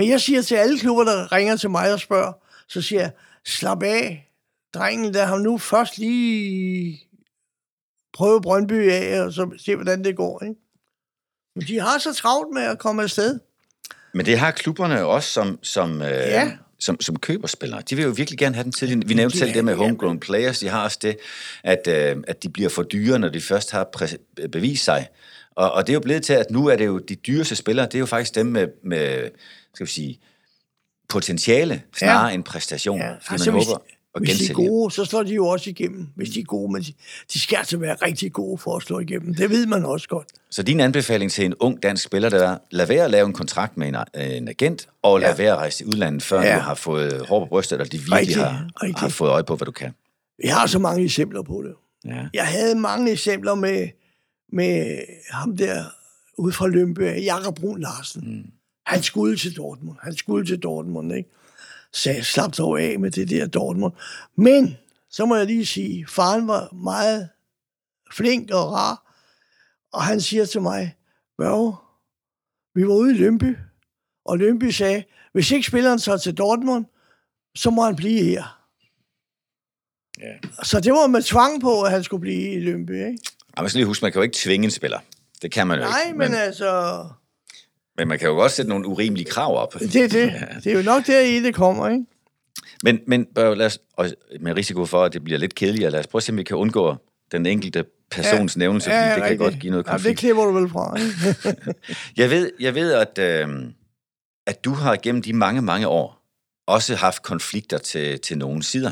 Men 0.00 0.08
jeg 0.08 0.20
siger 0.20 0.42
til 0.42 0.54
alle 0.54 0.78
klubber, 0.78 1.04
der 1.04 1.32
ringer 1.32 1.56
til 1.56 1.70
mig 1.70 1.92
og 1.92 2.00
spørger, 2.00 2.32
så 2.68 2.82
siger 2.82 3.00
jeg, 3.00 3.10
slap 3.44 3.82
af, 3.82 4.30
drengen, 4.74 5.14
der 5.14 5.24
har 5.24 5.38
nu 5.38 5.58
først 5.58 5.98
lige 5.98 7.00
prøve 8.12 8.40
Brøndby 8.40 8.90
af, 8.90 9.20
og 9.20 9.32
så 9.32 9.50
se, 9.58 9.74
hvordan 9.74 10.04
det 10.04 10.16
går, 10.16 10.42
ikke? 10.42 10.54
Men 11.56 11.66
de 11.66 11.80
har 11.80 11.98
så 11.98 12.14
travlt 12.14 12.54
med 12.54 12.62
at 12.62 12.78
komme 12.78 13.02
afsted. 13.02 13.38
Men 14.14 14.26
det 14.26 14.38
har 14.38 14.50
klubberne 14.50 15.04
også, 15.04 15.28
som, 15.28 15.58
som, 15.62 16.02
øh, 16.02 16.08
ja. 16.08 16.52
som, 16.78 17.00
som 17.00 17.18
køber 17.18 17.48
spillere. 17.48 17.82
De 17.90 17.96
vil 17.96 18.04
jo 18.04 18.10
virkelig 18.10 18.38
gerne 18.38 18.54
have 18.54 18.64
den 18.64 18.72
til. 18.72 19.02
Vi 19.06 19.14
nævnte 19.14 19.34
de 19.34 19.38
selv 19.38 19.54
det 19.54 19.64
med 19.64 19.74
homegrown 19.74 20.20
players. 20.20 20.58
De 20.58 20.68
har 20.68 20.84
også 20.84 20.98
det, 21.02 21.16
at, 21.64 21.86
øh, 21.88 22.16
at 22.26 22.42
de 22.42 22.48
bliver 22.48 22.68
for 22.68 22.82
dyre, 22.82 23.18
når 23.18 23.28
de 23.28 23.40
først 23.40 23.70
har 23.70 23.88
bevist 24.52 24.84
sig. 24.84 25.08
Og, 25.50 25.72
og 25.72 25.86
det 25.86 25.92
er 25.92 25.94
jo 25.94 26.00
blevet 26.00 26.22
til, 26.22 26.32
at 26.32 26.50
nu 26.50 26.66
er 26.66 26.76
det 26.76 26.86
jo 26.86 26.98
de 26.98 27.14
dyreste 27.14 27.56
spillere, 27.56 27.86
det 27.86 27.94
er 27.94 27.98
jo 27.98 28.06
faktisk 28.06 28.34
dem 28.34 28.46
med, 28.46 28.68
med 28.84 29.30
skal 29.74 29.86
vi 29.86 29.90
sige, 29.90 30.20
potentiale 31.08 31.82
snarere 31.96 32.26
ja. 32.26 32.34
end 32.34 32.44
præstation. 32.44 32.98
Ja. 32.98 33.12
Fordi 33.12 33.32
altså, 33.32 33.52
man 33.52 33.64
håber, 33.64 33.82
og 34.14 34.20
Hvis 34.20 34.38
de 34.38 34.50
er 34.50 34.54
gode, 34.54 34.90
så 34.90 35.04
slår 35.04 35.22
de 35.22 35.34
jo 35.34 35.46
også 35.46 35.70
igennem, 35.70 36.08
hvis 36.14 36.30
de 36.30 36.40
er 36.40 36.44
gode. 36.44 36.72
Men 36.72 36.82
de, 37.32 37.40
skal 37.40 37.56
altså 37.56 37.76
være 37.76 37.94
rigtig 37.94 38.32
gode 38.32 38.58
for 38.58 38.76
at 38.76 38.82
slå 38.82 38.98
igennem. 38.98 39.34
Det 39.34 39.50
ved 39.50 39.66
man 39.66 39.84
også 39.84 40.08
godt. 40.08 40.26
Så 40.50 40.62
din 40.62 40.80
anbefaling 40.80 41.30
til 41.30 41.44
en 41.44 41.54
ung 41.54 41.82
dansk 41.82 42.04
spiller, 42.04 42.28
det 42.28 42.44
er, 42.44 42.58
lad 42.70 42.86
være 42.86 43.04
at 43.04 43.10
lave 43.10 43.26
en 43.26 43.32
kontrakt 43.32 43.76
med 43.76 43.88
en, 43.88 44.20
en 44.20 44.48
agent, 44.48 44.88
og 45.02 45.20
lad 45.20 45.28
ja. 45.28 45.36
være 45.36 45.52
at 45.52 45.58
rejse 45.58 45.84
i 45.84 45.86
udlandet, 45.86 46.22
før 46.22 46.42
ja. 46.42 46.54
du 46.54 46.60
har 46.60 46.74
fået 46.74 47.26
hår 47.26 47.40
på 47.40 47.46
brystet, 47.46 47.76
eller 47.76 47.90
de 47.90 47.98
virkelig 47.98 48.18
rigtig, 48.18 48.36
har, 48.36 48.68
rigtig. 48.82 49.00
har 49.00 49.08
fået 49.08 49.30
øje 49.30 49.44
på, 49.44 49.56
hvad 49.56 49.66
du 49.66 49.72
kan. 49.72 49.94
Jeg 50.44 50.54
har 50.54 50.66
så 50.66 50.78
mange 50.78 51.04
eksempler 51.04 51.42
på 51.42 51.62
det. 51.62 51.74
Ja. 52.04 52.26
Jeg 52.34 52.46
havde 52.46 52.74
mange 52.74 53.12
eksempler 53.12 53.54
med, 53.54 53.88
med 54.52 54.98
ham 55.30 55.56
der 55.56 55.84
ude 56.38 56.52
fra 56.52 56.66
Lømpe, 56.66 57.04
Jakob 57.04 57.54
Brun 57.54 57.80
Larsen. 57.80 58.22
Mm. 58.26 58.50
Han 58.90 59.02
skulle 59.02 59.36
til 59.36 59.56
Dortmund. 59.56 59.96
Han 60.02 60.16
skulle 60.16 60.46
til 60.46 60.62
Dortmund, 60.62 61.12
ikke? 61.12 61.30
sagde, 61.92 62.24
slap 62.24 62.56
dog 62.58 62.80
af 62.80 62.98
med 62.98 63.10
det 63.10 63.30
der 63.30 63.46
Dortmund. 63.46 63.92
Men, 64.36 64.76
så 65.10 65.26
må 65.26 65.36
jeg 65.36 65.46
lige 65.46 65.66
sige, 65.66 66.06
faren 66.06 66.48
var 66.48 66.74
meget 66.74 67.28
flink 68.12 68.50
og 68.50 68.72
rar, 68.72 69.12
og 69.92 70.02
han 70.02 70.20
siger 70.20 70.44
til 70.44 70.62
mig, 70.62 70.96
Børge, 71.38 71.76
vi 72.74 72.86
var 72.86 72.94
ude 72.94 73.14
i 73.14 73.18
Lønby, 73.18 73.56
og 74.24 74.38
Lønby 74.38 74.70
sagde, 74.70 75.04
hvis 75.32 75.50
ikke 75.50 75.66
spilleren 75.66 75.98
så 75.98 76.18
til 76.18 76.34
Dortmund, 76.34 76.84
så 77.54 77.70
må 77.70 77.82
han 77.82 77.96
blive 77.96 78.22
her. 78.24 78.60
Ja. 80.20 80.62
Så 80.62 80.80
det 80.80 80.92
var 80.92 81.06
med 81.06 81.22
tvang 81.22 81.60
på, 81.60 81.82
at 81.82 81.90
han 81.90 82.04
skulle 82.04 82.20
blive 82.20 82.52
i 82.52 82.60
Lønby, 82.60 82.90
ikke? 82.90 83.18
Ja, 83.56 83.62
man 83.62 83.68
skal 83.68 83.78
lige 83.78 83.86
huske, 83.86 84.04
man 84.04 84.12
kan 84.12 84.18
jo 84.18 84.22
ikke 84.22 84.36
tvinge 84.36 84.64
en 84.64 84.70
spiller. 84.70 84.98
Det 85.42 85.52
kan 85.52 85.66
man 85.66 85.78
jo 85.78 85.84
Nej, 85.84 86.00
ikke. 86.00 86.18
Nej, 86.18 86.28
men, 86.28 86.30
men 86.30 86.40
altså... 86.40 87.04
Men 88.00 88.08
man 88.08 88.18
kan 88.18 88.28
jo 88.28 88.38
også 88.38 88.56
sætte 88.56 88.68
nogle 88.68 88.86
urimelige 88.86 89.24
krav 89.24 89.56
op. 89.56 89.74
Det 89.80 89.96
er 89.96 90.08
det. 90.08 90.26
Ja. 90.26 90.46
Det 90.64 90.72
er 90.72 90.76
jo 90.76 90.82
nok 90.82 91.06
der 91.06 91.20
i 91.20 91.40
det 91.40 91.54
kommer, 91.54 91.88
ikke? 91.88 92.04
Men, 92.84 93.00
men 93.06 93.26
lad 93.36 93.66
os, 93.66 93.78
og 93.96 94.10
med 94.40 94.56
risiko 94.56 94.84
for, 94.84 95.04
at 95.04 95.12
det 95.12 95.24
bliver 95.24 95.38
lidt 95.38 95.54
kedeligt, 95.54 95.92
lad 95.92 96.00
os 96.00 96.06
prøve 96.06 96.20
at 96.20 96.22
se, 96.22 96.32
om 96.32 96.38
vi 96.38 96.42
kan 96.42 96.56
undgå 96.56 96.96
den 97.32 97.46
enkelte 97.46 97.84
persons 98.10 98.56
ja, 98.56 98.58
nævnelse, 98.58 98.90
ja, 98.90 99.08
ja, 99.08 99.14
det 99.14 99.22
kan 99.24 99.38
godt 99.38 99.58
give 99.58 99.70
noget 99.70 99.86
konflikt. 99.86 100.04
Ja, 100.04 100.10
det 100.10 100.18
klipper 100.18 100.44
du 100.44 100.52
vel 100.52 100.68
fra, 100.68 100.98
jeg, 102.22 102.30
ved, 102.30 102.50
jeg 102.60 102.74
ved, 102.74 102.92
at, 102.92 103.18
øh, 103.18 103.48
at 104.46 104.64
du 104.64 104.70
har 104.74 104.96
gennem 104.96 105.22
de 105.22 105.32
mange, 105.32 105.62
mange 105.62 105.88
år 105.88 106.20
også 106.66 106.94
haft 106.94 107.22
konflikter 107.22 107.78
til, 107.78 108.20
til 108.20 108.38
nogle 108.38 108.62
sider. 108.62 108.90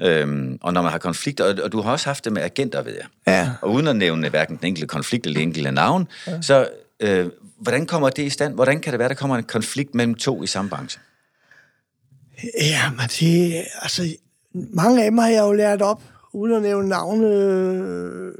Øhm, 0.00 0.58
og 0.62 0.72
når 0.72 0.82
man 0.82 0.90
har 0.90 0.98
konflikter, 0.98 1.44
og, 1.44 1.64
og 1.64 1.72
du 1.72 1.80
har 1.80 1.92
også 1.92 2.06
haft 2.06 2.24
det 2.24 2.32
med 2.32 2.42
agenter, 2.42 2.82
ved 2.82 2.92
jeg. 2.92 3.06
Ja. 3.26 3.50
Og 3.62 3.72
uden 3.72 3.88
at 3.88 3.96
nævne 3.96 4.28
hverken 4.28 4.56
den 4.56 4.66
enkelte 4.66 4.86
konflikt 4.86 5.26
eller 5.26 5.40
den 5.40 5.48
enkelte 5.48 5.70
navn, 5.72 6.08
ja. 6.26 6.42
så 6.42 6.68
øh, 7.02 7.30
hvordan 7.58 7.86
kommer 7.86 8.10
det 8.10 8.22
i 8.22 8.30
stand? 8.30 8.54
Hvordan 8.54 8.80
kan 8.80 8.92
det 8.92 8.98
være, 8.98 9.08
der 9.08 9.14
kommer 9.14 9.36
en 9.36 9.44
konflikt 9.44 9.94
mellem 9.94 10.14
to 10.14 10.42
i 10.42 10.46
samme 10.46 10.70
branche? 10.70 11.00
Ja, 12.60 12.90
men 12.90 13.08
det, 13.20 13.64
altså, 13.82 14.02
mange 14.52 15.04
af 15.04 15.10
dem 15.10 15.18
har 15.18 15.28
jeg 15.28 15.42
jo 15.42 15.52
lært 15.52 15.82
op, 15.82 16.02
uden 16.32 16.54
at 16.54 16.62
nævne 16.62 16.88
navne. 16.88 18.32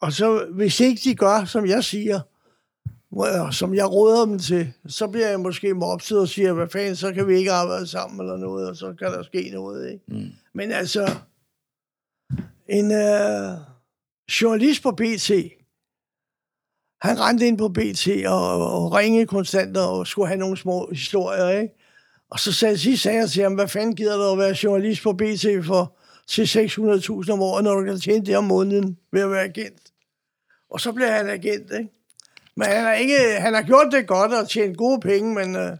Og 0.00 0.12
så, 0.12 0.46
hvis 0.54 0.80
ikke 0.80 1.00
de 1.04 1.14
gør, 1.14 1.44
som 1.44 1.66
jeg 1.66 1.84
siger, 1.84 2.20
som 3.50 3.74
jeg 3.74 3.92
råder 3.92 4.24
dem 4.24 4.38
til, 4.38 4.72
så 4.86 5.06
bliver 5.06 5.28
jeg 5.28 5.40
måske 5.40 5.74
mobset 5.74 6.18
og 6.18 6.28
siger, 6.28 6.52
hvad 6.52 6.68
fanden, 6.68 6.96
så 6.96 7.12
kan 7.12 7.28
vi 7.28 7.36
ikke 7.36 7.52
arbejde 7.52 7.86
sammen 7.86 8.20
eller 8.20 8.36
noget, 8.36 8.68
og 8.68 8.76
så 8.76 8.94
kan 8.98 9.06
der 9.12 9.22
ske 9.22 9.50
noget, 9.52 9.92
ikke? 9.92 10.04
Mm. 10.08 10.32
Men 10.52 10.72
altså, 10.72 11.16
en 12.68 12.92
øh, 12.92 13.58
journalist 14.40 14.82
på 14.82 14.90
BT, 14.90 15.30
han 17.04 17.20
rendte 17.20 17.46
ind 17.46 17.58
på 17.58 17.68
BT 17.68 18.08
og, 18.26 18.72
og 18.74 18.92
ringede 18.92 19.26
konstant 19.26 19.76
og 19.76 20.06
skulle 20.06 20.28
have 20.28 20.38
nogle 20.38 20.56
små 20.56 20.90
historier, 20.92 21.48
ikke? 21.60 21.74
Og 22.30 22.40
så 22.40 22.52
sagde, 22.52 22.78
så 22.78 22.96
sagde 22.96 23.18
jeg 23.18 23.30
til 23.30 23.42
ham, 23.42 23.54
hvad 23.54 23.68
fanden 23.68 23.96
gider 23.96 24.16
du 24.16 24.32
at 24.32 24.38
være 24.38 24.56
journalist 24.62 25.02
på 25.02 25.12
BT 25.12 25.46
for 25.66 25.96
til 26.28 26.42
600.000 26.44 27.32
om 27.32 27.42
året, 27.42 27.64
når 27.64 27.74
du 27.74 27.84
kan 27.84 28.00
tjene 28.00 28.26
det 28.26 28.36
om 28.36 28.44
måneden 28.44 28.98
ved 29.12 29.22
at 29.22 29.30
være 29.30 29.44
agent? 29.44 29.80
Og 30.70 30.80
så 30.80 30.92
blev 30.92 31.08
han 31.08 31.28
agent, 31.28 31.72
ikke? 31.78 31.90
Men 32.56 32.68
han 32.68 32.82
har, 32.82 32.92
ikke, 32.92 33.16
han 33.38 33.54
har 33.54 33.62
gjort 33.62 33.86
det 33.92 34.06
godt 34.06 34.32
og 34.32 34.48
tjent 34.48 34.76
gode 34.76 35.00
penge, 35.00 35.34
men... 35.34 35.56
Øh, 35.56 35.76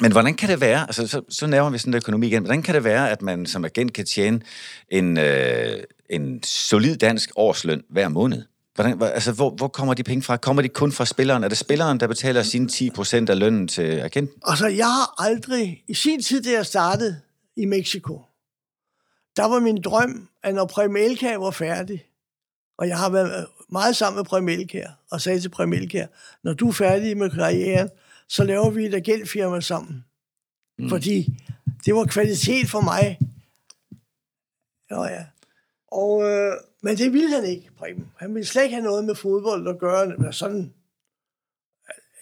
men 0.00 0.12
hvordan 0.12 0.34
kan 0.34 0.48
det 0.48 0.60
være, 0.60 0.80
altså 0.80 1.06
så, 1.06 1.22
så 1.28 1.46
nærmer 1.46 1.70
vi 1.70 1.78
sådan 1.78 1.92
en 1.92 1.96
økonomi 1.96 2.26
igen, 2.26 2.42
hvordan 2.42 2.62
kan 2.62 2.74
det 2.74 2.84
være, 2.84 3.10
at 3.10 3.22
man 3.22 3.46
som 3.46 3.64
agent 3.64 3.92
kan 3.92 4.04
tjene 4.04 4.40
en, 4.88 5.18
øh, 5.18 5.82
en 6.10 6.42
solid 6.42 6.96
dansk 6.96 7.30
årsløn 7.36 7.82
hver 7.90 8.08
måned? 8.08 8.42
Hvordan, 8.74 9.02
altså, 9.02 9.32
hvor, 9.32 9.50
hvor 9.50 9.68
kommer 9.68 9.94
de 9.94 10.02
penge 10.02 10.22
fra? 10.22 10.36
Kommer 10.36 10.62
de 10.62 10.68
kun 10.68 10.92
fra 10.92 11.04
spilleren? 11.04 11.44
Er 11.44 11.48
det 11.48 11.58
spilleren, 11.58 12.00
der 12.00 12.06
betaler 12.06 12.42
sine 12.42 12.68
10% 12.72 13.30
af 13.30 13.38
lønnen 13.38 13.68
til 13.68 13.82
agenten? 13.82 14.42
Altså, 14.46 14.66
jeg 14.66 14.86
har 14.86 15.24
aldrig... 15.24 15.84
I 15.88 15.94
sin 15.94 16.22
tid, 16.22 16.42
da 16.42 16.50
jeg 16.50 16.66
startede 16.66 17.20
i 17.56 17.64
Mexico, 17.64 18.22
der 19.36 19.44
var 19.44 19.60
min 19.60 19.82
drøm, 19.82 20.28
at 20.42 20.54
når 20.54 20.66
Prem 20.66 20.96
Elkær 20.96 21.36
var 21.36 21.50
færdig, 21.50 22.04
og 22.78 22.88
jeg 22.88 22.98
har 22.98 23.10
været 23.10 23.46
meget 23.68 23.96
sammen 23.96 24.16
med 24.16 24.24
Prem 24.24 24.48
Elkær, 24.48 24.88
og 25.10 25.20
sagde 25.20 25.40
til 25.40 25.48
Prem 25.48 25.72
Elkær, 25.72 26.06
når 26.44 26.52
du 26.52 26.68
er 26.68 26.72
færdig 26.72 27.16
med 27.16 27.30
karrieren, 27.30 27.88
så 28.28 28.44
laver 28.44 28.70
vi 28.70 28.86
et 28.86 28.94
agentfirma 28.94 29.60
sammen. 29.60 30.04
Mm. 30.78 30.88
Fordi 30.88 31.42
det 31.84 31.94
var 31.94 32.04
kvalitet 32.04 32.68
for 32.68 32.80
mig. 32.80 33.18
Ja, 34.90 35.02
ja. 35.02 35.24
Og, 35.94 36.22
øh, 36.22 36.52
men 36.82 36.96
det 36.96 37.12
ville 37.12 37.34
han 37.34 37.44
ikke, 37.44 37.70
Preben. 37.78 38.12
Han 38.16 38.34
ville 38.34 38.46
slet 38.46 38.62
ikke 38.62 38.74
have 38.74 38.84
noget 38.84 39.04
med 39.04 39.14
fodbold 39.14 39.68
at 39.68 39.78
gøre. 39.78 40.32
Sådan, 40.32 40.74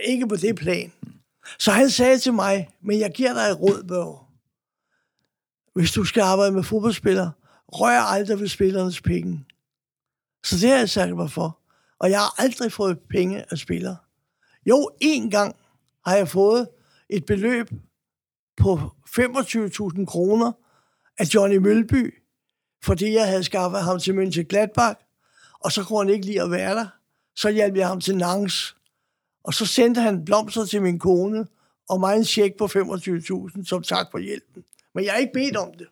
ikke 0.05 0.28
på 0.28 0.36
det 0.36 0.57
plan. 0.57 0.92
Så 1.59 1.70
han 1.70 1.90
sagde 1.90 2.18
til 2.18 2.32
mig, 2.32 2.68
men 2.80 2.99
jeg 2.99 3.11
giver 3.11 3.32
dig 3.32 3.42
et 3.42 3.61
råd, 3.61 3.84
Børge. 3.88 4.18
Hvis 5.74 5.92
du 5.92 6.05
skal 6.05 6.20
arbejde 6.20 6.53
med 6.53 6.62
fodboldspillere, 6.62 7.32
rør 7.68 8.01
aldrig 8.01 8.40
ved 8.40 8.49
spillernes 8.49 9.01
penge. 9.01 9.44
Så 10.44 10.57
det 10.57 10.68
har 10.68 10.76
jeg 10.76 10.90
sagt 10.90 11.16
mig 11.16 11.30
for. 11.30 11.59
Og 11.99 12.11
jeg 12.11 12.18
har 12.18 12.42
aldrig 12.42 12.72
fået 12.72 12.99
penge 13.11 13.44
af 13.51 13.59
spillere. 13.59 13.97
Jo, 14.66 14.90
en 15.01 15.30
gang 15.30 15.57
har 16.07 16.16
jeg 16.16 16.28
fået 16.28 16.68
et 17.09 17.26
beløb 17.26 17.70
på 18.57 18.74
25.000 19.09 20.05
kroner 20.05 20.53
af 21.18 21.34
Johnny 21.34 21.57
Mølby, 21.57 22.22
fordi 22.85 23.12
jeg 23.14 23.26
havde 23.28 23.45
skaffet 23.45 23.83
ham 23.83 23.99
til 23.99 24.12
München 24.12 24.43
Gladbach, 24.43 25.01
og 25.61 25.72
så 25.72 25.85
kunne 25.85 25.99
han 25.99 26.14
ikke 26.14 26.26
lide 26.26 26.43
at 26.43 26.51
være 26.51 26.74
der. 26.74 26.87
Så 27.37 27.51
hjalp 27.51 27.76
jeg 27.76 27.87
ham 27.89 28.01
til 28.01 28.16
Nangs, 28.16 28.76
og 29.45 29.55
så 29.55 29.66
sendte 29.66 30.01
han 30.01 30.24
blomster 30.24 30.64
til 30.64 30.83
min 30.83 30.99
kone, 30.99 31.47
og 31.89 32.01
mig 32.01 32.16
en 32.16 32.24
check 32.24 32.57
på 32.59 32.64
25.000 32.64 33.64
som 33.64 33.83
tak 33.83 34.07
for 34.11 34.18
hjælpen. 34.18 34.64
Men 34.95 35.05
jeg 35.05 35.12
har 35.12 35.18
ikke 35.18 35.33
bedt 35.33 35.57
om 35.57 35.68
det. 35.78 35.87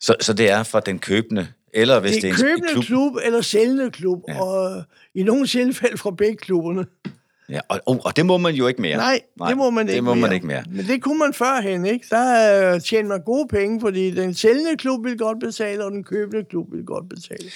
Så, 0.00 0.16
så 0.20 0.32
det 0.32 0.50
er 0.50 0.62
fra 0.62 0.80
den 0.80 0.98
købende 0.98 1.48
eller 1.72 2.00
hvis 2.00 2.12
det 2.12 2.22
det 2.22 2.28
er 2.28 2.32
er 2.32 2.36
en 2.36 2.42
købende 2.42 2.72
klub. 2.72 2.84
klub. 2.84 3.16
eller 3.24 3.40
sælgende 3.40 3.90
klub, 3.90 4.22
Ja. 4.28 4.34
ja. 4.34 4.40
og 4.42 4.84
i 5.14 5.22
nogle 5.22 5.46
tilfælde 5.46 5.98
fra 5.98 6.10
begge 6.10 6.36
klubberne. 6.36 6.86
Ja, 7.48 7.60
og, 7.68 7.80
og, 7.86 8.00
og 8.04 8.16
det 8.16 8.26
må 8.26 8.38
man 8.38 8.54
jo 8.54 8.66
ikke 8.66 8.82
mere. 8.82 8.96
Nej, 8.96 9.20
Nej, 9.38 9.48
det 9.48 9.56
må 9.56 9.70
man 9.70 9.88
ikke 9.88 9.96
det 9.96 10.04
må 10.04 10.14
mere. 10.14 10.20
man 10.20 10.32
ikke 10.32 10.46
mere. 10.46 10.64
Men 10.70 10.86
det 10.86 11.02
kunne 11.02 11.18
man 11.18 11.34
førhen, 11.34 11.86
ikke? 11.86 12.06
Der 12.10 12.74
øh, 12.74 12.80
tjente 12.80 13.08
man 13.08 13.22
gode 13.22 13.48
penge, 13.48 13.80
fordi 13.80 14.10
den 14.10 14.34
sælgende 14.34 14.76
klub 14.76 15.04
ville 15.04 15.18
godt 15.18 15.40
betale, 15.40 15.84
og 15.84 15.90
den 15.90 16.04
købende 16.04 16.44
klub 16.50 16.66
ville 16.70 16.86
godt 16.86 17.08
betale. 17.08 17.50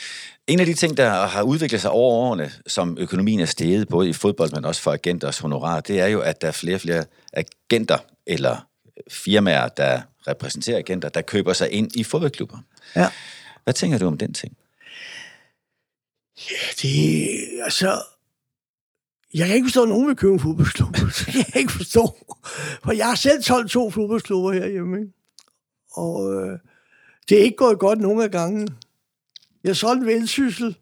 En 0.46 0.60
af 0.60 0.66
de 0.66 0.74
ting, 0.74 0.96
der 0.96 1.10
har 1.10 1.42
udviklet 1.42 1.80
sig 1.80 1.90
over 1.90 2.14
årene, 2.14 2.52
som 2.66 2.96
økonomien 3.00 3.40
er 3.40 3.44
steget, 3.46 3.88
både 3.88 4.08
i 4.08 4.12
fodbold, 4.12 4.50
men 4.52 4.64
også 4.64 4.82
for 4.82 4.92
agenters 4.92 5.38
honorar, 5.38 5.80
det 5.80 6.00
er 6.00 6.06
jo, 6.06 6.20
at 6.20 6.40
der 6.42 6.48
er 6.48 6.52
flere 6.52 6.74
og 6.74 6.80
flere 6.80 7.04
agenter 7.32 7.98
eller 8.26 8.66
firmaer, 9.10 9.68
der 9.68 10.00
repræsenterer 10.28 10.78
agenter, 10.78 11.08
der 11.08 11.22
køber 11.22 11.52
sig 11.52 11.70
ind 11.70 11.96
i 11.96 12.04
fodboldklubber. 12.04 12.58
Ja. 12.96 13.08
Hvad 13.64 13.74
tænker 13.74 13.98
du 13.98 14.06
om 14.06 14.18
den 14.18 14.32
ting? 14.34 14.56
Det, 16.82 17.28
altså... 17.64 18.02
Jeg 19.34 19.46
kan 19.46 19.56
ikke 19.56 19.66
forstå, 19.66 19.82
at 19.82 19.88
nogen 19.88 20.08
vil 20.08 20.16
købe 20.16 20.32
en 20.32 20.40
fodboldklub. 20.40 20.96
Det 21.18 21.26
kan 21.26 21.44
jeg 21.54 21.56
ikke 21.56 21.72
forstå. 21.72 22.16
For 22.84 22.92
jeg 22.92 23.06
har 23.06 23.14
selv 23.14 23.42
solgt 23.42 23.70
to 23.70 23.90
fodboldklubber 23.90 24.52
herhjemme, 24.52 24.98
ikke? 24.98 25.12
Og 25.92 26.34
øh, 26.34 26.58
det 27.28 27.38
er 27.38 27.42
ikke 27.42 27.56
gået 27.56 27.78
godt 27.78 28.00
nogen 28.00 28.22
af 28.22 28.30
gangen. 28.30 28.68
Jeg 29.64 29.76
solgte 29.76 30.06
Vendsyssel, 30.06 30.76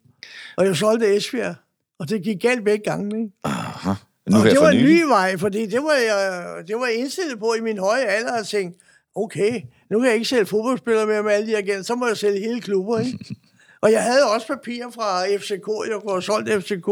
og 0.56 0.66
jeg 0.66 0.76
solgte 0.76 1.16
Esbjerg. 1.16 1.54
Og 1.98 2.08
det 2.08 2.22
gik 2.22 2.40
galt 2.40 2.64
begge 2.64 2.84
gange, 2.84 3.18
ikke? 3.18 3.32
Aha. 3.44 3.92
Nu 4.30 4.38
og 4.38 4.44
det 4.44 4.60
var 4.60 4.70
en 4.70 4.84
ny 4.84 5.02
vej, 5.02 5.36
fordi 5.36 5.66
det 5.66 5.82
var, 5.82 5.92
jeg, 5.92 6.46
det 6.68 6.76
var 6.76 6.86
jeg 6.86 6.96
indstillet 6.96 7.38
på 7.38 7.54
i 7.54 7.60
min 7.60 7.78
høje 7.78 8.04
alder 8.04 8.32
at 8.32 8.46
tænke, 8.46 8.78
okay, 9.14 9.62
nu 9.90 9.98
kan 9.98 10.06
jeg 10.06 10.14
ikke 10.14 10.28
sælge 10.28 10.46
fodboldspillere 10.46 11.06
mere 11.06 11.22
med 11.22 11.32
alle 11.32 11.46
de 11.46 11.56
agenter, 11.56 11.82
så 11.82 11.94
må 11.94 12.06
jeg 12.06 12.16
sælge 12.16 12.40
hele 12.40 12.60
klubber, 12.60 12.98
ikke? 12.98 13.36
og 13.82 13.92
jeg 13.92 14.02
havde 14.02 14.30
også 14.34 14.46
papirer 14.46 14.90
fra 14.90 15.24
FCK, 15.24 15.90
jeg 15.90 16.00
kunne 16.00 16.12
have 16.12 16.22
solgt 16.22 16.64
FCK. 16.64 16.88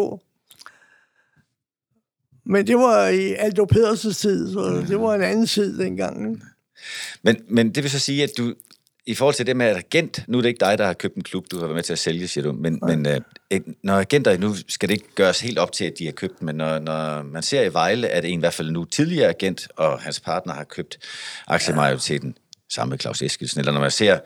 Men 2.47 2.67
det 2.67 2.77
var 2.77 3.09
i 3.09 3.35
Aldo 3.35 3.65
Pedersens 3.65 4.19
tid, 4.19 4.53
så 4.53 4.85
det 4.89 5.01
var 5.01 5.15
en 5.15 5.23
anden 5.23 5.47
tid 5.47 5.79
dengang. 5.79 6.31
Ikke? 6.31 6.47
Men, 7.23 7.37
men 7.49 7.75
det 7.75 7.83
vil 7.83 7.91
så 7.91 7.99
sige, 7.99 8.23
at 8.23 8.31
du, 8.39 8.55
i 9.07 9.15
forhold 9.15 9.35
til 9.35 9.47
det 9.47 9.57
med 9.57 9.67
at 9.67 9.77
agent, 9.77 10.25
nu 10.29 10.39
er 10.39 10.43
det 10.43 10.49
ikke 10.49 10.61
dig, 10.61 10.79
der 10.79 10.87
har 10.87 10.93
købt 10.93 11.15
en 11.15 11.23
klub, 11.23 11.45
du 11.51 11.57
har 11.57 11.67
været 11.67 11.75
med 11.75 11.83
til 11.83 11.93
at 11.93 11.99
sælge, 11.99 12.29
siger 12.29 12.45
du, 12.45 12.53
men, 12.53 12.79
men 12.83 13.07
øh, 13.07 13.61
når 13.83 13.95
agenter, 13.95 14.39
nu 14.39 14.55
skal 14.69 14.89
det 14.89 14.95
ikke 14.95 15.15
gøres 15.15 15.41
helt 15.41 15.59
op 15.59 15.73
til, 15.73 15.85
at 15.85 15.93
de 15.99 16.05
har 16.05 16.13
købt, 16.13 16.43
men 16.43 16.57
når, 16.57 16.79
når 16.79 17.23
man 17.23 17.43
ser 17.43 17.63
i 17.63 17.73
Vejle, 17.73 18.09
at 18.09 18.25
en 18.25 18.39
i 18.39 18.41
hvert 18.41 18.55
fald 18.55 18.71
nu 18.71 18.85
tidligere 18.85 19.29
agent 19.29 19.69
og 19.77 20.01
hans 20.01 20.21
partner 20.21 20.55
har 20.55 20.65
købt 20.65 20.99
aktiemajoriteten 21.47 22.39
sammen 22.71 22.91
med 22.91 22.99
Claus 22.99 23.23
Eskilsen, 23.23 23.61
eller 23.61 23.73
når 23.73 23.81
man 23.81 23.91
ser 23.91 24.19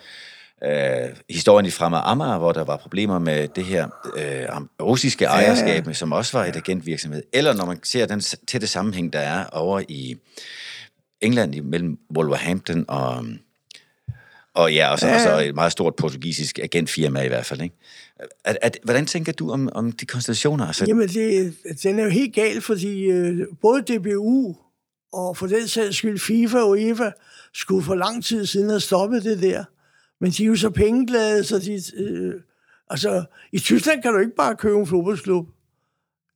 øh, 0.65 1.17
historien 1.31 1.67
i 1.67 1.71
Fremad 1.71 2.01
Amager, 2.05 2.39
hvor 2.39 2.53
der 2.53 2.65
var 2.65 2.77
problemer 2.77 3.19
med 3.19 3.49
det 3.49 3.65
her 3.65 3.89
øh, 4.17 4.47
russiske 4.83 5.25
ejerskab, 5.25 5.87
ja. 5.87 5.93
som 5.93 6.13
også 6.13 6.39
var 6.39 6.45
et 6.45 6.57
agentvirksomhed, 6.57 7.23
eller 7.33 7.55
når 7.55 7.67
man 7.67 7.79
ser 7.83 8.07
den 8.07 8.21
tætte 8.21 8.67
sammenhæng, 8.67 9.13
der 9.13 9.19
er 9.19 9.45
over 9.47 9.83
i 9.89 10.17
England 11.21 11.63
mellem 11.63 11.99
Wolverhampton 12.17 12.85
og, 12.89 13.25
og 14.55 14.75
ja, 14.75 14.89
og 14.93 14.99
så, 14.99 15.07
Ja, 15.07 15.15
og 15.15 15.21
så 15.21 15.39
et 15.49 15.55
meget 15.55 15.73
stort 15.73 15.95
portugisisk 15.97 16.59
agentfirma 16.59 17.23
i 17.23 17.29
hvert 17.29 17.47
fald. 17.47 17.61
Ikke? 17.61 17.75
At, 18.45 18.59
at, 18.63 18.79
hvordan 18.85 19.07
tænker 19.07 19.33
du 19.33 19.51
om, 19.51 19.69
om 19.73 19.93
de 19.93 20.07
konstellationer? 20.07 20.67
Altså, 20.67 20.85
Jamen, 20.89 21.09
det, 21.09 21.55
den 21.83 21.99
er 21.99 22.05
jo 22.05 22.11
helt 22.11 22.35
galt, 22.35 22.65
fordi 22.65 23.05
øh, 23.05 23.47
både 23.63 23.83
DBU 23.83 24.57
og 25.13 25.37
for 25.37 25.47
den 25.47 25.69
sags 25.69 25.97
skyld 25.97 26.19
FIFA 26.19 26.59
og 26.59 26.71
UEFA 26.71 27.11
skulle 27.55 27.85
for 27.85 27.95
lang 27.95 28.25
tid 28.25 28.47
siden 28.47 28.69
have 28.69 28.81
stoppet 28.81 29.25
det 29.25 29.43
der. 29.43 29.65
Men 30.21 30.31
de 30.31 30.43
er 30.43 30.47
jo 30.47 30.57
så 30.57 30.71
pengeglade, 30.71 31.45
så 31.45 31.59
de... 31.59 31.81
Øh, 32.03 32.35
altså, 32.91 33.25
i 33.53 33.59
Tyskland 33.59 34.03
kan 34.03 34.13
du 34.13 34.19
ikke 34.19 34.37
bare 34.37 34.57
købe 34.57 34.79
en 34.79 34.87
fodboldsklub. 34.87 35.47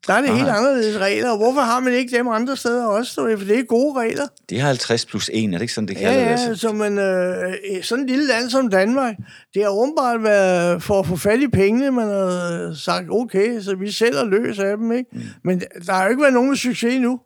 Der 0.07 0.13
er 0.15 0.21
det 0.21 0.29
Nej. 0.31 0.39
helt 0.39 0.49
anderledes 0.49 0.99
regler, 1.01 1.31
og 1.31 1.37
hvorfor 1.37 1.61
har 1.61 1.81
man 1.81 1.93
ikke 1.93 2.17
dem 2.17 2.29
andre 2.29 2.57
steder 2.57 2.87
også? 2.87 3.15
For 3.15 3.45
det 3.45 3.59
er 3.59 3.63
gode 3.65 3.99
regler. 4.01 4.27
det 4.51 4.59
er 4.59 4.63
50 4.63 5.07
plus 5.07 5.31
1, 5.33 5.45
er 5.45 5.51
det 5.51 5.61
ikke 5.61 5.73
sådan, 5.75 5.89
det 5.89 5.95
Ja, 5.95 6.01
kalder 6.01 6.21
ja, 6.31 6.49
det? 6.51 6.61
så 6.61 6.73
man, 6.73 6.99
øh, 6.99 7.55
sådan 7.83 8.05
et 8.05 8.11
lille 8.11 8.27
land 8.27 8.51
som 8.51 8.71
Danmark, 8.71 9.15
det 9.55 9.63
har 9.63 9.69
åbenbart 9.71 10.23
været 10.23 10.83
for 10.83 11.01
at 11.01 11.07
få 11.07 11.17
fat 11.17 11.41
i 11.41 11.49
pengene, 11.49 11.91
man 11.91 12.09
har 12.09 12.75
sagt, 12.77 13.07
okay, 13.11 13.61
så 13.61 13.77
vi 13.77 13.91
sælger 13.91 14.25
løs 14.25 14.59
af 14.59 14.77
dem, 14.77 14.93
ikke? 14.93 15.11
Mm. 15.13 15.21
Men 15.45 15.61
der 15.87 15.93
har 15.93 16.05
jo 16.05 16.11
ikke 16.11 16.23
været 16.23 16.35
nogen 16.35 16.57
succes 16.57 16.95
endnu. 16.95 17.21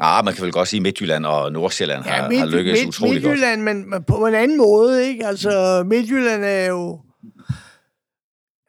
Ah, 0.00 0.24
man 0.24 0.34
kan 0.34 0.44
vel 0.44 0.52
godt 0.52 0.68
sige, 0.68 0.78
at 0.78 0.82
Midtjylland 0.82 1.26
og 1.26 1.52
Nordsjælland 1.52 2.02
har, 2.02 2.28
Midt- 2.28 2.38
har 2.38 2.46
lykkedes 2.46 2.78
Midt- 2.80 2.88
utrolig 2.88 3.22
godt. 3.22 3.30
Midtjylland, 3.32 3.62
men, 3.62 4.04
på 4.06 4.26
en 4.26 4.34
anden 4.34 4.58
måde, 4.58 5.08
ikke? 5.08 5.26
Altså, 5.26 5.82
Midtjylland 5.86 6.44
er 6.44 6.66
jo... 6.66 7.00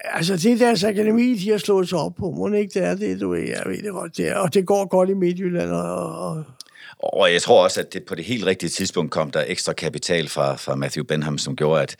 Altså, 0.03 0.37
det 0.37 0.51
er 0.51 0.57
deres 0.57 0.83
akademi, 0.83 1.35
de 1.35 1.49
har 1.51 1.57
slået 1.57 1.89
sig 1.89 1.99
op 1.99 2.15
på. 2.19 2.31
Må 2.31 2.47
ikke 2.47 2.79
det 2.79 2.87
er 2.87 2.95
det, 2.95 3.21
du 3.21 3.29
ved? 3.29 3.39
Jeg 3.39 3.61
ved 3.65 3.77
det 3.83 3.91
godt, 3.91 4.17
det 4.17 4.27
er. 4.27 4.35
Og 4.35 4.53
det 4.53 4.65
går 4.65 4.85
godt 4.85 5.09
i 5.09 5.13
Midtjylland, 5.13 5.69
og, 5.71 6.19
og 6.19 6.43
Og 6.99 7.33
jeg 7.33 7.41
tror 7.41 7.63
også, 7.63 7.79
at 7.79 7.93
det 7.93 8.03
på 8.03 8.15
det 8.15 8.25
helt 8.25 8.45
rigtige 8.45 8.69
tidspunkt 8.69 9.11
kom 9.11 9.31
der 9.31 9.43
ekstra 9.47 9.73
kapital 9.73 10.27
fra, 10.29 10.55
fra 10.55 10.75
Matthew 10.75 11.03
Benham, 11.05 11.37
som 11.37 11.55
gjorde, 11.55 11.81
at, 11.81 11.95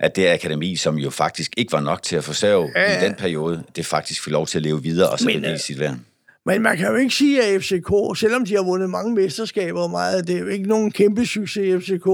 at 0.00 0.16
det 0.16 0.28
akademi, 0.28 0.76
som 0.76 0.96
jo 0.98 1.10
faktisk 1.10 1.52
ikke 1.56 1.72
var 1.72 1.80
nok 1.80 2.02
til 2.02 2.16
at 2.16 2.24
forsørge 2.24 2.70
ja, 2.76 2.80
Ja, 2.80 2.86
ja. 2.86 2.92
ja. 2.98 3.02
i 3.02 3.04
den 3.08 3.14
periode, 3.14 3.62
det 3.76 3.86
faktisk 3.86 4.24
fik 4.24 4.32
lov 4.32 4.46
til 4.46 4.58
at 4.58 4.62
leve 4.62 4.82
videre 4.82 5.10
og 5.10 5.18
så 5.18 5.26
Men, 5.26 5.34
bevise 5.40 5.52
øh, 5.52 5.58
sit 5.58 5.78
værd. 5.80 5.96
Men 6.46 6.62
man 6.62 6.76
kan 6.76 6.86
jo 6.86 6.94
ikke 6.94 7.14
sige, 7.14 7.42
at 7.42 7.62
FCK, 7.62 8.18
selvom 8.18 8.44
de 8.44 8.54
har 8.54 8.62
vundet 8.62 8.90
mange 8.90 9.14
mesterskaber 9.14 9.82
og 9.82 9.90
meget, 9.90 10.26
det 10.26 10.36
er 10.36 10.40
jo 10.40 10.46
ikke 10.46 10.68
nogen 10.68 10.90
kæmpe 10.90 11.26
succes 11.26 11.56
i 11.56 11.78
FCK, 11.78 12.08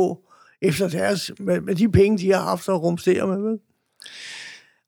efter 0.63 0.89
deres, 0.89 1.31
med, 1.39 1.61
med 1.61 1.75
de 1.75 1.89
penge, 1.89 2.19
de 2.19 2.33
har 2.33 2.41
haft 2.41 2.69
at 2.69 2.83
rumstere 2.83 3.27
med. 3.27 3.39
Vel? 3.39 3.59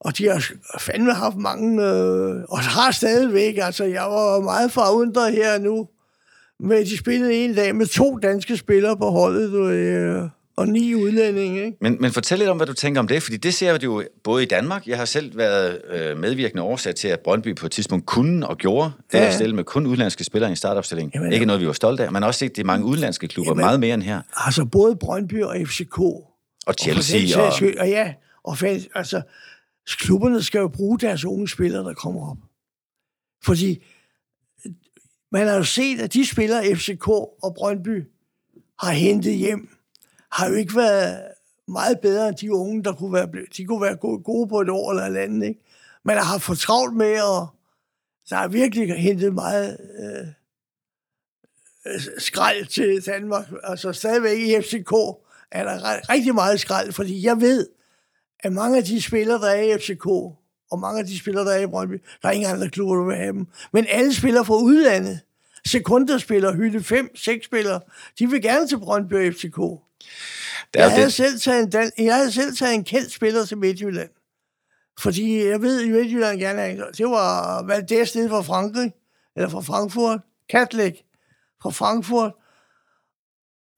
Og 0.01 0.18
de 0.18 0.28
har 0.28 0.45
fandme 0.80 1.12
haft 1.12 1.36
mange, 1.36 1.82
øh, 1.82 2.42
og 2.49 2.59
har 2.59 2.90
stadigvæk, 2.90 3.59
altså 3.62 3.84
jeg 3.84 4.03
var 4.03 4.40
meget 4.40 4.72
forundret 4.72 5.32
her 5.32 5.59
nu, 5.59 5.88
men 6.61 6.84
de 6.84 6.99
spillede 6.99 7.34
en 7.34 7.55
dag 7.55 7.76
med 7.76 7.86
to 7.86 8.18
danske 8.18 8.57
spillere 8.57 8.97
på 8.97 9.11
holdet, 9.11 9.53
du, 9.53 9.68
øh, 9.68 10.28
og 10.57 10.68
ni 10.68 10.94
udlændinge, 10.94 11.64
ikke? 11.64 11.78
Men, 11.80 11.96
men 12.00 12.12
fortæl 12.12 12.38
lidt 12.38 12.50
om, 12.50 12.57
hvad 12.57 12.66
du 12.66 12.72
tænker 12.72 13.00
om 13.00 13.09
det, 13.09 13.22
fordi 13.22 13.36
det 13.36 13.55
ser 13.55 13.72
vi 13.78 13.84
jo 13.84 14.05
både 14.24 14.42
i 14.42 14.46
Danmark. 14.46 14.86
Jeg 14.86 14.98
har 14.98 15.05
selv 15.05 15.36
været 15.36 15.80
øh, 15.90 16.18
medvirkende 16.18 16.62
årsag 16.62 16.94
til, 16.94 17.09
at 17.09 17.20
Brøndby 17.20 17.55
på 17.57 17.66
et 17.66 17.72
tidspunkt 17.72 18.07
kunne 18.07 18.48
og 18.48 18.57
gjorde 18.59 18.92
det 19.12 19.18
Ja. 19.18 19.26
at 19.26 19.34
stille 19.34 19.57
med 19.57 19.64
kun 19.64 19.86
udenlandske 19.86 20.24
spillere 20.24 20.50
i 20.50 20.52
en 20.52 20.57
startopstilling. 20.57 21.11
Jamen, 21.14 21.32
Ikke 21.32 21.46
noget, 21.46 21.61
vi 21.61 21.66
var 21.66 21.72
stolte 21.72 22.05
af. 22.05 22.12
Har 22.12 22.26
også 22.26 22.38
set, 22.38 22.57
det 22.57 22.62
er 22.62 22.66
mange 22.66 22.86
udenlandske 22.86 23.28
klubber, 23.28 23.50
Jamen, 23.50 23.62
meget 23.64 23.80
mere 23.80 23.94
end 23.94 24.02
her. 24.02 24.20
Altså 24.36 24.64
både 24.64 24.96
Brøndby 24.96 25.42
og 25.42 25.57
FCK, 25.66 25.98
Og 25.98 26.34
Og 26.66 26.74
Chelsea 26.80 27.22
og... 27.22 27.28
sags 27.28 27.55
skyld- 27.57 27.78
og 27.78 27.88
ja, 27.88 28.14
og 28.44 28.59
fan, 28.59 28.80
altså, 28.94 29.22
klubberne 29.86 30.42
skal 30.42 30.59
jo 30.59 30.68
bruge 30.68 30.98
deres 30.98 31.24
unge 31.24 31.48
spillere, 31.48 31.84
der 31.84 31.94
kommer 31.94 32.30
op. 32.30 32.36
Fordi 33.44 33.84
man 35.32 35.46
har 35.46 35.55
jo 35.57 35.64
set, 35.64 36.00
at 36.00 36.14
de 36.14 36.26
spillere, 36.26 36.74
FCK 36.76 37.09
og 37.09 37.55
Brøndby 37.57 38.02
har 38.82 38.92
hentet 38.92 39.34
hjem, 39.34 39.68
har 40.35 40.49
jo 40.49 40.55
ikke 40.55 40.76
været 40.76 41.22
meget 41.68 42.01
bedre 42.01 42.28
end 42.28 42.37
de 42.37 42.55
unge, 42.55 42.85
der 42.85 42.93
kunne 42.93 43.12
være, 43.12 43.28
de 43.57 43.64
kunne 43.64 43.82
være 43.82 43.97
gode, 43.97 44.49
på 44.49 44.61
et 44.61 44.70
år 44.70 44.91
eller 44.91 45.05
et 45.05 45.16
andet. 45.16 45.47
Ikke? 45.47 45.61
Man 46.03 46.16
har 46.16 46.24
haft 46.24 46.43
for 46.43 46.55
travlt 46.55 46.97
med, 46.97 47.22
og 47.22 47.47
der 48.30 48.37
har 48.37 48.49
virkelig 48.49 48.95
hentet 48.95 49.35
meget 49.35 49.78
øh, 49.99 50.26
øh, 51.87 52.01
skrald 52.18 52.66
til 52.66 53.07
Danmark. 53.07 53.47
Altså 53.62 53.93
stadigvæk 53.93 54.39
i 54.39 54.62
FCK 54.62 54.93
er 55.51 55.64
der 55.64 56.11
rigtig 56.11 56.35
meget 56.35 56.61
skrald, 56.61 56.93
fordi 56.93 57.26
jeg 57.26 57.41
ved, 57.41 57.68
at 58.41 58.53
mange 58.53 58.78
af 58.78 58.85
de 58.85 59.03
spillere, 59.03 59.41
der 59.41 59.49
er 59.49 59.62
i 59.62 59.78
FCK, 59.78 60.07
og 60.07 60.78
mange 60.78 61.01
af 61.01 61.07
de 61.07 61.18
spillere, 61.18 61.45
der 61.45 61.53
er 61.53 61.61
i 61.61 61.66
Brøndby, 61.66 62.03
der 62.22 62.28
er 62.28 62.32
ingen 62.32 62.51
andre 62.51 62.70
klubber, 62.70 62.95
der 62.95 63.05
vil 63.05 63.16
have 63.16 63.32
dem. 63.32 63.47
Men 63.72 63.87
alle 63.89 64.14
spillere 64.14 64.45
fra 64.45 64.55
udlandet, 64.55 65.20
sekunderspillere, 65.66 66.52
hylde 66.54 66.82
5, 66.82 67.16
6 67.16 67.44
spillere, 67.46 67.80
de 68.18 68.30
vil 68.30 68.42
gerne 68.42 68.68
til 68.68 68.78
Brøndby 68.78 69.28
og 69.28 69.34
FCK. 69.34 69.58
Er 69.58 69.78
Jeg 70.74 70.90
havde, 70.90 71.04
det, 71.04 71.12
selv 71.12 71.40
taget 71.40 71.62
en 71.62 71.70
dan- 71.70 71.92
jeg 71.98 72.14
havde 72.16 72.32
selv 72.32 72.56
taget 72.56 72.74
en 72.74 72.84
kendt 72.84 73.12
spiller 73.12 73.44
til 73.44 73.58
Midtjylland. 73.58 74.10
Fordi 75.00 75.44
jeg 75.46 75.62
ved, 75.62 75.82
at 75.82 75.88
Midtjylland 75.90 76.38
gerne 76.40 76.60
er 76.62 76.90
Det 76.90 77.06
var 77.06 77.62
Valdez 77.62 78.14
nede 78.14 78.28
fra 78.28 78.42
Frankrig, 78.42 78.92
eller 79.36 79.48
fra 79.48 79.60
Frankfurt. 79.60 80.20
Katlik 80.50 81.04
fra 81.62 81.70
Frankfurt. 81.70 82.32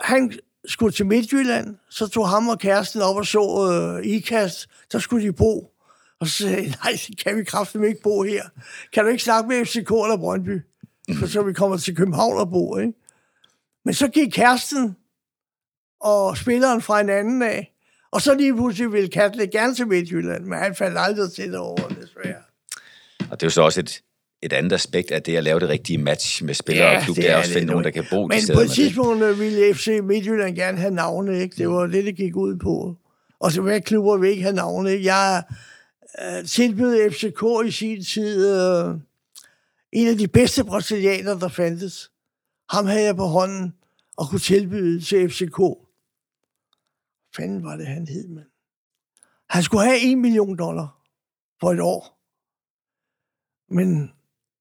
Han 0.01 0.33
skulle 0.69 0.93
til 0.93 1.07
Midtjylland, 1.07 1.77
så 1.91 2.07
tog 2.09 2.29
ham 2.29 2.49
og 2.49 2.59
kæresten 2.59 3.03
op 3.03 3.17
og 3.17 3.27
så 3.27 3.71
øh, 4.01 4.07
IKAST. 4.07 4.67
Der 4.93 4.99
skulle 4.99 5.27
de 5.27 5.33
bo. 5.33 5.73
Og 6.21 6.27
så 6.27 6.33
sagde 6.37 6.57
jeg, 6.57 6.75
nej, 6.85 6.99
det 7.09 7.19
kan 7.25 7.37
vi 7.37 7.45
kraftigt 7.45 7.85
ikke 7.85 8.01
bo 8.03 8.23
her. 8.23 8.43
Kan 8.93 9.05
du 9.05 9.11
ikke 9.11 9.23
snakke 9.25 9.49
med 9.49 9.65
FCK 9.67 9.91
eller 9.91 10.17
Brøndby? 10.17 10.61
For 11.15 11.27
så 11.27 11.43
vi 11.43 11.53
kommer 11.53 11.77
til 11.77 11.97
København 11.97 12.39
og 12.39 12.51
bo, 12.51 12.77
ikke? 12.77 12.93
Men 13.85 13.95
så 13.95 14.09
gik 14.09 14.31
kæresten 14.31 14.97
og 16.01 16.37
spilleren 16.37 16.83
fra 16.83 17.01
en 17.01 17.11
anden 17.11 17.43
af. 17.43 17.73
Og 18.13 18.23
så 18.23 18.35
lige 18.35 18.55
pludselig 18.55 18.93
ville 18.93 19.09
Katle 19.09 19.47
gerne 19.47 19.75
til 19.75 19.87
Midtjylland, 19.87 20.45
men 20.45 20.59
han 20.59 20.75
faldt 20.75 20.99
aldrig 20.99 21.33
til 21.33 21.53
det 21.53 21.59
over, 21.59 21.89
desværre. 21.89 22.35
og 23.31 23.41
det 23.41 23.43
er 23.43 23.47
jo 23.47 23.51
så 23.51 23.63
også 23.63 23.81
et, 23.81 24.03
et 24.43 24.53
andet 24.53 24.73
aspekt 24.73 25.11
af 25.11 25.23
det 25.23 25.37
at 25.37 25.45
lave 25.45 25.61
det 25.61 25.69
rigtige 25.69 25.99
match 25.99 26.45
med 26.45 26.55
spillere 26.55 26.89
ja, 26.89 26.97
og 26.97 27.03
klub. 27.03 27.17
Det, 27.17 27.25
det 27.25 27.31
er 27.31 27.37
også 27.37 27.53
finde 27.53 27.67
nogen, 27.67 27.85
der 27.85 27.91
kan 27.91 28.05
bo 28.11 28.27
Men 28.27 28.41
på 28.55 28.61
et 28.61 28.71
tidspunkt 28.71 29.39
ville 29.39 29.75
FC 29.75 30.01
Midtjylland 30.03 30.57
gerne 30.57 30.79
have 30.79 30.95
navne, 30.95 31.41
ikke? 31.41 31.57
Det 31.57 31.69
var 31.69 31.87
det, 31.87 32.05
det 32.05 32.17
gik 32.17 32.37
ud 32.37 32.57
på. 32.57 32.97
Og 33.41 33.53
så 33.53 33.63
hvad 33.63 33.81
klubber 33.81 34.17
vil 34.17 34.31
ikke 34.31 34.43
have 34.43 34.55
navne, 34.55 34.93
ikke? 34.93 35.05
Jeg, 35.05 35.43
øh, 36.23 36.45
tilbød 36.45 37.11
FCK 37.11 37.69
i 37.69 37.71
sin 37.71 38.05
tid 38.05 38.57
øh, 38.57 38.95
en 39.97 40.09
af 40.09 40.19
de 40.19 40.29
bedste 40.29 40.65
brasilianere, 40.65 41.41
der 41.41 41.49
fandtes. 41.49 42.11
Ham 42.71 42.87
havde 42.87 43.05
jeg 43.05 43.17
på 43.17 43.25
hånden 43.27 43.75
og 44.17 44.29
kunne 44.29 44.41
tilbyde 44.41 45.01
til 45.01 45.31
FCK. 45.31 45.61
Fanden 47.37 47.65
var 47.65 47.77
det, 47.77 47.87
han 47.87 48.09
hed, 48.09 48.29
mand. 48.29 48.47
Han 49.51 49.63
skulle 49.63 49.85
have 49.85 50.13
1 50.13 50.19
million 50.19 50.57
dollar 50.57 51.03
for 51.61 51.73
et 51.73 51.81
år. 51.81 52.19
Men 53.75 54.13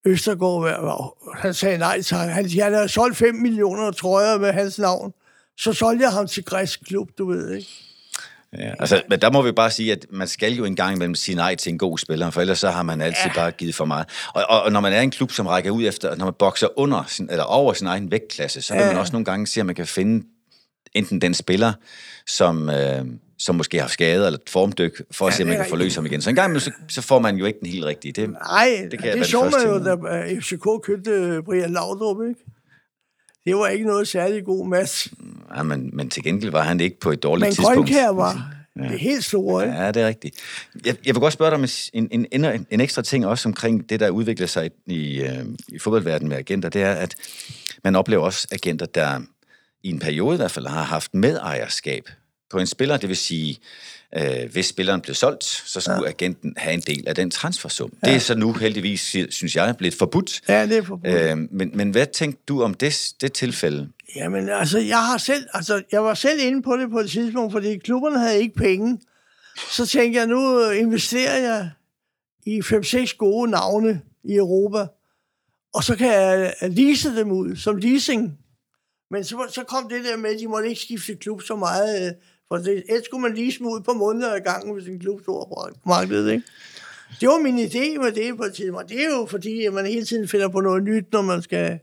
Østergaard, 0.06 1.18
han 1.38 1.54
sagde 1.54 1.78
nej 1.78 2.02
tak. 2.02 2.30
Han, 2.30 2.50
han 2.50 2.74
havde 2.74 2.90
solgt 2.90 3.18
5 3.18 3.36
millioner 3.36 3.92
trøjer 3.92 4.38
med 4.38 4.52
hans 4.52 4.80
navn. 4.80 5.14
Så 5.58 5.74
solgte 5.74 6.04
jeg 6.04 6.12
ham 6.14 6.28
til 6.28 6.46
græsk 6.46 6.84
klub, 6.84 7.18
du 7.18 7.26
ved, 7.26 7.54
ikke? 7.54 7.95
Ja, 8.60 8.72
altså, 8.80 9.02
men 9.10 9.22
der 9.22 9.32
må 9.32 9.42
vi 9.42 9.52
bare 9.52 9.72
sige, 9.72 9.92
at 9.92 10.06
man 10.10 10.28
skal 10.28 10.54
jo 10.54 10.66
engang 10.66 10.96
imellem 10.96 11.16
sige 11.16 11.36
nej 11.36 11.56
til 11.56 11.72
en 11.72 11.78
god 11.78 11.98
spiller, 11.98 12.30
for 12.30 12.42
ellers 12.42 12.60
så 12.60 12.70
har 12.70 12.84
man 12.84 13.02
altid 13.02 13.26
ja. 13.26 13.42
bare 13.42 13.52
givet 13.52 13.76
for 13.76 13.86
meget. 13.86 14.06
Og, 14.34 14.46
og, 14.50 14.62
og, 14.62 14.72
når 14.72 14.80
man 14.80 14.94
er 14.94 15.02
en 15.02 15.12
klub, 15.12 15.32
som 15.32 15.48
rækker 15.48 15.72
ud 15.72 15.84
efter, 15.84 16.16
når 16.16 16.26
man 16.26 16.34
bokser 16.40 16.80
under 16.80 17.04
sin, 17.08 17.30
eller 17.30 17.44
over 17.44 17.74
sin 17.74 17.88
egen 17.88 18.12
vægtklasse, 18.12 18.62
så 18.62 18.74
ja. 18.74 18.80
vil 18.80 18.88
man 18.88 18.98
også 18.98 19.14
nogle 19.14 19.26
gange 19.26 19.48
se, 19.48 19.60
at 19.60 19.66
man 19.66 19.76
kan 19.76 19.88
finde 19.88 20.26
enten 20.94 21.22
den 21.22 21.34
spiller, 21.34 21.74
som, 22.28 22.70
øh, 22.70 23.06
som 23.38 23.56
måske 23.56 23.80
har 23.80 23.88
skadet 23.88 24.26
eller 24.26 24.40
formdyk, 24.48 25.02
for 25.12 25.28
at 25.28 25.32
ja, 25.32 25.38
se, 25.38 25.44
om 25.44 25.50
man 25.50 25.58
kan 25.58 25.66
forløse 25.70 25.98
ham 25.98 26.06
igen. 26.06 26.22
Så 26.22 26.30
en 26.30 26.36
gang 26.36 26.62
så, 26.62 26.72
så 26.88 27.02
får 27.02 27.20
man 27.20 27.36
jo 27.36 27.46
ikke 27.46 27.60
den 27.60 27.70
helt 27.70 27.86
rigtige. 27.86 28.12
Det, 28.12 28.30
Nej, 28.30 28.88
det, 28.92 29.00
kan 29.00 29.20
det 29.20 29.34
man 29.34 29.66
jo, 29.66 29.84
da 29.84 30.40
FCK 30.40 30.68
købte 30.84 31.42
Brian 31.46 31.72
Laudrup, 31.72 32.18
ikke? 32.28 32.40
Det 33.46 33.56
var 33.56 33.68
ikke 33.68 33.86
noget 33.86 34.08
særlig 34.08 34.46
god 34.46 34.68
match. 34.68 35.14
Ja, 35.56 35.64
men, 35.64 35.90
men 35.94 36.10
til 36.10 36.24
gengæld 36.24 36.52
var 36.52 36.62
han 36.64 36.80
ikke 36.80 37.00
på 37.00 37.12
et 37.12 37.24
dårligt 37.24 37.46
men 37.46 37.56
tidspunkt. 37.56 37.78
Men 37.78 37.86
Grønkær 37.86 38.10
var 38.10 38.56
ja. 38.80 38.88
det 38.88 39.00
helt 39.00 39.24
store, 39.24 39.64
ikke? 39.64 39.78
Ja, 39.78 39.92
det 39.92 40.02
er 40.02 40.08
rigtigt. 40.08 40.36
Jeg, 40.86 40.96
jeg 41.06 41.16
vil 41.16 41.20
godt 41.22 41.34
spørge 41.34 41.52
dig 41.52 41.56
om 41.56 41.66
en, 41.94 42.08
en, 42.12 42.46
en, 42.46 42.66
en 42.72 42.82
ekstra 42.82 43.02
ting 43.02 43.26
også 43.26 43.50
omkring 43.50 43.90
det, 43.90 44.00
der 44.00 44.10
udvikler 44.10 44.48
sig 44.48 44.72
i, 44.86 45.22
øh, 45.22 45.46
i 45.68 45.80
fodboldverdenen 45.80 46.30
med 46.30 46.38
agenter. 46.38 46.70
Det 46.70 46.82
er, 46.82 46.92
at 46.92 47.16
man 47.84 47.96
oplever 47.96 48.24
også 48.24 48.48
agenter, 48.52 48.86
der 48.86 49.22
i 49.84 49.90
en 49.90 50.00
periode 50.00 50.36
i 50.36 50.38
hvert 50.38 50.52
fald 50.52 50.68
har 50.68 50.84
haft 50.84 51.14
medejerskab 51.14 52.10
på 52.50 52.58
en 52.58 52.68
spiller. 52.68 52.98
Det 52.98 53.10
vil 53.10 53.18
sige, 53.18 53.60
øh, 54.16 54.52
hvis 54.52 54.66
spilleren 54.66 55.02
blev 55.02 55.16
solgt, 55.16 55.44
så 55.44 55.82
skulle 55.82 56.04
ja. 56.04 56.10
agenten 56.10 56.54
have 56.58 56.74
en 56.74 56.80
del 56.80 57.08
af 57.08 57.16
den 57.16 57.32
transfersum. 57.32 57.94
Ja. 58.06 58.10
Det 58.10 58.16
er 58.16 58.20
så 58.20 58.36
nu 58.36 58.54
heldigvis, 58.54 59.16
synes 59.30 59.56
jeg, 59.56 59.76
blevet 59.78 59.94
forbudt. 59.94 60.42
Ja, 60.48 60.66
det 60.66 60.78
er 60.78 60.84
forbudt. 60.84 61.14
Øh, 61.14 61.38
men, 61.38 61.72
men 61.74 61.90
hvad 61.90 62.06
tænkte 62.06 62.42
du 62.48 62.62
om 62.62 62.74
det, 62.74 63.14
det 63.22 63.34
tilfælde? 63.34 63.90
Jamen, 64.16 64.50
altså, 64.50 64.80
jeg 64.80 65.06
har 65.06 65.18
selv, 65.18 65.48
altså, 65.54 65.84
jeg 65.92 66.04
var 66.04 66.14
selv 66.14 66.40
inde 66.42 66.62
på 66.62 66.78
det 66.78 66.90
på 66.90 67.00
et 67.00 67.10
tidspunkt, 67.10 67.52
fordi 67.52 67.78
klubberne 67.78 68.20
havde 68.20 68.40
ikke 68.40 68.56
penge. 68.56 69.00
Så 69.72 69.86
tænkte 69.86 70.20
jeg, 70.20 70.28
nu 70.28 70.70
investerer 70.70 71.38
jeg 71.38 71.70
i 72.46 72.60
5-6 72.60 73.16
gode 73.18 73.52
navne 73.52 74.02
i 74.24 74.36
Europa, 74.36 74.88
og 75.74 75.84
så 75.84 75.96
kan 75.96 76.08
jeg 76.08 76.54
lease 76.62 77.16
dem 77.16 77.32
ud 77.32 77.56
som 77.56 77.76
leasing. 77.76 78.38
Men 79.12 79.24
så, 79.24 79.48
så 79.50 79.64
kom 79.64 79.90
det 79.90 80.06
der 80.06 80.18
med, 80.18 80.30
at 80.30 80.40
de 80.40 80.48
måtte 80.48 80.70
ikke 80.70 80.82
skifte 80.82 81.16
klub 81.16 81.42
så 81.42 81.56
meget, 81.56 82.08
øh, 82.08 82.14
for 82.48 82.58
det, 82.58 82.84
ellers 82.90 83.06
skulle 83.06 83.22
man 83.22 83.34
lige 83.34 83.54
smide 83.54 83.84
på 83.86 83.94
måneder 83.94 84.36
i 84.36 84.40
gangen, 84.40 84.74
hvis 84.74 84.88
en 84.88 85.00
klub 85.00 85.22
stod 85.22 85.46
på 85.46 85.90
markedet, 85.90 86.32
ikke? 86.32 86.46
Det 87.20 87.30
var 87.30 87.40
min 87.40 87.60
idé 87.60 88.02
med 88.02 88.12
det 88.12 88.38
på 88.38 88.44
et 88.44 88.54
tidspunkt. 88.54 88.90
Det 88.90 89.06
er 89.06 89.10
jo 89.10 89.26
fordi, 89.26 89.66
at 89.66 89.74
man 89.74 89.86
hele 89.86 90.06
tiden 90.06 90.28
finder 90.28 90.48
på 90.48 90.62
noget 90.62 90.84
nyt, 90.84 91.06
når 91.12 91.22
man 91.22 91.42
skal 91.42 91.80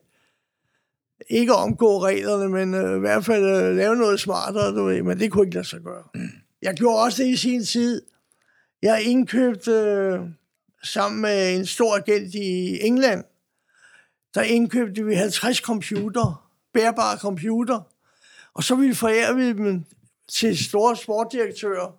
ikke 1.31 1.55
omgå 1.55 2.03
reglerne, 2.03 2.49
men 2.49 2.75
øh, 2.75 2.97
i 2.97 3.01
hvert 3.01 3.25
fald 3.25 3.45
øh, 3.45 3.77
lave 3.77 3.97
noget 3.97 4.21
smartere, 4.21 4.75
du 4.75 4.85
ved. 4.85 5.03
Men 5.03 5.19
det 5.19 5.31
kunne 5.31 5.47
ikke 5.47 5.55
lade 5.55 5.69
sig 5.69 5.81
gøre. 5.81 6.03
Jeg 6.63 6.75
gjorde 6.75 7.03
også 7.03 7.23
det 7.23 7.29
i 7.29 7.37
sin 7.37 7.65
tid. 7.65 8.03
Jeg 8.83 9.03
indkøbte 9.03 9.73
øh, 9.73 10.21
sammen 10.83 11.23
med 11.23 11.57
en 11.57 11.67
stor 11.67 11.97
agent 11.97 12.35
i 12.35 12.81
England, 12.87 13.25
der 14.35 14.43
indkøbte 14.43 15.05
vi 15.05 15.15
50 15.15 15.57
computer, 15.57 16.51
bærbare 16.75 17.19
computer, 17.19 17.81
og 18.55 18.65
så 18.65 18.75
ville 18.75 18.95
forære 18.95 19.37
vi 19.37 19.53
dem 19.53 19.85
til 20.35 20.65
store 20.65 20.97
sportdirektører 20.97 21.97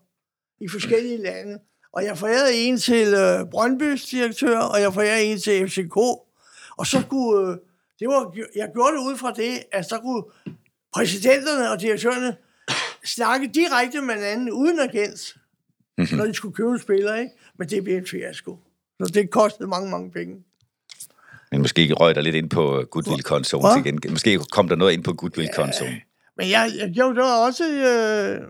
i 0.62 0.68
forskellige 0.68 1.18
lande. 1.18 1.60
Og 1.94 2.06
jeg 2.06 2.18
forærede 2.18 2.56
en 2.56 2.78
til 2.78 3.08
øh, 3.14 3.40
Brøndby's 3.40 4.12
direktør, 4.12 4.60
og 4.60 4.82
jeg 4.82 4.94
forærede 4.94 5.24
en 5.24 5.40
til 5.40 5.70
FCK. 5.70 5.98
Og 6.78 6.88
så 6.88 7.04
kunne, 7.10 7.52
øh, 7.52 7.58
det 8.00 8.08
var, 8.08 8.36
jeg 8.56 8.70
gjorde 8.74 8.94
det 8.98 9.02
ud 9.02 9.18
fra 9.18 9.32
det, 9.32 9.64
at 9.72 9.86
så 9.86 10.00
kunne 10.00 10.24
præsidenterne 10.94 11.72
og 11.72 11.82
direktørerne 11.82 12.36
snakke 13.06 13.50
direkte 13.54 14.02
med 14.02 14.16
hinanden 14.16 14.52
uden 14.52 14.80
agent, 14.80 15.36
mm-hmm. 15.98 16.18
når 16.18 16.26
de 16.26 16.34
skulle 16.34 16.56
købe 16.56 16.80
spillere, 16.80 17.20
ikke? 17.20 17.32
Men 17.58 17.70
det 17.70 17.84
blev 17.84 17.98
en 17.98 18.08
fiasko. 18.08 18.60
Så 19.00 19.12
det 19.14 19.30
kostede 19.30 19.70
mange, 19.70 19.92
mange 19.92 20.12
penge. 20.12 20.44
Men 21.52 21.62
måske 21.62 21.94
røg 21.94 22.16
der 22.16 22.22
lidt 22.22 22.36
ind 22.36 22.50
på 22.50 22.84
goodwill-kontoen 22.92 23.86
igen. 23.86 24.00
Måske 24.10 24.40
kom 24.52 24.68
der 24.68 24.76
noget 24.76 24.94
ind 24.94 25.04
på 25.04 25.14
goodwill-kontoen. 25.14 25.92
Ja. 25.92 26.00
Men 26.38 26.50
jeg, 26.50 26.72
jeg 26.78 26.90
gjorde 26.90 27.16
det 27.16 27.46
også... 27.46 27.70
Øh, 27.70 28.48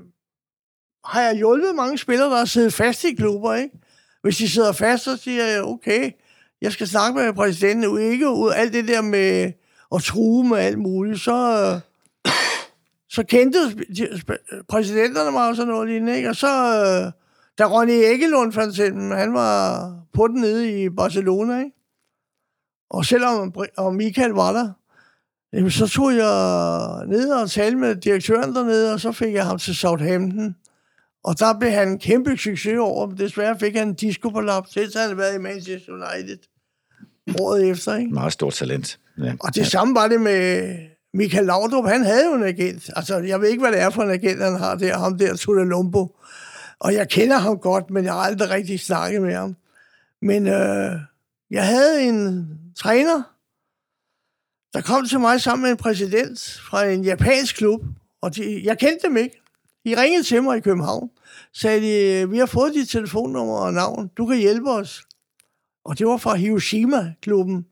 har 1.05 1.21
jeg 1.21 1.35
hjulpet 1.35 1.75
mange 1.75 1.97
spillere, 1.97 2.29
der 2.29 2.37
har 2.37 2.45
siddet 2.45 2.73
fast 2.73 3.03
i 3.03 3.13
klubber, 3.13 3.53
ikke? 3.53 3.79
Hvis 4.21 4.37
de 4.37 4.49
sidder 4.49 4.71
fast, 4.71 5.03
så 5.03 5.17
siger 5.17 5.43
jeg, 5.43 5.63
okay, 5.63 6.11
jeg 6.61 6.71
skal 6.71 6.87
snakke 6.87 7.19
med 7.19 7.33
præsidenten, 7.33 7.99
ikke 7.99 8.29
ud 8.29 8.51
alt 8.55 8.73
det 8.73 8.87
der 8.87 9.01
med 9.01 9.51
at 9.95 10.01
true 10.01 10.47
med 10.47 10.57
alt 10.57 10.79
muligt, 10.79 11.19
så, 11.19 11.79
så 13.09 13.23
kendte 13.23 13.59
præsidenterne 14.69 15.31
mig 15.31 15.49
og 15.49 15.55
sådan 15.55 15.73
noget 15.73 15.89
lignende, 15.89 16.15
ikke? 16.15 16.29
Og 16.29 16.35
så, 16.35 16.47
øh, 16.47 17.11
da 17.57 17.65
Ronny 17.65 17.91
Æggelund 17.91 18.51
fandt 18.51 19.13
han 19.15 19.33
var 19.33 19.91
på 20.13 20.27
den 20.27 20.41
nede 20.41 20.83
i 20.83 20.89
Barcelona, 20.89 21.59
ikke? 21.59 21.71
Og 22.89 23.05
selvom 23.05 23.53
og 23.77 23.95
Michael 23.95 24.31
var 24.31 24.53
der, 24.53 24.71
Jamen, 25.53 25.71
så 25.71 25.87
tog 25.87 26.15
jeg 26.15 27.05
ned 27.07 27.29
og 27.29 27.51
talte 27.51 27.77
med 27.77 27.95
direktøren 27.95 28.55
dernede, 28.55 28.93
og 28.93 28.99
så 28.99 29.11
fik 29.11 29.33
jeg 29.33 29.45
ham 29.45 29.57
til 29.57 29.75
Southampton. 29.75 30.55
Og 31.23 31.39
der 31.39 31.59
blev 31.59 31.71
han 31.71 31.87
en 31.87 31.99
kæmpe 31.99 32.37
succes 32.37 32.77
over. 32.79 33.11
Desværre 33.15 33.59
fik 33.59 33.75
han 33.75 33.87
en 33.87 33.93
disco 33.93 34.29
på 34.29 34.41
lap, 34.41 34.67
til 34.67 34.81
han 34.81 35.01
havde 35.01 35.17
været 35.17 35.35
i 35.35 35.37
Manchester 35.37 35.91
United 35.91 36.37
året 37.39 37.69
efter. 37.69 37.95
Ikke? 37.95 38.13
Meget 38.13 38.33
stort 38.33 38.53
talent. 38.53 38.99
Ja. 39.17 39.33
Og 39.39 39.55
det 39.55 39.61
ja. 39.61 39.65
samme 39.65 39.95
var 39.95 40.07
det 40.07 40.21
med 40.21 40.75
Michael 41.13 41.45
Laudrup. 41.45 41.87
Han 41.87 42.03
havde 42.03 42.25
jo 42.25 42.33
en 42.33 42.43
agent. 42.43 42.89
Altså, 42.95 43.17
jeg 43.17 43.41
ved 43.41 43.49
ikke, 43.49 43.61
hvad 43.61 43.71
det 43.71 43.81
er 43.81 43.89
for 43.89 44.03
en 44.03 44.11
agent, 44.11 44.43
han 44.43 44.55
har 44.55 44.75
der. 44.75 44.97
Ham 44.97 45.17
der, 45.17 45.35
Tula 45.35 45.63
Lumbo. 45.63 46.15
Og 46.79 46.93
jeg 46.93 47.09
kender 47.09 47.37
ham 47.37 47.57
godt, 47.57 47.89
men 47.89 48.03
jeg 48.03 48.13
har 48.13 48.19
aldrig 48.19 48.49
rigtig 48.49 48.79
snakket 48.79 49.21
med 49.21 49.35
ham. 49.35 49.55
Men 50.21 50.47
øh, 50.47 50.91
jeg 51.51 51.67
havde 51.67 52.03
en 52.03 52.47
træner, 52.77 53.32
der 54.73 54.81
kom 54.81 55.05
til 55.05 55.19
mig 55.19 55.41
sammen 55.41 55.61
med 55.61 55.71
en 55.71 55.77
præsident 55.77 56.61
fra 56.69 56.85
en 56.85 57.03
japansk 57.03 57.55
klub, 57.55 57.81
og 58.21 58.35
de, 58.35 58.61
jeg 58.63 58.79
kendte 58.79 59.07
dem 59.07 59.17
ikke. 59.17 59.41
De 59.85 60.01
ringede 60.01 60.23
til 60.23 60.43
mig 60.43 60.57
i 60.57 60.61
København, 60.61 61.09
sagde 61.53 61.81
de, 61.81 62.29
vi 62.29 62.37
har 62.37 62.45
fået 62.45 62.73
dit 62.73 62.89
telefonnummer 62.89 63.57
og 63.57 63.73
navn, 63.73 64.07
du 64.17 64.25
kan 64.25 64.37
hjælpe 64.37 64.71
os. 64.71 65.03
Og 65.85 65.99
det 65.99 66.07
var 66.07 66.17
fra 66.17 66.35
Hiroshima-klubben. 66.35 67.65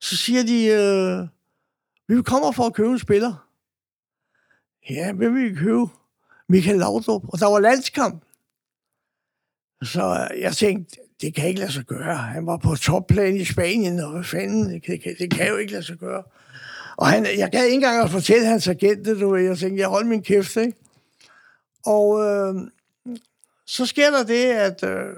Så 0.00 0.16
siger 0.16 0.42
de, 0.42 0.64
øh, 0.66 1.28
vi 2.08 2.22
kommer 2.22 2.52
for 2.52 2.66
at 2.66 2.74
købe 2.74 2.90
en 2.90 2.98
spiller. 2.98 3.48
Ja, 4.90 5.12
hvem 5.12 5.34
vil 5.34 5.50
vi 5.50 5.54
købe? 5.54 5.86
Michael 6.48 6.78
Laudrup. 6.78 7.22
Og 7.28 7.38
der 7.38 7.46
var 7.46 7.58
landskamp. 7.58 8.24
Så 9.82 10.28
jeg 10.38 10.56
tænkte, 10.56 10.96
det 11.20 11.34
kan 11.34 11.48
ikke 11.48 11.60
lade 11.60 11.72
sig 11.72 11.84
gøre. 11.84 12.16
Han 12.16 12.46
var 12.46 12.56
på 12.56 12.74
topplan 12.74 13.36
i 13.36 13.44
Spanien, 13.44 14.00
og 14.00 14.10
hvad 14.10 14.24
fanden, 14.24 14.72
det 14.72 14.82
kan, 15.02 15.14
det 15.18 15.30
kan 15.30 15.48
jo 15.48 15.56
ikke 15.56 15.72
lade 15.72 15.84
sig 15.84 15.96
gøre. 15.96 16.22
Og 16.96 17.06
han, 17.06 17.26
jeg 17.38 17.50
gad 17.50 17.64
ikke 17.64 17.74
engang 17.74 18.04
at 18.04 18.10
fortælle 18.10 18.46
hans 18.46 18.68
agent 18.68 19.06
det, 19.06 19.20
du 19.20 19.30
ved. 19.30 19.42
Jeg 19.42 19.58
tænkte, 19.58 19.80
jeg 19.80 19.88
holder 19.88 20.08
min 20.08 20.22
kæft, 20.22 20.56
ikke? 20.56 20.78
Og 21.86 22.24
øh, 22.24 22.54
så 23.66 23.86
sker 23.86 24.10
der 24.10 24.22
det, 24.24 24.44
at 24.44 24.84
øh, 24.84 25.16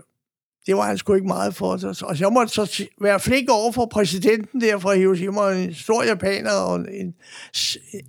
det 0.67 0.77
var 0.77 0.83
han 0.83 0.99
sgu 0.99 1.15
ikke 1.15 1.27
meget 1.27 1.55
for. 1.55 2.05
Og 2.05 2.21
jeg 2.21 2.33
måtte 2.33 2.55
så 2.55 2.87
være 3.01 3.21
flink 3.21 3.51
over 3.51 3.73
for 3.73 3.87
præsidenten 3.87 4.61
der 4.61 4.79
fra 4.79 4.95
Hiroshima, 4.95 5.53
en 5.53 5.75
stor 5.75 6.03
japaner 6.03 6.53
og 6.53 6.75
en, 6.75 6.89
en 6.93 7.15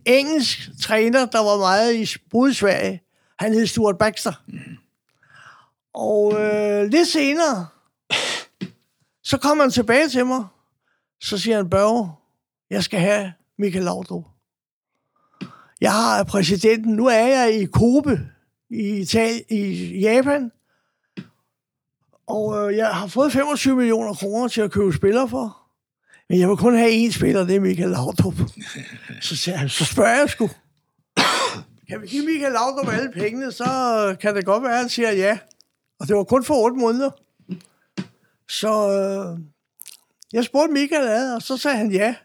engelsk 0.05 0.69
træner, 0.81 1.25
der 1.25 1.39
var 1.39 1.57
meget 1.57 1.95
i 1.95 2.05
Sverige. 2.53 3.01
Han 3.39 3.53
hed 3.53 3.67
Stuart 3.67 3.97
Baxter. 3.97 4.33
Mm. 4.47 4.59
Og 5.93 6.33
øh, 6.41 6.87
lidt 6.87 7.07
senere, 7.07 7.67
så 9.27 9.37
kommer 9.37 9.63
han 9.63 9.71
tilbage 9.71 10.09
til 10.09 10.25
mig. 10.25 10.45
Så 11.21 11.37
siger 11.37 11.55
han, 11.55 11.69
Børge, 11.69 12.11
jeg 12.69 12.83
skal 12.83 12.99
have 12.99 13.33
Michael 13.57 13.83
Laudrup. 13.83 14.23
Jeg 15.81 15.91
har 15.93 16.23
præsidenten. 16.23 16.93
Nu 16.93 17.05
er 17.05 17.27
jeg 17.27 17.61
i 17.61 17.65
Kobe 17.65 18.19
i, 18.69 18.99
Italien, 18.99 19.43
i 19.49 19.99
Japan. 19.99 20.51
Og 22.27 22.71
øh, 22.71 22.77
jeg 22.77 22.87
har 22.87 23.07
fået 23.07 23.31
25 23.31 23.75
millioner 23.75 24.13
kroner 24.13 24.47
til 24.47 24.61
at 24.61 24.71
købe 24.71 24.93
spillere 24.93 25.29
for. 25.29 25.57
Men 26.29 26.39
jeg 26.39 26.49
vil 26.49 26.57
kun 26.57 26.75
have 26.75 27.07
én 27.07 27.11
spiller, 27.11 27.45
det 27.45 27.55
er 27.55 27.59
Michael 27.59 27.89
Laudrup. 27.89 28.33
Så, 29.21 29.35
siger 29.35 29.57
han, 29.57 29.69
så 29.69 29.85
spørger 29.85 30.19
jeg 30.19 30.29
sgu. 30.29 30.49
Kan 31.89 32.01
vi 32.01 32.07
give 32.07 32.25
Michael 32.25 32.53
Laudrup 32.53 32.93
alle 32.93 33.11
pengene, 33.11 33.51
så 33.51 33.65
kan 34.21 34.35
det 34.35 34.45
godt 34.45 34.63
være, 34.63 34.71
at 34.71 34.77
han 34.77 34.89
siger 34.89 35.11
ja. 35.11 35.37
Og 35.99 36.07
det 36.07 36.15
var 36.15 36.23
kun 36.23 36.43
for 36.43 36.63
8 36.63 36.77
måneder. 36.77 37.09
Så 38.49 38.91
øh, 38.91 39.39
jeg 40.33 40.43
spurgte 40.43 40.73
Michael 40.73 41.07
ad, 41.07 41.35
og 41.35 41.41
så 41.41 41.57
sagde 41.57 41.77
han 41.77 41.91
ja. 41.91 42.15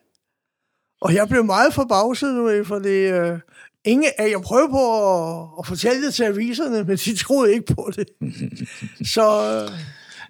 Og 1.01 1.15
jeg 1.15 1.29
blev 1.29 1.45
meget 1.45 1.75
forbavset, 1.75 2.37
du 2.37 2.43
ved, 2.43 2.65
fordi 2.65 2.89
øh, 2.89 3.39
ingen, 3.85 4.11
at 4.19 4.31
jeg 4.31 4.41
prøvede 4.41 4.69
på 4.69 4.85
at, 5.15 5.49
at 5.59 5.67
fortælle 5.67 6.07
det 6.07 6.15
til 6.15 6.25
aviserne, 6.25 6.85
men 6.85 6.97
de 6.97 7.17
troede 7.17 7.53
ikke 7.53 7.75
på 7.75 7.91
det. 7.97 8.07
så 9.15 9.27
øh, 9.65 9.79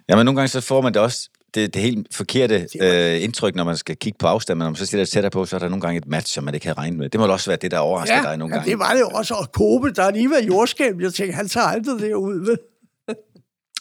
Ja, 0.09 0.15
men 0.15 0.25
nogle 0.25 0.35
gange 0.35 0.47
så 0.47 0.61
får 0.61 0.81
man 0.81 0.93
det 0.93 1.01
også 1.01 1.29
det, 1.55 1.73
det 1.73 1.81
helt 1.81 2.15
forkerte 2.15 2.67
øh, 2.81 3.23
indtryk, 3.23 3.55
når 3.55 3.63
man 3.63 3.77
skal 3.77 3.97
kigge 3.97 4.17
på 4.19 4.27
afstand, 4.27 4.57
men 4.57 4.63
når 4.63 4.69
man 4.69 4.75
så 4.75 4.85
stiller 4.85 5.05
tættere 5.05 5.31
på, 5.31 5.45
så 5.45 5.55
er 5.55 5.59
der 5.59 5.69
nogle 5.69 5.81
gange 5.81 5.97
et 5.97 6.07
match, 6.07 6.33
som 6.33 6.43
man 6.43 6.53
ikke 6.53 6.65
havde 6.65 6.77
regnet 6.77 6.99
med. 6.99 7.09
Det 7.09 7.19
må 7.19 7.27
også 7.27 7.49
være 7.49 7.57
det, 7.61 7.71
der 7.71 7.77
overrasker 7.77 8.21
dig 8.21 8.37
nogle 8.37 8.53
ja, 8.53 8.59
gange. 8.59 8.71
det 8.71 8.79
var 8.79 8.93
det 8.93 9.03
også. 9.03 9.33
Og 9.33 9.51
Kobe, 9.51 9.91
der 9.91 10.11
lige 10.11 10.29
været 10.29 10.47
jordskab. 10.47 11.01
Jeg 11.01 11.13
tænkte, 11.13 11.35
han 11.35 11.47
tager 11.49 11.67
aldrig 11.67 11.99
det 12.01 12.13
ud, 12.13 12.45
vel? 12.45 12.57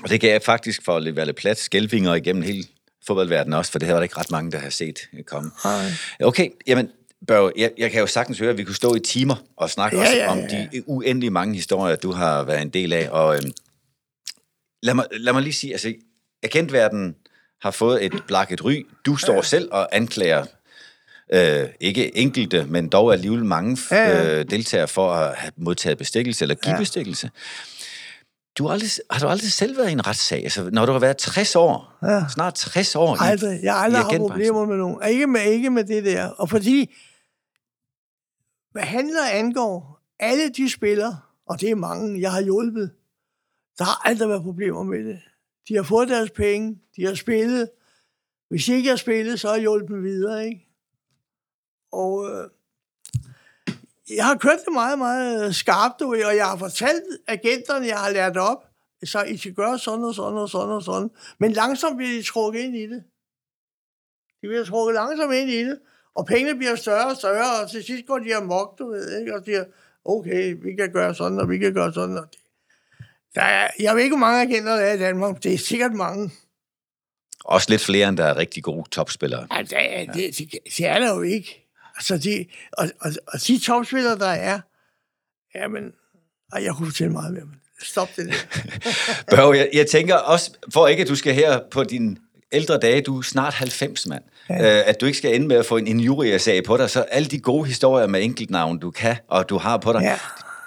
Og 0.02 0.08
det 0.08 0.20
gav 0.20 0.32
jeg 0.32 0.42
faktisk 0.42 0.84
for 0.84 0.96
at 0.96 1.16
være 1.16 1.26
lidt 1.26 1.36
plat 1.36 1.58
skælvinger 1.58 2.14
igennem 2.14 2.42
hele 2.42 2.64
fodboldverdenen 3.06 3.52
også, 3.52 3.72
for 3.72 3.78
det 3.78 3.86
her 3.86 3.92
var 3.94 4.00
der 4.00 4.02
ikke 4.02 4.18
ret 4.18 4.30
mange, 4.30 4.50
der 4.50 4.58
har 4.58 4.70
set 4.70 4.98
komme. 5.26 5.50
Nej. 5.64 5.90
Okay, 6.20 6.48
jamen, 6.66 6.90
Børge, 7.26 7.52
jeg, 7.56 7.70
jeg 7.78 7.90
kan 7.90 8.00
jo 8.00 8.06
sagtens 8.06 8.38
høre, 8.38 8.50
at 8.50 8.58
vi 8.58 8.64
kunne 8.64 8.74
stå 8.74 8.94
i 8.94 9.00
timer 9.00 9.34
og 9.56 9.70
snakke 9.70 9.96
Ja, 9.96 10.02
også 10.02 10.16
ja, 10.16 10.30
om 10.30 10.38
ja. 10.38 10.66
de 10.72 10.82
uendelige 10.86 11.30
mange 11.30 11.54
historier, 11.54 11.96
du 11.96 12.12
har 12.12 12.42
været 12.42 12.62
en 12.62 12.70
del 12.70 12.92
af. 12.92 13.08
Og 13.10 13.36
øhm, 13.36 13.52
lad, 14.82 14.94
mig, 14.94 15.06
lad 15.12 15.32
mig 15.32 15.42
lige 15.42 15.52
sige, 15.52 15.72
altså, 15.72 15.94
agentverdenen 16.42 17.14
har 17.62 17.70
fået 17.70 18.04
et 18.04 18.22
blakket 18.26 18.64
ry. 18.64 18.86
Du 19.06 19.16
står 19.16 19.34
ja. 19.34 19.42
selv 19.42 19.68
og 19.72 19.96
anklager 19.96 20.44
øh, 21.32 21.68
ikke 21.80 22.16
enkelte, 22.16 22.66
men 22.68 22.88
dog 22.88 23.12
alligevel 23.12 23.44
mange 23.44 23.78
øh, 23.92 24.50
deltagere 24.50 24.88
for 24.88 25.12
at 25.12 25.36
have 25.36 25.52
modtaget 25.56 25.98
bestikkelse 25.98 26.44
eller 26.44 26.54
give. 26.54 26.74
Ja. 26.74 26.78
bestikkelse. 26.78 27.30
Du 28.58 28.64
har, 28.64 28.72
aldrig, 28.72 28.90
har 29.10 29.20
du 29.20 29.26
aldrig 29.26 29.52
selv 29.52 29.76
været 29.76 29.88
i 29.88 29.92
en 29.92 30.06
retssag? 30.06 30.42
Altså, 30.42 30.70
når 30.72 30.86
du 30.86 30.92
har 30.92 30.98
været 30.98 31.16
60 31.16 31.56
år, 31.56 31.98
Ja. 32.02 32.24
snart 32.28 32.54
60 32.54 32.96
år 32.96 33.14
i, 33.14 33.18
Aldrig. 33.20 33.60
Jeg 33.62 33.74
har 33.74 33.80
aldrig 33.80 34.00
i 34.00 34.02
haft 34.02 34.18
problemer 34.18 34.64
med 34.66 34.76
nogen. 34.76 35.08
Ikke 35.08 35.26
med, 35.26 35.40
ikke 35.40 35.70
med 35.70 35.84
det 35.84 36.04
der. 36.04 36.28
Og 36.28 36.48
fordi, 36.48 36.94
hvad 38.72 38.82
handler 38.82 39.22
angår, 39.32 40.00
alle 40.18 40.48
de 40.50 40.70
spillere, 40.70 41.18
og 41.46 41.60
det 41.60 41.70
er 41.70 41.74
mange, 41.74 42.20
jeg 42.20 42.32
har 42.32 42.40
hjulpet, 42.42 42.90
der 43.78 43.84
har 43.84 44.08
aldrig 44.08 44.28
været 44.28 44.42
problemer 44.42 44.82
med 44.82 45.04
det. 45.04 45.20
De 45.68 45.76
har 45.76 45.82
fået 45.82 46.08
deres 46.08 46.30
penge, 46.30 46.78
de 46.96 47.04
har 47.06 47.14
spillet. 47.14 47.68
Hvis 48.48 48.68
ikke 48.68 48.86
jeg 48.86 48.92
har 48.92 48.96
spillet, 48.96 49.40
så 49.40 49.48
har 49.48 49.54
jeg 49.54 49.60
hjulpet 49.60 49.88
dem 49.88 50.02
videre, 50.02 50.46
ikke? 50.46 50.68
Og 51.92 52.30
øh, 52.30 52.48
jeg 54.16 54.24
har 54.26 54.36
kørt 54.36 54.58
det 54.64 54.72
meget, 54.72 54.98
meget 54.98 55.54
skarpt, 55.56 56.00
du 56.00 56.10
ved, 56.10 56.24
og 56.24 56.36
jeg 56.36 56.46
har 56.46 56.56
fortalt 56.56 57.02
agenterne, 57.28 57.86
jeg 57.86 57.98
har 57.98 58.10
lært 58.10 58.36
op, 58.36 58.64
så 59.04 59.22
I 59.22 59.36
skal 59.36 59.52
gøre 59.54 59.78
sådan 59.78 60.04
og 60.04 60.14
sådan 60.14 60.38
og 60.38 60.48
sådan 60.50 60.70
og 60.70 60.82
sådan. 60.82 61.10
Men 61.38 61.52
langsomt 61.52 61.96
bliver 61.96 62.12
de 62.12 62.22
trukket 62.22 62.60
ind 62.60 62.76
i 62.76 62.86
det. 62.86 63.02
De 64.42 64.46
bliver 64.48 64.64
trukket 64.64 64.94
langsomt 64.94 65.34
ind 65.34 65.50
i 65.50 65.64
det, 65.64 65.78
og 66.14 66.26
pengene 66.26 66.58
bliver 66.58 66.74
større 66.76 67.10
og 67.10 67.16
større, 67.16 67.62
og 67.62 67.70
til 67.70 67.84
sidst 67.84 68.06
går 68.06 68.18
de 68.18 68.36
amok, 68.36 68.78
du 68.78 68.90
ved, 68.90 69.20
ikke? 69.20 69.34
og 69.36 69.42
siger, 69.44 69.64
okay, 70.04 70.56
vi 70.62 70.74
kan 70.78 70.92
gøre 70.92 71.14
sådan, 71.14 71.38
og 71.38 71.48
vi 71.50 71.58
kan 71.58 71.74
gøre 71.74 71.92
sådan. 71.92 72.18
Og 72.18 72.26
det. 72.32 72.38
Der 73.34 73.42
er, 73.42 73.70
jeg 73.80 73.94
ved 73.94 74.02
ikke, 74.02 74.16
hvor 74.16 74.26
mange 74.26 74.40
agenter 74.42 74.74
der 74.76 74.82
er 74.82 74.92
i 74.94 74.98
Danmark, 74.98 75.42
det 75.42 75.54
er 75.54 75.58
sikkert 75.58 75.92
mange. 75.92 76.30
Også 77.44 77.66
lidt 77.70 77.82
flere, 77.82 78.08
end 78.08 78.16
der 78.16 78.24
er 78.24 78.36
rigtig 78.36 78.62
gode 78.62 78.90
topspillere. 78.90 79.46
Ja, 79.56 79.62
det, 79.62 79.72
er- 79.72 80.12
det, 80.12 80.38
det, 80.38 80.52
det 80.76 80.86
er 80.86 80.98
der 80.98 81.14
jo 81.14 81.22
ikke. 81.22 81.61
Altså, 81.96 82.18
de, 82.18 82.44
og, 82.72 82.88
og, 83.00 83.10
og 83.26 83.38
de 83.46 83.58
topspillere, 83.58 84.18
der 84.18 84.26
er, 84.28 84.60
jamen, 85.54 85.82
ej, 86.52 86.62
jeg 86.64 86.74
kunne 86.74 86.86
fortælle 86.88 87.12
meget 87.12 87.32
mere, 87.32 87.44
men 87.44 87.54
stop 87.82 88.08
det 88.16 88.26
der. 88.26 88.34
Børge, 89.36 89.56
jeg, 89.58 89.68
jeg 89.72 89.86
tænker 89.86 90.14
også, 90.14 90.50
for 90.72 90.88
ikke 90.88 91.02
at 91.02 91.08
du 91.08 91.14
skal 91.16 91.34
her 91.34 91.60
på 91.70 91.84
din 91.84 92.18
ældre 92.52 92.78
dage, 92.78 93.00
du 93.00 93.18
er 93.18 93.22
snart 93.22 93.54
90, 93.54 94.06
mand, 94.06 94.22
ja. 94.50 94.78
øh, 94.78 94.88
at 94.88 95.00
du 95.00 95.06
ikke 95.06 95.18
skal 95.18 95.34
ende 95.34 95.46
med 95.46 95.56
at 95.56 95.66
få 95.66 95.76
en 95.76 95.86
injuriesag 95.86 96.64
på 96.64 96.76
dig, 96.76 96.90
så 96.90 97.00
alle 97.02 97.28
de 97.28 97.38
gode 97.40 97.66
historier 97.66 98.06
med 98.06 98.22
enkeltnavn, 98.24 98.78
du 98.78 98.90
kan, 98.90 99.16
og 99.28 99.48
du 99.48 99.58
har 99.58 99.76
på 99.76 99.92
dig, 99.92 100.00
Ja. 100.02 100.18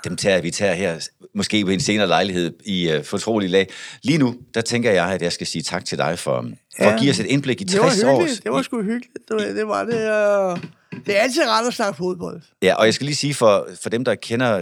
dem 0.04 0.16
tager 0.18 0.42
vi 0.42 0.52
tager 0.52 0.74
her, 0.74 1.08
måske 1.36 1.66
ved 1.68 1.74
en 1.74 1.80
senere 1.80 2.08
lejlighed 2.08 2.54
i 2.66 2.94
uh, 2.98 3.04
fortrolig 3.04 3.50
lag. 3.50 3.70
Lige 4.04 4.18
nu, 4.18 4.36
der 4.54 4.62
tænker 4.62 4.92
jeg, 4.92 5.06
at 5.08 5.22
jeg 5.22 5.32
skal 5.32 5.48
sige 5.48 5.62
tak 5.62 5.86
til 5.86 5.98
dig 5.98 6.20
for, 6.20 6.46
for 6.78 6.84
Ja. 6.84 6.94
at 6.94 7.00
give 7.00 7.12
os 7.12 7.20
et 7.20 7.26
indblik 7.26 7.62
i 7.62 7.64
Det 7.64 7.80
var 7.80 7.86
60 7.90 8.04
år. 8.04 8.18
hyggeligt. 8.20 8.44
Det 8.44 8.52
var 8.52 8.62
sgu 8.62 8.82
hyggeligt. 8.82 9.18
Det 9.28 9.36
var 9.36 9.54
det. 9.54 9.68
Var 9.68 9.84
det, 9.84 10.58
øh, 10.64 10.70
det 11.06 11.18
er 11.18 11.22
altid 11.22 11.44
rart 11.48 11.68
at 11.68 11.74
snakke 11.74 11.98
fodbold. 11.98 12.42
Ja, 12.62 12.74
og 12.76 12.86
jeg 12.86 12.94
skal 12.94 13.06
lige 13.06 13.16
sige 13.16 13.34
for, 13.34 13.68
for 13.84 13.90
dem, 13.90 14.06
der 14.06 14.16
kender 14.16 14.58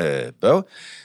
øh, 0.00 0.06
Børge, 0.40 0.62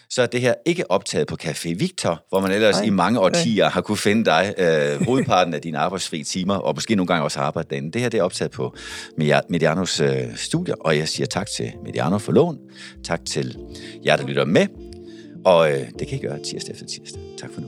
så 0.10 0.22
er 0.22 0.26
det 0.26 0.42
her 0.42 0.54
ikke 0.66 0.92
optaget 0.92 1.28
på 1.28 1.38
Café 1.44 1.74
Victor, 1.78 2.24
hvor 2.30 2.40
man 2.40 2.52
ellers 2.52 2.76
Nej. 2.76 2.86
i 2.86 2.90
mange 2.90 3.20
årtier 3.20 3.70
har 3.70 3.82
kunne 3.82 3.98
finde 3.98 4.26
dig 4.26 4.54
øh, 4.58 5.06
hovedparten 5.06 5.54
af 5.54 5.62
dine 5.62 5.78
arbejdsfri 5.78 6.24
timer, 6.24 6.56
og 6.56 6.76
måske 6.76 6.96
nogle 6.96 7.08
gange 7.08 7.24
også 7.24 7.40
har 7.40 7.46
arbejdet 7.46 7.70
derinde. 7.70 7.92
Det 7.92 8.02
her 8.02 8.10
det 8.10 8.18
er 8.20 8.24
optaget 8.24 8.52
på 8.52 8.76
Media- 9.22 9.42
Medianos 9.50 10.00
øh, 10.00 10.36
studier, 10.36 10.76
og 10.80 10.98
jeg 10.98 11.08
siger 11.08 11.28
tak 11.28 11.48
til 11.58 11.72
Mediano 11.86 12.18
for 12.18 12.32
lån. 12.32 12.58
Tak 13.04 13.20
til 13.26 13.58
jer, 14.06 14.16
der 14.16 14.28
lytter 14.28 14.46
med. 14.46 14.68
Og 15.46 15.72
øh, 15.72 15.88
det 16.00 16.08
kan 16.08 16.18
I 16.18 16.22
gøre 16.22 16.40
tirsdag 16.44 16.74
efter 16.74 16.86
tirsdag. 16.86 17.22
Tak 17.40 17.50
for 17.54 17.62
nu. 17.62 17.68